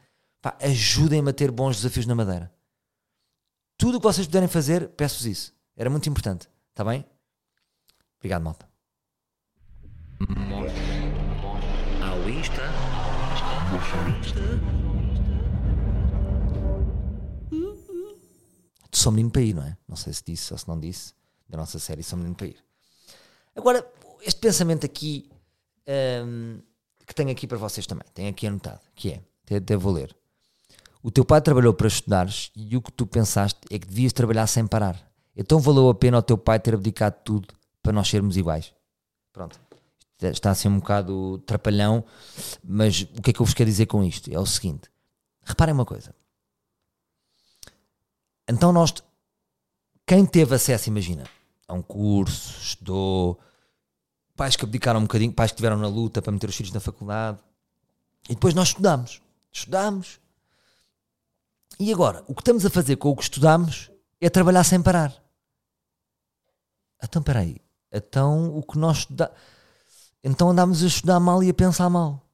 pá, 0.43 0.55
ajudem-me 0.61 1.31
a 1.31 1.33
ter 1.33 1.51
bons 1.51 1.77
desafios 1.77 2.05
na 2.05 2.15
Madeira. 2.15 2.58
Tudo 3.79 3.99
o 3.99 4.01
que 4.01 4.07
vocês 4.09 4.27
puderem 4.27 4.49
fazer, 4.49 4.89
peço-vos 4.89 5.25
isso. 5.25 5.55
Era 5.77 5.89
muito 5.89 6.09
importante, 6.09 6.49
está 6.71 6.85
bem? 6.85 7.07
Obrigado, 8.19 8.43
malta. 8.43 8.69
Ao 12.03 12.29
Insta. 12.29 12.63
Sou 18.93 19.13
menino 19.13 19.31
para 19.31 19.43
ir, 19.43 19.55
não 19.55 19.63
é? 19.63 19.77
Não 19.87 19.95
sei 19.95 20.13
se 20.13 20.25
disse 20.27 20.53
ou 20.53 20.59
se 20.59 20.67
não 20.67 20.81
disse, 20.81 21.15
da 21.49 21.57
nossa 21.57 21.79
série 21.79 22.03
Sou 22.03 22.19
menino 22.19 22.35
para 22.35 22.49
ir. 22.49 22.57
Agora, 23.55 23.89
este 24.23 24.41
pensamento 24.41 24.85
aqui 24.87 25.31
um, 26.27 26.61
que 27.07 27.15
tenho 27.15 27.31
aqui 27.31 27.47
para 27.47 27.59
vocês 27.59 27.87
também, 27.87 28.05
tenho 28.13 28.29
aqui 28.29 28.45
anotado, 28.49 28.81
que 28.97 29.13
é, 29.13 29.23
até, 29.45 29.57
até 29.59 29.77
vou 29.77 29.93
ler. 29.93 30.18
O 31.09 31.11
teu 31.11 31.25
pai 31.25 31.41
trabalhou 31.41 31.73
para 31.73 31.89
estudares 31.89 32.51
e 32.55 32.77
o 32.77 32.83
que 32.83 32.93
tu 32.93 33.07
pensaste 33.07 33.61
é 33.71 33.79
que 33.79 33.87
devias 33.87 34.13
trabalhar 34.13 34.47
sem 34.47 34.67
parar. 34.67 35.11
Então 35.35 35.59
valeu 35.59 35.89
a 35.89 35.95
pena 35.95 36.19
ao 36.19 36.23
teu 36.23 36.37
pai 36.37 36.61
ter 36.61 36.75
abdicado 36.75 37.17
tudo 37.25 37.49
para 37.83 37.93
nós 37.93 38.09
sermos 38.09 38.37
iguais. 38.37 38.75
Pronto 39.33 39.59
está 40.27 40.51
a 40.51 40.55
ser 40.55 40.69
um 40.69 40.79
bocado 40.81 41.39
trapalhão, 41.47 42.05
mas 42.63 43.03
o 43.03 43.23
que 43.23 43.31
é 43.31 43.33
que 43.33 43.41
eu 43.41 43.47
vos 43.47 43.55
quero 43.55 43.71
dizer 43.71 43.87
com 43.87 44.03
isto? 44.03 44.29
É 44.33 44.39
o 44.39 44.45
seguinte: 44.45 44.91
reparem 45.45 45.73
uma 45.73 45.85
coisa. 45.85 46.15
Então, 48.49 48.73
nós, 48.73 48.93
quem 50.07 50.27
teve 50.27 50.55
acesso, 50.55 50.89
imagina, 50.89 51.25
a 51.69 51.75
um 51.75 51.83
curso, 51.83 52.61
estudou, 52.61 53.39
pais 54.35 54.57
que 54.57 54.65
abdicaram 54.65 54.99
um 55.01 55.05
bocadinho, 55.05 55.33
pais 55.33 55.53
que 55.53 55.55
estiveram 55.55 55.77
na 55.77 55.87
luta 55.87 56.21
para 56.21 56.33
meter 56.33 56.49
os 56.49 56.57
filhos 56.57 56.73
na 56.73 56.81
faculdade, 56.81 57.39
e 58.29 58.35
depois 58.35 58.55
nós 58.55 58.69
estudamos, 58.69 59.23
estudamos. 59.53 60.19
E 61.79 61.93
agora, 61.93 62.25
o 62.27 62.35
que 62.35 62.41
estamos 62.41 62.67
a 62.67 62.71
fazer 62.71 62.97
com 62.97 63.11
o 63.11 63.17
que 63.17 63.23
estudamos 63.23 63.91
é 64.21 64.29
trabalhar 64.29 64.65
sem 64.65 64.83
parar. 64.83 65.15
Então, 67.03 67.21
espera 67.21 67.41
aí. 67.41 67.57
Então, 67.93 68.57
o 68.57 68.63
que 68.63 68.77
nós 68.77 69.07
então 70.23 70.51
andámos 70.51 70.83
a 70.83 70.87
estudar 70.87 71.21
mal 71.21 71.43
e 71.43 71.51
a 71.51 71.55
pensar 71.55 71.89
mal. 71.89 72.29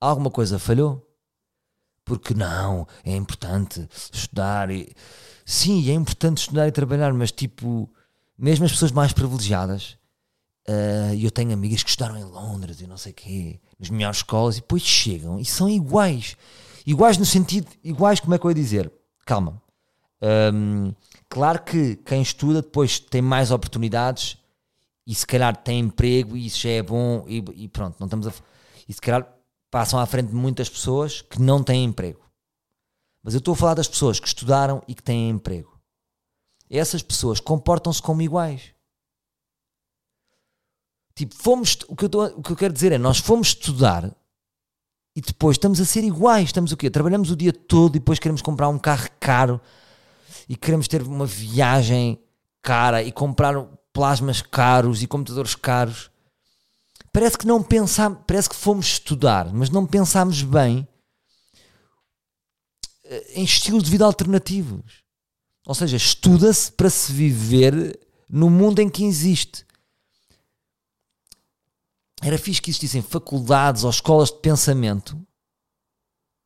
Alguma 0.00 0.30
coisa 0.30 0.58
falhou? 0.58 1.02
Porque 2.04 2.34
não, 2.34 2.86
é 3.02 3.16
importante 3.16 3.88
estudar. 4.12 4.70
E... 4.70 4.94
Sim, 5.44 5.90
é 5.90 5.94
importante 5.94 6.38
estudar 6.38 6.68
e 6.68 6.72
trabalhar, 6.72 7.12
mas 7.14 7.32
tipo, 7.32 7.90
mesmo 8.38 8.66
as 8.66 8.72
pessoas 8.72 8.92
mais 8.92 9.12
privilegiadas, 9.12 9.98
uh, 10.68 11.14
eu 11.14 11.30
tenho 11.30 11.52
amigas 11.52 11.82
que 11.82 11.90
estudaram 11.90 12.16
em 12.16 12.24
Londres 12.24 12.80
e 12.80 12.86
não 12.86 12.96
sei 12.96 13.12
o 13.12 13.14
quê, 13.14 13.60
nas 13.78 13.90
melhores 13.90 14.18
escolas, 14.18 14.56
e 14.56 14.60
depois 14.60 14.82
chegam 14.82 15.38
e 15.38 15.44
são 15.44 15.68
iguais. 15.68 16.36
Iguais 16.86 17.18
no 17.18 17.24
sentido, 17.24 17.68
iguais, 17.82 18.20
como 18.20 18.34
é 18.34 18.38
que 18.38 18.44
eu 18.44 18.50
ia 18.50 18.54
dizer? 18.54 18.92
Calma. 19.24 19.60
Um, 20.22 20.94
claro 21.28 21.62
que 21.62 21.96
quem 21.96 22.22
estuda 22.22 22.62
depois 22.62 22.98
tem 22.98 23.20
mais 23.20 23.50
oportunidades 23.50 24.38
e 25.06 25.14
se 25.14 25.26
calhar 25.26 25.56
tem 25.56 25.80
emprego 25.80 26.36
e 26.36 26.46
isso 26.46 26.60
já 26.60 26.70
é 26.70 26.82
bom 26.82 27.24
e, 27.28 27.44
e 27.54 27.68
pronto, 27.68 27.96
não 27.98 28.06
estamos 28.06 28.26
a. 28.26 28.32
E 28.88 28.92
se 28.92 29.00
calhar 29.00 29.26
passam 29.70 29.98
à 29.98 30.06
frente 30.06 30.28
de 30.28 30.34
muitas 30.34 30.68
pessoas 30.68 31.22
que 31.22 31.40
não 31.40 31.62
têm 31.62 31.84
emprego. 31.84 32.20
Mas 33.22 33.34
eu 33.34 33.38
estou 33.38 33.54
a 33.54 33.56
falar 33.56 33.74
das 33.74 33.88
pessoas 33.88 34.20
que 34.20 34.28
estudaram 34.28 34.82
e 34.86 34.94
que 34.94 35.02
têm 35.02 35.28
emprego. 35.28 35.76
Essas 36.70 37.02
pessoas 37.02 37.40
comportam-se 37.40 38.00
como 38.00 38.22
iguais. 38.22 38.75
Tipo, 41.16 41.34
fomos. 41.34 41.76
O 41.88 41.96
que, 41.96 42.04
eu 42.04 42.06
estou, 42.06 42.26
o 42.26 42.42
que 42.42 42.52
eu 42.52 42.56
quero 42.56 42.72
dizer 42.72 42.92
é: 42.92 42.98
nós 42.98 43.18
fomos 43.18 43.48
estudar 43.48 44.14
e 45.16 45.20
depois 45.20 45.54
estamos 45.54 45.80
a 45.80 45.84
ser 45.84 46.04
iguais. 46.04 46.44
Estamos 46.44 46.70
o 46.70 46.76
quê? 46.76 46.88
Trabalhamos 46.88 47.32
o 47.32 47.36
dia 47.36 47.52
todo 47.52 47.96
e 47.96 47.98
depois 47.98 48.20
queremos 48.20 48.42
comprar 48.42 48.68
um 48.68 48.78
carro 48.78 49.08
caro 49.18 49.60
e 50.48 50.54
queremos 50.54 50.86
ter 50.86 51.02
uma 51.02 51.26
viagem 51.26 52.20
cara 52.62 53.02
e 53.02 53.10
comprar 53.10 53.60
plasmas 53.92 54.40
caros 54.42 55.02
e 55.02 55.08
computadores 55.08 55.56
caros 55.56 56.10
parece 57.16 57.38
que 57.38 57.46
não 57.46 57.62
pensámos, 57.62 58.18
parece 58.26 58.46
que 58.46 58.54
fomos 58.54 58.84
estudar, 58.88 59.50
mas 59.50 59.70
não 59.70 59.86
pensámos 59.86 60.42
bem 60.42 60.86
eh, 63.04 63.40
em 63.40 63.42
estilos 63.42 63.84
de 63.84 63.90
vida 63.90 64.04
alternativos. 64.04 65.02
Ou 65.66 65.74
seja, 65.74 65.96
estuda-se 65.96 66.70
para 66.70 66.90
se 66.90 67.10
viver 67.10 67.98
no 68.28 68.50
mundo 68.50 68.80
em 68.80 68.90
que 68.90 69.02
existe. 69.02 69.64
Era 72.22 72.38
fixe 72.38 72.62
que 72.62 72.70
existissem 72.70 73.02
faculdades 73.02 73.84
ou 73.84 73.90
escolas 73.90 74.30
de 74.30 74.38
pensamento 74.38 75.16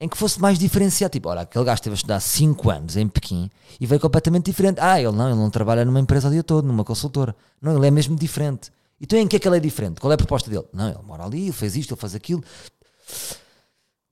em 0.01 0.09
que 0.09 0.17
fosse 0.17 0.41
mais 0.41 0.59
diferenciado. 0.59 1.13
Tipo, 1.13 1.29
olha, 1.29 1.43
aquele 1.43 1.65
gajo 1.65 1.77
esteve 1.77 1.95
a 1.95 1.97
estudar 1.97 2.21
5 2.21 2.71
anos 2.71 2.97
em 2.97 3.07
Pequim 3.07 3.51
e 3.79 3.87
veio 3.87 4.01
completamente 4.01 4.47
diferente. 4.47 4.81
Ah, 4.81 5.01
ele 5.01 5.13
não, 5.13 5.29
ele 5.29 5.39
não 5.39 5.51
trabalha 5.51 5.85
numa 5.85 6.01
empresa 6.01 6.29
o 6.29 6.31
dia 6.31 6.43
todo, 6.43 6.67
numa 6.67 6.85
consultora. 6.85 7.37
Não, 7.61 7.77
ele 7.77 7.87
é 7.87 7.91
mesmo 7.91 8.17
diferente. 8.17 8.73
Então 9.01 9.19
em 9.19 9.29
que 9.29 9.37
é 9.37 9.39
que 9.39 9.47
ele 9.47 9.59
é 9.59 9.61
diferente? 9.61 10.01
Qual 10.01 10.11
é 10.11 10.15
a 10.15 10.19
proposta 10.19 10.51
dele? 10.51 10.67
Não, 10.73 10.89
ele 10.89 11.03
mora 11.03 11.25
ali, 11.25 11.43
ele 11.43 11.53
fez 11.53 11.77
isto, 11.77 11.95
ele 11.95 12.01
faz 12.01 12.15
aquilo. 12.15 12.43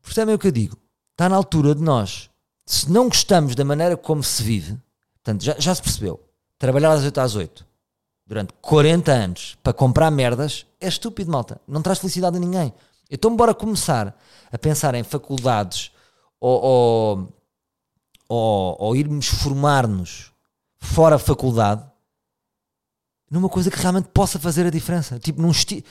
Percebem 0.02 0.34
o 0.34 0.38
que 0.38 0.46
eu 0.46 0.52
digo? 0.52 0.78
Está 1.12 1.28
na 1.28 1.36
altura 1.36 1.74
de 1.74 1.82
nós, 1.82 2.30
se 2.64 2.90
não 2.90 3.08
gostamos 3.08 3.54
da 3.54 3.64
maneira 3.64 3.96
como 3.96 4.22
se 4.22 4.42
vive, 4.42 4.78
portanto, 5.14 5.42
já, 5.42 5.56
já 5.58 5.74
se 5.74 5.82
percebeu, 5.82 6.20
trabalhar 6.58 6.92
às 6.92 7.02
8 7.02 7.18
às 7.18 7.34
8 7.34 7.67
durante 8.28 8.52
40 8.60 9.10
anos 9.10 9.58
para 9.62 9.72
comprar 9.72 10.10
merdas 10.10 10.66
é 10.78 10.86
estúpido, 10.86 11.32
malta. 11.32 11.58
Não 11.66 11.80
traz 11.80 11.98
felicidade 11.98 12.36
a 12.36 12.40
ninguém. 12.40 12.74
Então, 13.10 13.34
bora 13.34 13.54
começar 13.54 14.14
a 14.52 14.58
pensar 14.58 14.94
em 14.94 15.02
faculdades 15.02 15.90
ou, 16.38 16.62
ou, 16.62 17.28
ou, 18.28 18.76
ou 18.78 18.96
irmos 18.96 19.26
formar-nos 19.26 20.30
fora 20.78 21.18
faculdade 21.18 21.82
numa 23.30 23.48
coisa 23.48 23.70
que 23.70 23.78
realmente 23.78 24.08
possa 24.08 24.38
fazer 24.38 24.66
a 24.66 24.70
diferença. 24.70 25.18
Tipo, 25.18 25.40
num 25.40 25.50
estilo. 25.50 25.82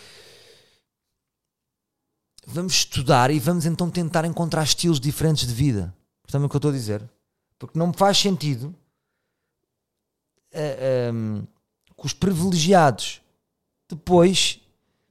Vamos 2.45 2.73
estudar 2.73 3.31
e 3.31 3.39
vamos 3.39 3.65
então 3.65 3.89
tentar 3.89 4.25
encontrar 4.25 4.63
estilos 4.63 4.99
diferentes 4.99 5.47
de 5.47 5.53
vida. 5.53 5.93
Portanto, 6.21 6.43
é 6.43 6.45
o 6.45 6.49
que 6.49 6.55
eu 6.55 6.59
estou 6.59 6.71
a 6.71 6.73
dizer. 6.73 7.09
Porque 7.57 7.77
não 7.77 7.87
me 7.87 7.93
faz 7.93 8.19
sentido 8.19 8.67
uh, 8.67 8.75
eh, 10.51 11.09
um, 11.11 11.37
ehm, 11.37 11.47
que 11.97 12.05
os 12.05 12.13
privilegiados 12.13 13.21
depois, 13.89 14.59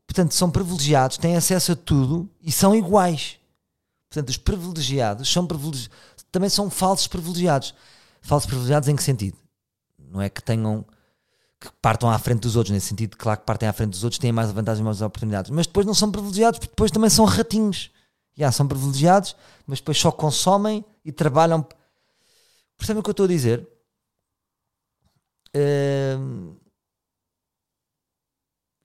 portanto, 0.07 0.33
são 0.35 0.51
privilegiados, 0.51 1.19
têm 1.19 1.37
acesso 1.37 1.73
a 1.73 1.77
tudo 1.77 2.29
e 2.41 2.53
são 2.53 2.75
iguais. 2.75 3.39
Portanto, 4.09 4.29
os 4.29 4.37
privilegiados 4.37 5.31
são 5.31 5.47
privilegiados, 5.47 5.91
também 6.31 6.49
são 6.49 6.71
falsos 6.71 7.07
privilegiados. 7.07 7.75
Falsos 8.21 8.47
privilegiados 8.47 8.89
em 8.89 8.97
que 8.97 9.03
sentido? 9.03 9.37
Não 9.99 10.21
é 10.21 10.29
que 10.29 10.43
tenham 10.43 10.85
que 11.59 11.71
partam 11.81 12.11
à 12.11 12.19
frente 12.19 12.41
dos 12.41 12.55
outros, 12.55 12.73
nesse 12.73 12.89
sentido, 12.89 13.17
claro 13.17 13.41
que 13.41 13.47
partem 13.47 13.69
à 13.69 13.73
frente 13.73 13.91
dos 13.91 14.05
outros, 14.05 14.19
têm 14.19 14.31
mais 14.31 14.51
vantagens 14.51 14.81
e 14.81 14.85
mais 14.85 15.01
oportunidades, 15.01 15.51
mas 15.51 15.67
depois 15.67 15.87
não 15.87 15.95
são 15.95 16.11
privilegiados, 16.13 16.59
porque 16.59 16.71
depois 16.71 16.91
também 16.91 17.11
são 17.11 17.25
ratinhos. 17.25 17.91
Já 18.37 18.53
são 18.53 18.69
privilegiados, 18.69 19.35
mas 19.67 19.79
depois 19.79 19.99
só 19.99 20.13
consomem 20.13 20.85
e 21.03 21.11
trabalham. 21.11 21.67
Percebem 22.77 23.01
o 23.01 23.03
que 23.03 23.09
eu 23.09 23.13
estou 23.13 23.25
a 23.25 23.29
dizer? 23.29 23.67
Uh... 25.57 26.55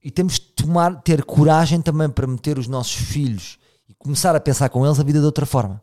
E 0.03 0.09
temos 0.09 0.33
de 0.33 0.41
tomar, 0.41 1.01
ter 1.01 1.23
coragem 1.23 1.81
também 1.81 2.09
para 2.09 2.25
meter 2.25 2.57
os 2.57 2.67
nossos 2.67 2.93
filhos 2.93 3.59
e 3.87 3.93
começar 3.93 4.35
a 4.35 4.39
pensar 4.39 4.69
com 4.69 4.85
eles 4.85 4.99
a 4.99 5.03
vida 5.03 5.19
de 5.19 5.25
outra 5.25 5.45
forma. 5.45 5.81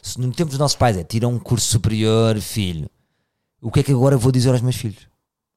Se 0.00 0.20
no 0.20 0.32
tempo 0.32 0.50
dos 0.50 0.58
nossos 0.58 0.76
pais 0.76 0.96
é 0.96 1.04
tira 1.04 1.28
um 1.28 1.38
curso 1.38 1.66
superior, 1.66 2.40
filho, 2.40 2.88
o 3.60 3.70
que 3.70 3.80
é 3.80 3.82
que 3.82 3.92
agora 3.92 4.16
vou 4.16 4.32
dizer 4.32 4.50
aos 4.50 4.60
meus 4.60 4.76
filhos? 4.76 5.06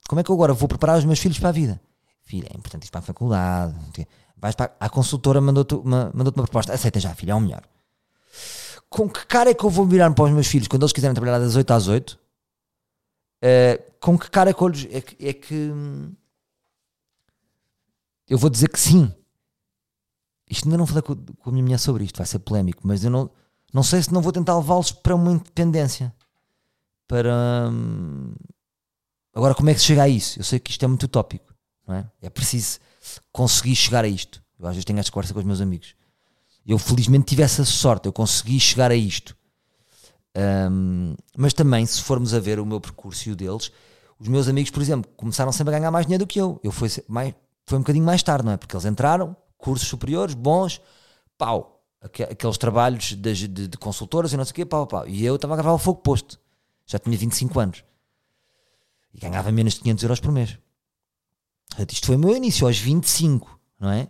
Como 0.07 0.19
é 0.19 0.23
que 0.23 0.31
agora 0.31 0.53
vou 0.53 0.67
preparar 0.67 0.99
os 0.99 1.05
meus 1.05 1.19
filhos 1.19 1.39
para 1.39 1.49
a 1.49 1.51
vida? 1.51 1.81
Filha, 2.23 2.47
é 2.53 2.57
importante 2.57 2.85
ir 2.87 2.91
para 2.91 2.99
a 2.99 3.03
faculdade. 3.03 3.75
Vais 4.37 4.53
para 4.53 4.75
a 4.79 4.89
consultora 4.89 5.41
mandou-te 5.41 5.75
uma, 5.75 6.11
mandou 6.13 6.33
uma 6.35 6.43
proposta. 6.43 6.73
Aceita 6.73 6.99
já, 6.99 7.13
filha, 7.15 7.31
é 7.31 7.35
o 7.35 7.39
melhor. 7.39 7.63
Com 8.89 9.09
que 9.09 9.25
cara 9.25 9.49
é 9.49 9.53
que 9.53 9.63
eu 9.63 9.69
vou 9.69 9.85
virar 9.85 10.11
para 10.13 10.25
os 10.25 10.31
meus 10.31 10.47
filhos 10.47 10.67
quando 10.67 10.83
eles 10.83 10.93
quiserem 10.93 11.15
trabalhar 11.15 11.39
das 11.39 11.55
8 11.55 11.71
às 11.71 11.87
8? 11.87 12.11
Uh, 12.11 12.17
eh, 13.41 13.81
com 13.99 14.17
que 14.17 14.29
cara 14.29 14.51
é 14.51 14.53
que. 14.53 14.65
É 14.91 15.01
que, 15.01 15.27
é 15.27 15.33
que. 15.33 15.73
Eu 18.27 18.37
vou 18.37 18.49
dizer 18.49 18.69
que 18.69 18.79
sim. 18.79 19.13
Isto 20.49 20.65
ainda 20.65 20.77
não 20.77 20.85
falei 20.85 21.01
com, 21.01 21.13
a 21.13 21.51
minha 21.51 21.63
mulher 21.63 21.79
sobre 21.79 22.03
isto, 22.03 22.17
vai 22.17 22.25
ser 22.25 22.39
polémico, 22.39 22.81
mas 22.85 23.03
eu 23.03 23.09
não, 23.09 23.29
não 23.73 23.81
sei 23.83 24.01
se 24.01 24.13
não 24.13 24.21
vou 24.21 24.31
tentar 24.31 24.57
levá-los 24.57 24.91
para 24.91 25.15
uma 25.15 25.31
independência. 25.31 26.13
Para. 27.07 27.69
Hum, 27.71 28.33
Agora, 29.35 29.53
como 29.53 29.69
é 29.69 29.73
que 29.73 29.81
se 29.81 29.87
chega 29.87 30.03
a 30.03 30.07
isso? 30.07 30.39
Eu 30.39 30.45
sei 30.45 30.59
que 30.59 30.71
isto 30.71 30.83
é 30.85 30.87
muito 30.87 31.03
utópico, 31.03 31.53
não 31.85 31.93
é? 31.93 32.09
É 32.21 32.29
preciso 32.29 32.79
conseguir 33.33 33.75
chegar 33.75 34.05
a 34.05 34.07
isto. 34.07 34.41
Eu 34.57 34.65
às 34.65 34.73
vezes 34.73 34.85
tenho 34.85 34.97
esta 34.97 35.11
conversa 35.11 35.33
com 35.33 35.41
os 35.41 35.45
meus 35.45 35.59
amigos. 35.59 35.93
Eu 36.65 36.79
felizmente 36.79 37.25
tive 37.25 37.43
essa 37.43 37.65
sorte, 37.65 38.05
eu 38.05 38.13
consegui 38.13 38.57
chegar 38.61 38.91
a 38.91 38.95
isto. 38.95 39.35
Um, 40.71 41.15
mas 41.37 41.53
também, 41.53 41.85
se 41.85 42.01
formos 42.01 42.33
a 42.33 42.39
ver 42.39 42.61
o 42.61 42.65
meu 42.65 42.79
percurso 42.79 43.27
e 43.27 43.33
o 43.33 43.35
deles, 43.35 43.71
os 44.17 44.27
meus 44.29 44.47
amigos, 44.47 44.71
por 44.71 44.81
exemplo, 44.81 45.11
começaram 45.17 45.51
sempre 45.51 45.75
a 45.75 45.79
ganhar 45.79 45.91
mais 45.91 46.05
dinheiro 46.05 46.25
do 46.25 46.27
que 46.27 46.39
eu. 46.39 46.59
Eu 46.63 46.71
fui, 46.71 46.89
mais, 47.05 47.35
foi 47.65 47.77
um 47.77 47.81
bocadinho 47.81 48.05
mais 48.05 48.21
tarde, 48.21 48.45
não 48.45 48.51
é? 48.51 48.57
Porque 48.57 48.75
eles 48.75 48.85
entraram, 48.85 49.35
cursos 49.57 49.87
superiores, 49.87 50.35
bons, 50.35 50.81
pau. 51.37 51.83
Aqueles 52.01 52.57
trabalhos 52.57 53.13
de, 53.13 53.47
de, 53.47 53.67
de 53.67 53.77
consultoras 53.77 54.31
e 54.31 54.37
não 54.37 54.45
sei 54.45 54.51
o 54.51 54.55
quê, 54.55 54.65
pau, 54.65 54.85
pau. 54.85 55.07
E 55.07 55.25
eu 55.25 55.35
estava 55.35 55.55
a 55.55 55.57
gravar 55.57 55.73
o 55.73 55.79
fogo 55.79 56.01
posto. 56.01 56.39
Já 56.85 56.99
tinha 56.99 57.17
25 57.17 57.59
anos 57.59 57.83
e 59.15 59.19
ganhava 59.19 59.51
menos 59.51 59.75
de 59.75 59.81
500 59.81 60.03
euros 60.03 60.19
por 60.19 60.31
mês. 60.31 60.57
Isto 61.91 62.07
foi 62.07 62.15
o 62.15 62.19
meu 62.19 62.35
início, 62.35 62.67
aos 62.67 62.77
25, 62.77 63.59
não 63.79 63.89
é? 63.89 64.09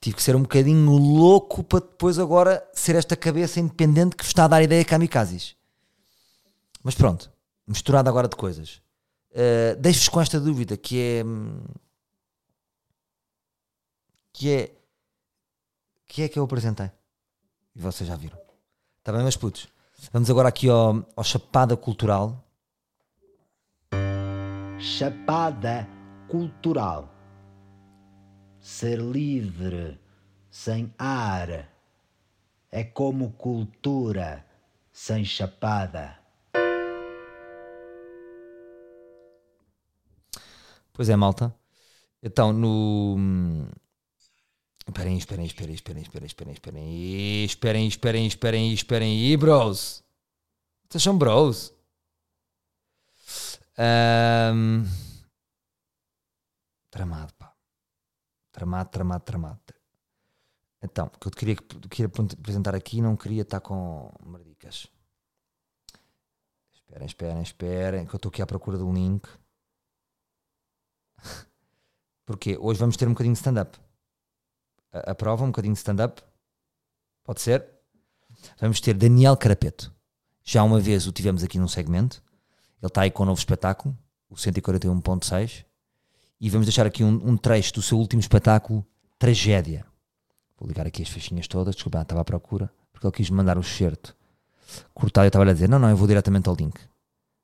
Tive 0.00 0.16
que 0.16 0.22
ser 0.22 0.34
um 0.34 0.42
bocadinho 0.42 0.90
louco 0.90 1.62
para 1.62 1.80
depois 1.80 2.18
agora 2.18 2.66
ser 2.72 2.96
esta 2.96 3.16
cabeça 3.16 3.60
independente 3.60 4.16
que 4.16 4.24
está 4.24 4.44
a 4.44 4.48
dar 4.48 4.62
ideia 4.62 4.84
kamikazes. 4.84 5.54
Mas 6.82 6.94
pronto, 6.94 7.30
misturado 7.66 8.08
agora 8.08 8.28
de 8.28 8.36
coisas. 8.36 8.82
Uh, 9.30 9.76
Deixo-vos 9.78 10.08
com 10.08 10.20
esta 10.20 10.40
dúvida 10.40 10.76
que 10.76 11.00
é. 11.00 11.24
Que 14.36 14.52
é. 14.52 14.76
que 16.06 16.22
é 16.22 16.28
que 16.28 16.38
eu 16.38 16.44
apresentei. 16.44 16.90
E 17.74 17.80
vocês 17.80 18.08
já 18.08 18.16
viram. 18.16 18.38
Está 18.98 19.12
bem, 19.12 19.22
meus 19.22 19.36
putos? 19.36 19.68
Vamos 20.12 20.30
agora 20.30 20.48
aqui 20.48 20.68
ao, 20.68 21.06
ao 21.16 21.24
Chapada 21.24 21.76
Cultural 21.76 22.46
chapada 24.78 25.88
cultural. 26.28 27.12
Ser 28.60 28.98
livre 29.00 29.98
sem 30.50 30.92
ar 30.98 31.68
é 32.70 32.84
como 32.84 33.32
cultura 33.32 34.44
sem 34.92 35.24
chapada. 35.24 36.18
Pois 40.92 41.08
é, 41.08 41.16
malta. 41.16 41.54
Então, 42.22 42.52
no. 42.52 43.16
Esperem, 44.88 45.16
esperem, 45.16 45.44
esperem, 45.44 45.74
esperem, 45.74 46.02
esperem, 46.02 46.26
esperem, 46.26 46.52
esperem, 46.52 47.44
esperem, 47.44 47.86
esperem, 47.86 48.26
esperem, 48.26 48.72
esperem 48.72 49.18
aí, 49.18 49.36
bros. 49.36 50.04
Vocês 50.88 51.02
são 51.02 51.18
bros. 51.18 51.74
Um, 53.78 54.84
Tramado, 56.96 57.34
pá. 57.34 57.54
Tramado, 58.52 58.90
tramado, 58.90 59.24
tramado. 59.24 59.60
Então, 60.82 61.08
que 61.08 61.26
eu 61.26 61.30
te 61.30 61.36
queria, 61.36 61.56
queria 61.90 62.06
apresentar 62.06 62.74
aqui 62.74 63.02
não 63.02 63.16
queria 63.16 63.42
estar 63.42 63.60
com 63.60 64.10
merdicas. 64.24 64.86
Esperem, 66.72 67.06
esperem, 67.06 67.42
esperem, 67.42 68.06
que 68.06 68.14
eu 68.14 68.16
estou 68.16 68.30
aqui 68.30 68.40
à 68.40 68.46
procura 68.46 68.78
do 68.78 68.90
link. 68.90 69.28
Porque 72.24 72.56
hoje 72.56 72.80
vamos 72.80 72.96
ter 72.96 73.06
um 73.06 73.12
bocadinho 73.12 73.34
de 73.34 73.40
stand-up. 73.40 73.78
A, 75.04 75.14
prova, 75.14 75.44
um 75.44 75.48
bocadinho 75.48 75.74
de 75.74 75.78
stand-up. 75.78 76.22
Pode 77.24 77.40
ser? 77.40 77.66
Vamos 78.60 78.80
ter 78.80 78.94
Daniel 78.94 79.36
Carapeto. 79.36 79.92
Já 80.44 80.62
uma 80.62 80.80
vez 80.80 81.06
o 81.06 81.12
tivemos 81.12 81.42
aqui 81.42 81.58
num 81.58 81.68
segmento. 81.68 82.22
Ele 82.80 82.88
está 82.88 83.02
aí 83.02 83.10
com 83.10 83.22
um 83.22 83.26
novo 83.26 83.38
espetáculo, 83.38 83.96
o 84.28 84.34
141.6. 84.34 85.64
E 86.40 86.50
vamos 86.50 86.66
deixar 86.66 86.86
aqui 86.86 87.02
um, 87.02 87.30
um 87.30 87.36
trecho 87.36 87.74
do 87.74 87.82
seu 87.82 87.98
último 87.98 88.20
espetáculo, 88.20 88.86
Tragédia. 89.18 89.86
Vou 90.58 90.68
ligar 90.68 90.86
aqui 90.86 91.02
as 91.02 91.08
faixinhas 91.08 91.48
todas. 91.48 91.74
Desculpa, 91.74 92.00
estava 92.00 92.20
à 92.20 92.24
procura. 92.24 92.70
Porque 92.92 93.06
ele 93.06 93.14
quis 93.14 93.30
mandar 93.30 93.58
o 93.58 93.62
certo. 93.62 94.16
Cortado, 94.94 95.26
eu 95.26 95.28
estava 95.28 95.48
a 95.48 95.52
dizer: 95.52 95.68
não, 95.68 95.78
não, 95.78 95.90
eu 95.90 95.96
vou 95.96 96.06
diretamente 96.06 96.48
ao 96.48 96.54
link. 96.54 96.78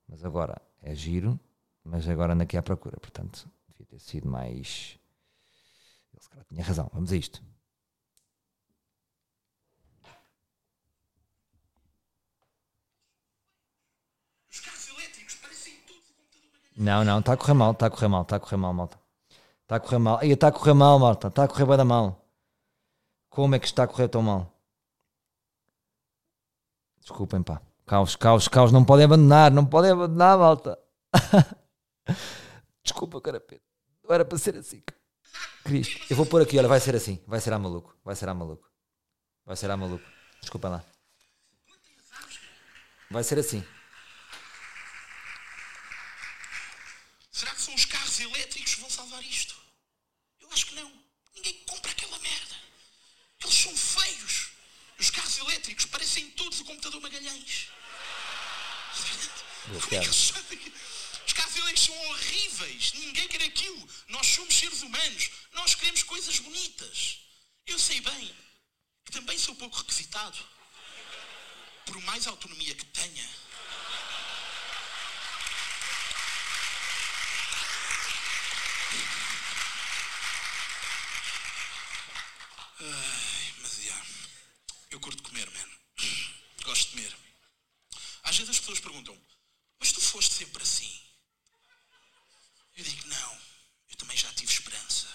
Mas 0.08 0.24
agora 0.24 0.60
é 0.82 0.94
giro. 0.94 1.38
Mas 1.84 2.08
agora 2.08 2.34
ando 2.34 2.42
aqui 2.42 2.56
à 2.56 2.62
procura. 2.62 2.98
Portanto, 3.00 3.48
devia 3.68 3.86
ter 3.86 3.98
sido 3.98 4.28
mais. 4.28 4.98
Se 6.22 6.28
calhar 6.30 6.44
tinha 6.46 6.62
razão. 6.62 6.88
Vamos 6.92 7.10
a 7.10 7.16
isto. 7.16 7.42
Não, 16.76 17.04
não, 17.04 17.18
está 17.18 17.32
a 17.34 17.36
correr 17.36 17.54
mal, 17.54 17.72
está 17.72 17.86
a 17.86 17.90
correr 17.90 18.08
mal, 18.08 18.22
está 18.22 18.36
a 18.36 18.40
correr 18.40 18.56
mal, 18.56 18.72
malta. 18.72 18.98
Está 19.62 19.76
a 19.76 19.80
correr 19.80 19.98
mal. 19.98 20.18
Aí 20.18 20.30
está 20.30 20.48
a 20.48 20.52
correr 20.52 20.74
mal, 20.74 20.98
malta. 20.98 21.28
Está 21.28 21.44
a 21.44 21.48
correr 21.48 21.66
bem 21.66 21.76
da 21.76 21.84
mal. 21.84 22.24
Como 23.28 23.54
é 23.54 23.58
que 23.58 23.66
está 23.66 23.82
a 23.82 23.88
correr 23.88 24.08
tão 24.08 24.22
mal? 24.22 24.50
Desculpem, 27.00 27.42
pá. 27.42 27.60
Caos, 27.84 28.14
caos, 28.14 28.46
caos. 28.46 28.70
Não 28.70 28.84
podem 28.84 29.06
abandonar, 29.06 29.50
não 29.50 29.66
podem 29.66 29.90
abandonar, 29.90 30.38
malta. 30.38 30.78
Desculpa, 32.82 33.20
carapete. 33.20 33.62
Não 34.04 34.14
era 34.14 34.24
para 34.24 34.38
ser 34.38 34.56
assim. 34.56 34.82
Cristo. 35.64 36.06
Eu 36.10 36.16
vou 36.16 36.26
pôr 36.26 36.42
aqui, 36.42 36.58
olha, 36.58 36.68
vai 36.68 36.80
ser 36.80 36.94
assim. 36.94 37.22
Vai 37.26 37.40
ser 37.40 37.52
a 37.52 37.58
maluco. 37.58 37.96
Vai 38.04 38.16
ser 38.16 38.28
a 38.28 38.34
maluco. 38.34 38.68
Vai 39.44 39.56
ser 39.56 39.70
a 39.70 39.76
maluco. 39.76 40.04
Desculpa 40.40 40.68
lá. 40.68 40.84
Vai 43.10 43.22
ser 43.22 43.38
assim. 43.38 43.64
Será 47.30 47.52
que 47.54 47.62
são 47.62 47.74
os 47.74 47.84
carros 47.84 48.20
elétricos 48.20 48.74
que 48.74 48.80
vão 48.80 48.90
salvar 48.90 49.22
isto? 49.22 49.54
Eu 50.40 50.50
acho 50.52 50.66
que 50.66 50.74
não. 50.74 50.92
Ninguém 51.34 51.54
compra 51.66 51.90
aquela 51.90 52.18
merda. 52.18 52.56
Eles 53.40 53.54
são 53.54 53.76
feios. 53.76 54.52
Os 54.98 55.10
carros 55.10 55.38
elétricos 55.38 55.86
parecem 55.86 56.30
todos 56.30 56.60
o 56.60 56.64
computador 56.64 57.00
Magalhães. 57.00 57.68
Como 59.64 59.78
é 59.78 59.88
que 59.88 59.94
eles 59.94 60.16
sabem? 60.16 60.72
Os 61.26 61.32
carros 61.32 61.56
elétricos 61.56 61.84
são 61.84 62.12
horríveis. 62.62 62.92
Ninguém 62.94 63.28
quer 63.28 63.42
aquilo. 63.42 63.88
Nós 64.08 64.26
somos 64.26 64.54
seres 64.54 64.82
humanos. 64.82 65.30
Nós 65.52 65.74
queremos 65.74 66.02
coisas 66.02 66.38
bonitas. 66.38 67.18
Eu 67.66 67.78
sei 67.78 68.00
bem 68.00 68.36
que 69.04 69.12
também 69.12 69.38
sou 69.38 69.54
pouco 69.56 69.76
requisitado. 69.76 70.38
Por 71.86 72.00
mais 72.02 72.26
autonomia 72.26 72.74
que 72.74 72.84
tenha. 72.86 73.30
Ai, 82.80 83.54
mas 83.58 83.76
já. 83.82 84.06
Eu 84.90 85.00
curto 85.00 85.22
comer, 85.22 85.50
man. 85.50 85.70
Gosto 86.64 86.84
de 86.84 86.90
comer. 86.90 87.16
Às 88.24 88.36
vezes 88.36 88.50
as 88.50 88.58
pessoas 88.60 88.80
perguntam, 88.80 89.20
mas 89.80 89.92
tu 89.92 90.00
foste 90.00 90.34
sempre 90.34 90.62
assim? 90.62 91.02
Eu 92.76 92.84
digo, 92.84 93.06
não. 93.08 93.38
Eu 93.90 93.96
também 93.96 94.16
já 94.16 94.32
tive 94.32 94.52
esperança. 94.52 95.06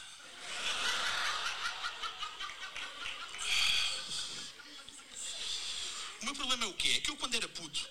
O 6.22 6.26
meu 6.26 6.36
problema 6.36 6.66
é 6.66 6.68
o 6.68 6.74
quê? 6.74 6.90
É 6.90 7.02
que 7.02 7.10
eu, 7.10 7.18
quando 7.18 7.36
era 7.36 7.50
puto, 7.50 7.90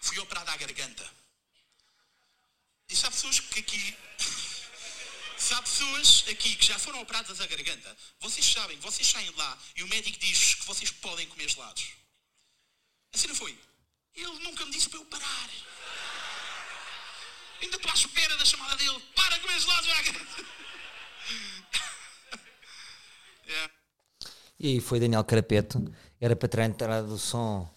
fui 0.00 0.18
operado 0.18 0.50
à 0.50 0.56
garganta. 0.56 1.14
E 2.88 2.96
sabe 2.96 3.14
pessoas 3.14 3.40
que 3.40 3.60
aqui. 3.60 3.96
Se 5.36 5.52
há 5.52 5.62
aqui 6.28 6.56
que 6.56 6.66
já 6.66 6.78
foram 6.78 7.00
operadas 7.00 7.40
à 7.40 7.46
garganta, 7.46 7.96
vocês 8.20 8.44
sabem, 8.44 8.78
vocês 8.78 9.06
saem 9.06 9.30
de 9.30 9.36
lá 9.36 9.58
e 9.76 9.82
o 9.82 9.88
médico 9.88 10.18
diz 10.18 10.54
que 10.54 10.66
vocês 10.66 10.90
podem 10.90 11.26
comer 11.28 11.48
gelados. 11.48 11.92
Assim 13.12 13.28
não 13.28 13.34
foi. 13.34 13.58
Ele 14.14 14.38
nunca 14.40 14.64
me 14.64 14.72
disse 14.72 14.88
para 14.88 14.98
eu 14.98 15.04
parar. 15.06 15.50
Ainda 17.60 17.76
estou 17.76 17.90
à 17.90 17.94
espera 17.94 18.36
da 18.36 18.44
chamada 18.44 18.76
dele. 18.76 19.00
Para 19.14 19.38
comer 19.40 19.60
gelados. 19.60 19.86
Yeah. 23.46 23.72
E 24.58 24.68
aí 24.68 24.80
foi 24.80 24.98
Daniel 24.98 25.22
Carapeto. 25.22 25.84
Era 26.18 26.34
para 26.34 26.48
ter 26.48 26.60
a 26.60 26.64
entrada 26.64 27.06
do 27.06 27.18
som 27.18 27.70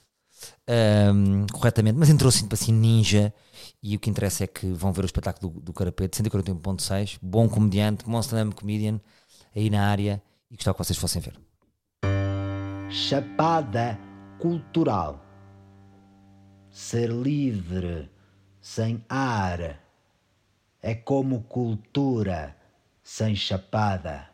ahm, 0.67 1.45
corretamente, 1.51 1.97
mas 1.97 2.09
entrou 2.09 2.29
assim, 2.29 2.43
tipo 2.43 2.53
assim 2.53 2.71
ninja. 2.71 3.33
E 3.81 3.95
o 3.95 3.99
que 3.99 4.09
interessa 4.09 4.43
é 4.43 4.47
que 4.47 4.67
vão 4.67 4.91
ver 4.91 5.03
o 5.03 5.05
espetáculo 5.05 5.51
do, 5.53 5.61
do 5.61 5.73
Carapeto, 5.73 6.21
141.6. 6.21 7.17
Bom 7.21 7.47
comediante, 7.47 8.05
bom 8.05 8.19
stand-up 8.19 8.55
comedian 8.55 8.99
aí 9.55 9.69
na 9.69 9.87
área. 9.87 10.21
E 10.49 10.55
gostava 10.55 10.75
que 10.77 10.83
vocês 10.83 10.97
fossem 10.97 11.21
ver. 11.21 11.39
Chapada 12.89 13.99
cultural. 14.39 15.23
Ser 16.69 17.09
livre 17.09 18.09
sem 18.61 19.03
ar 19.09 19.79
é 20.81 20.95
como 20.95 21.41
cultura 21.43 22.55
sem 23.03 23.35
chapada. 23.35 24.29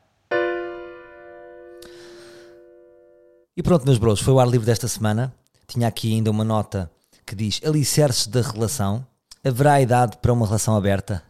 E 3.57 3.63
pronto, 3.63 3.85
meus 3.85 3.97
bros, 3.97 4.19
foi 4.19 4.33
o 4.33 4.39
ar 4.39 4.47
livre 4.47 4.65
desta 4.65 4.87
semana. 4.87 5.33
Tinha 5.67 5.87
aqui 5.87 6.13
ainda 6.13 6.31
uma 6.31 6.43
nota 6.43 6.91
que 7.25 7.35
diz 7.35 7.59
alicerces 7.65 8.27
da 8.27 8.41
relação. 8.41 9.05
Haverá 9.43 9.81
idade 9.81 10.17
para 10.17 10.33
uma 10.33 10.45
relação 10.45 10.75
aberta? 10.75 11.23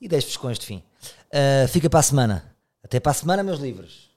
E 0.00 0.08
deixo-vos 0.08 0.36
com 0.36 0.50
este 0.50 0.66
fim. 0.66 0.82
Ah, 1.32 1.66
fica 1.68 1.88
para 1.88 2.00
a 2.00 2.02
semana. 2.02 2.54
Até 2.84 3.00
para 3.00 3.12
a 3.12 3.14
semana, 3.14 3.42
meus 3.42 3.60
livros. 3.60 4.11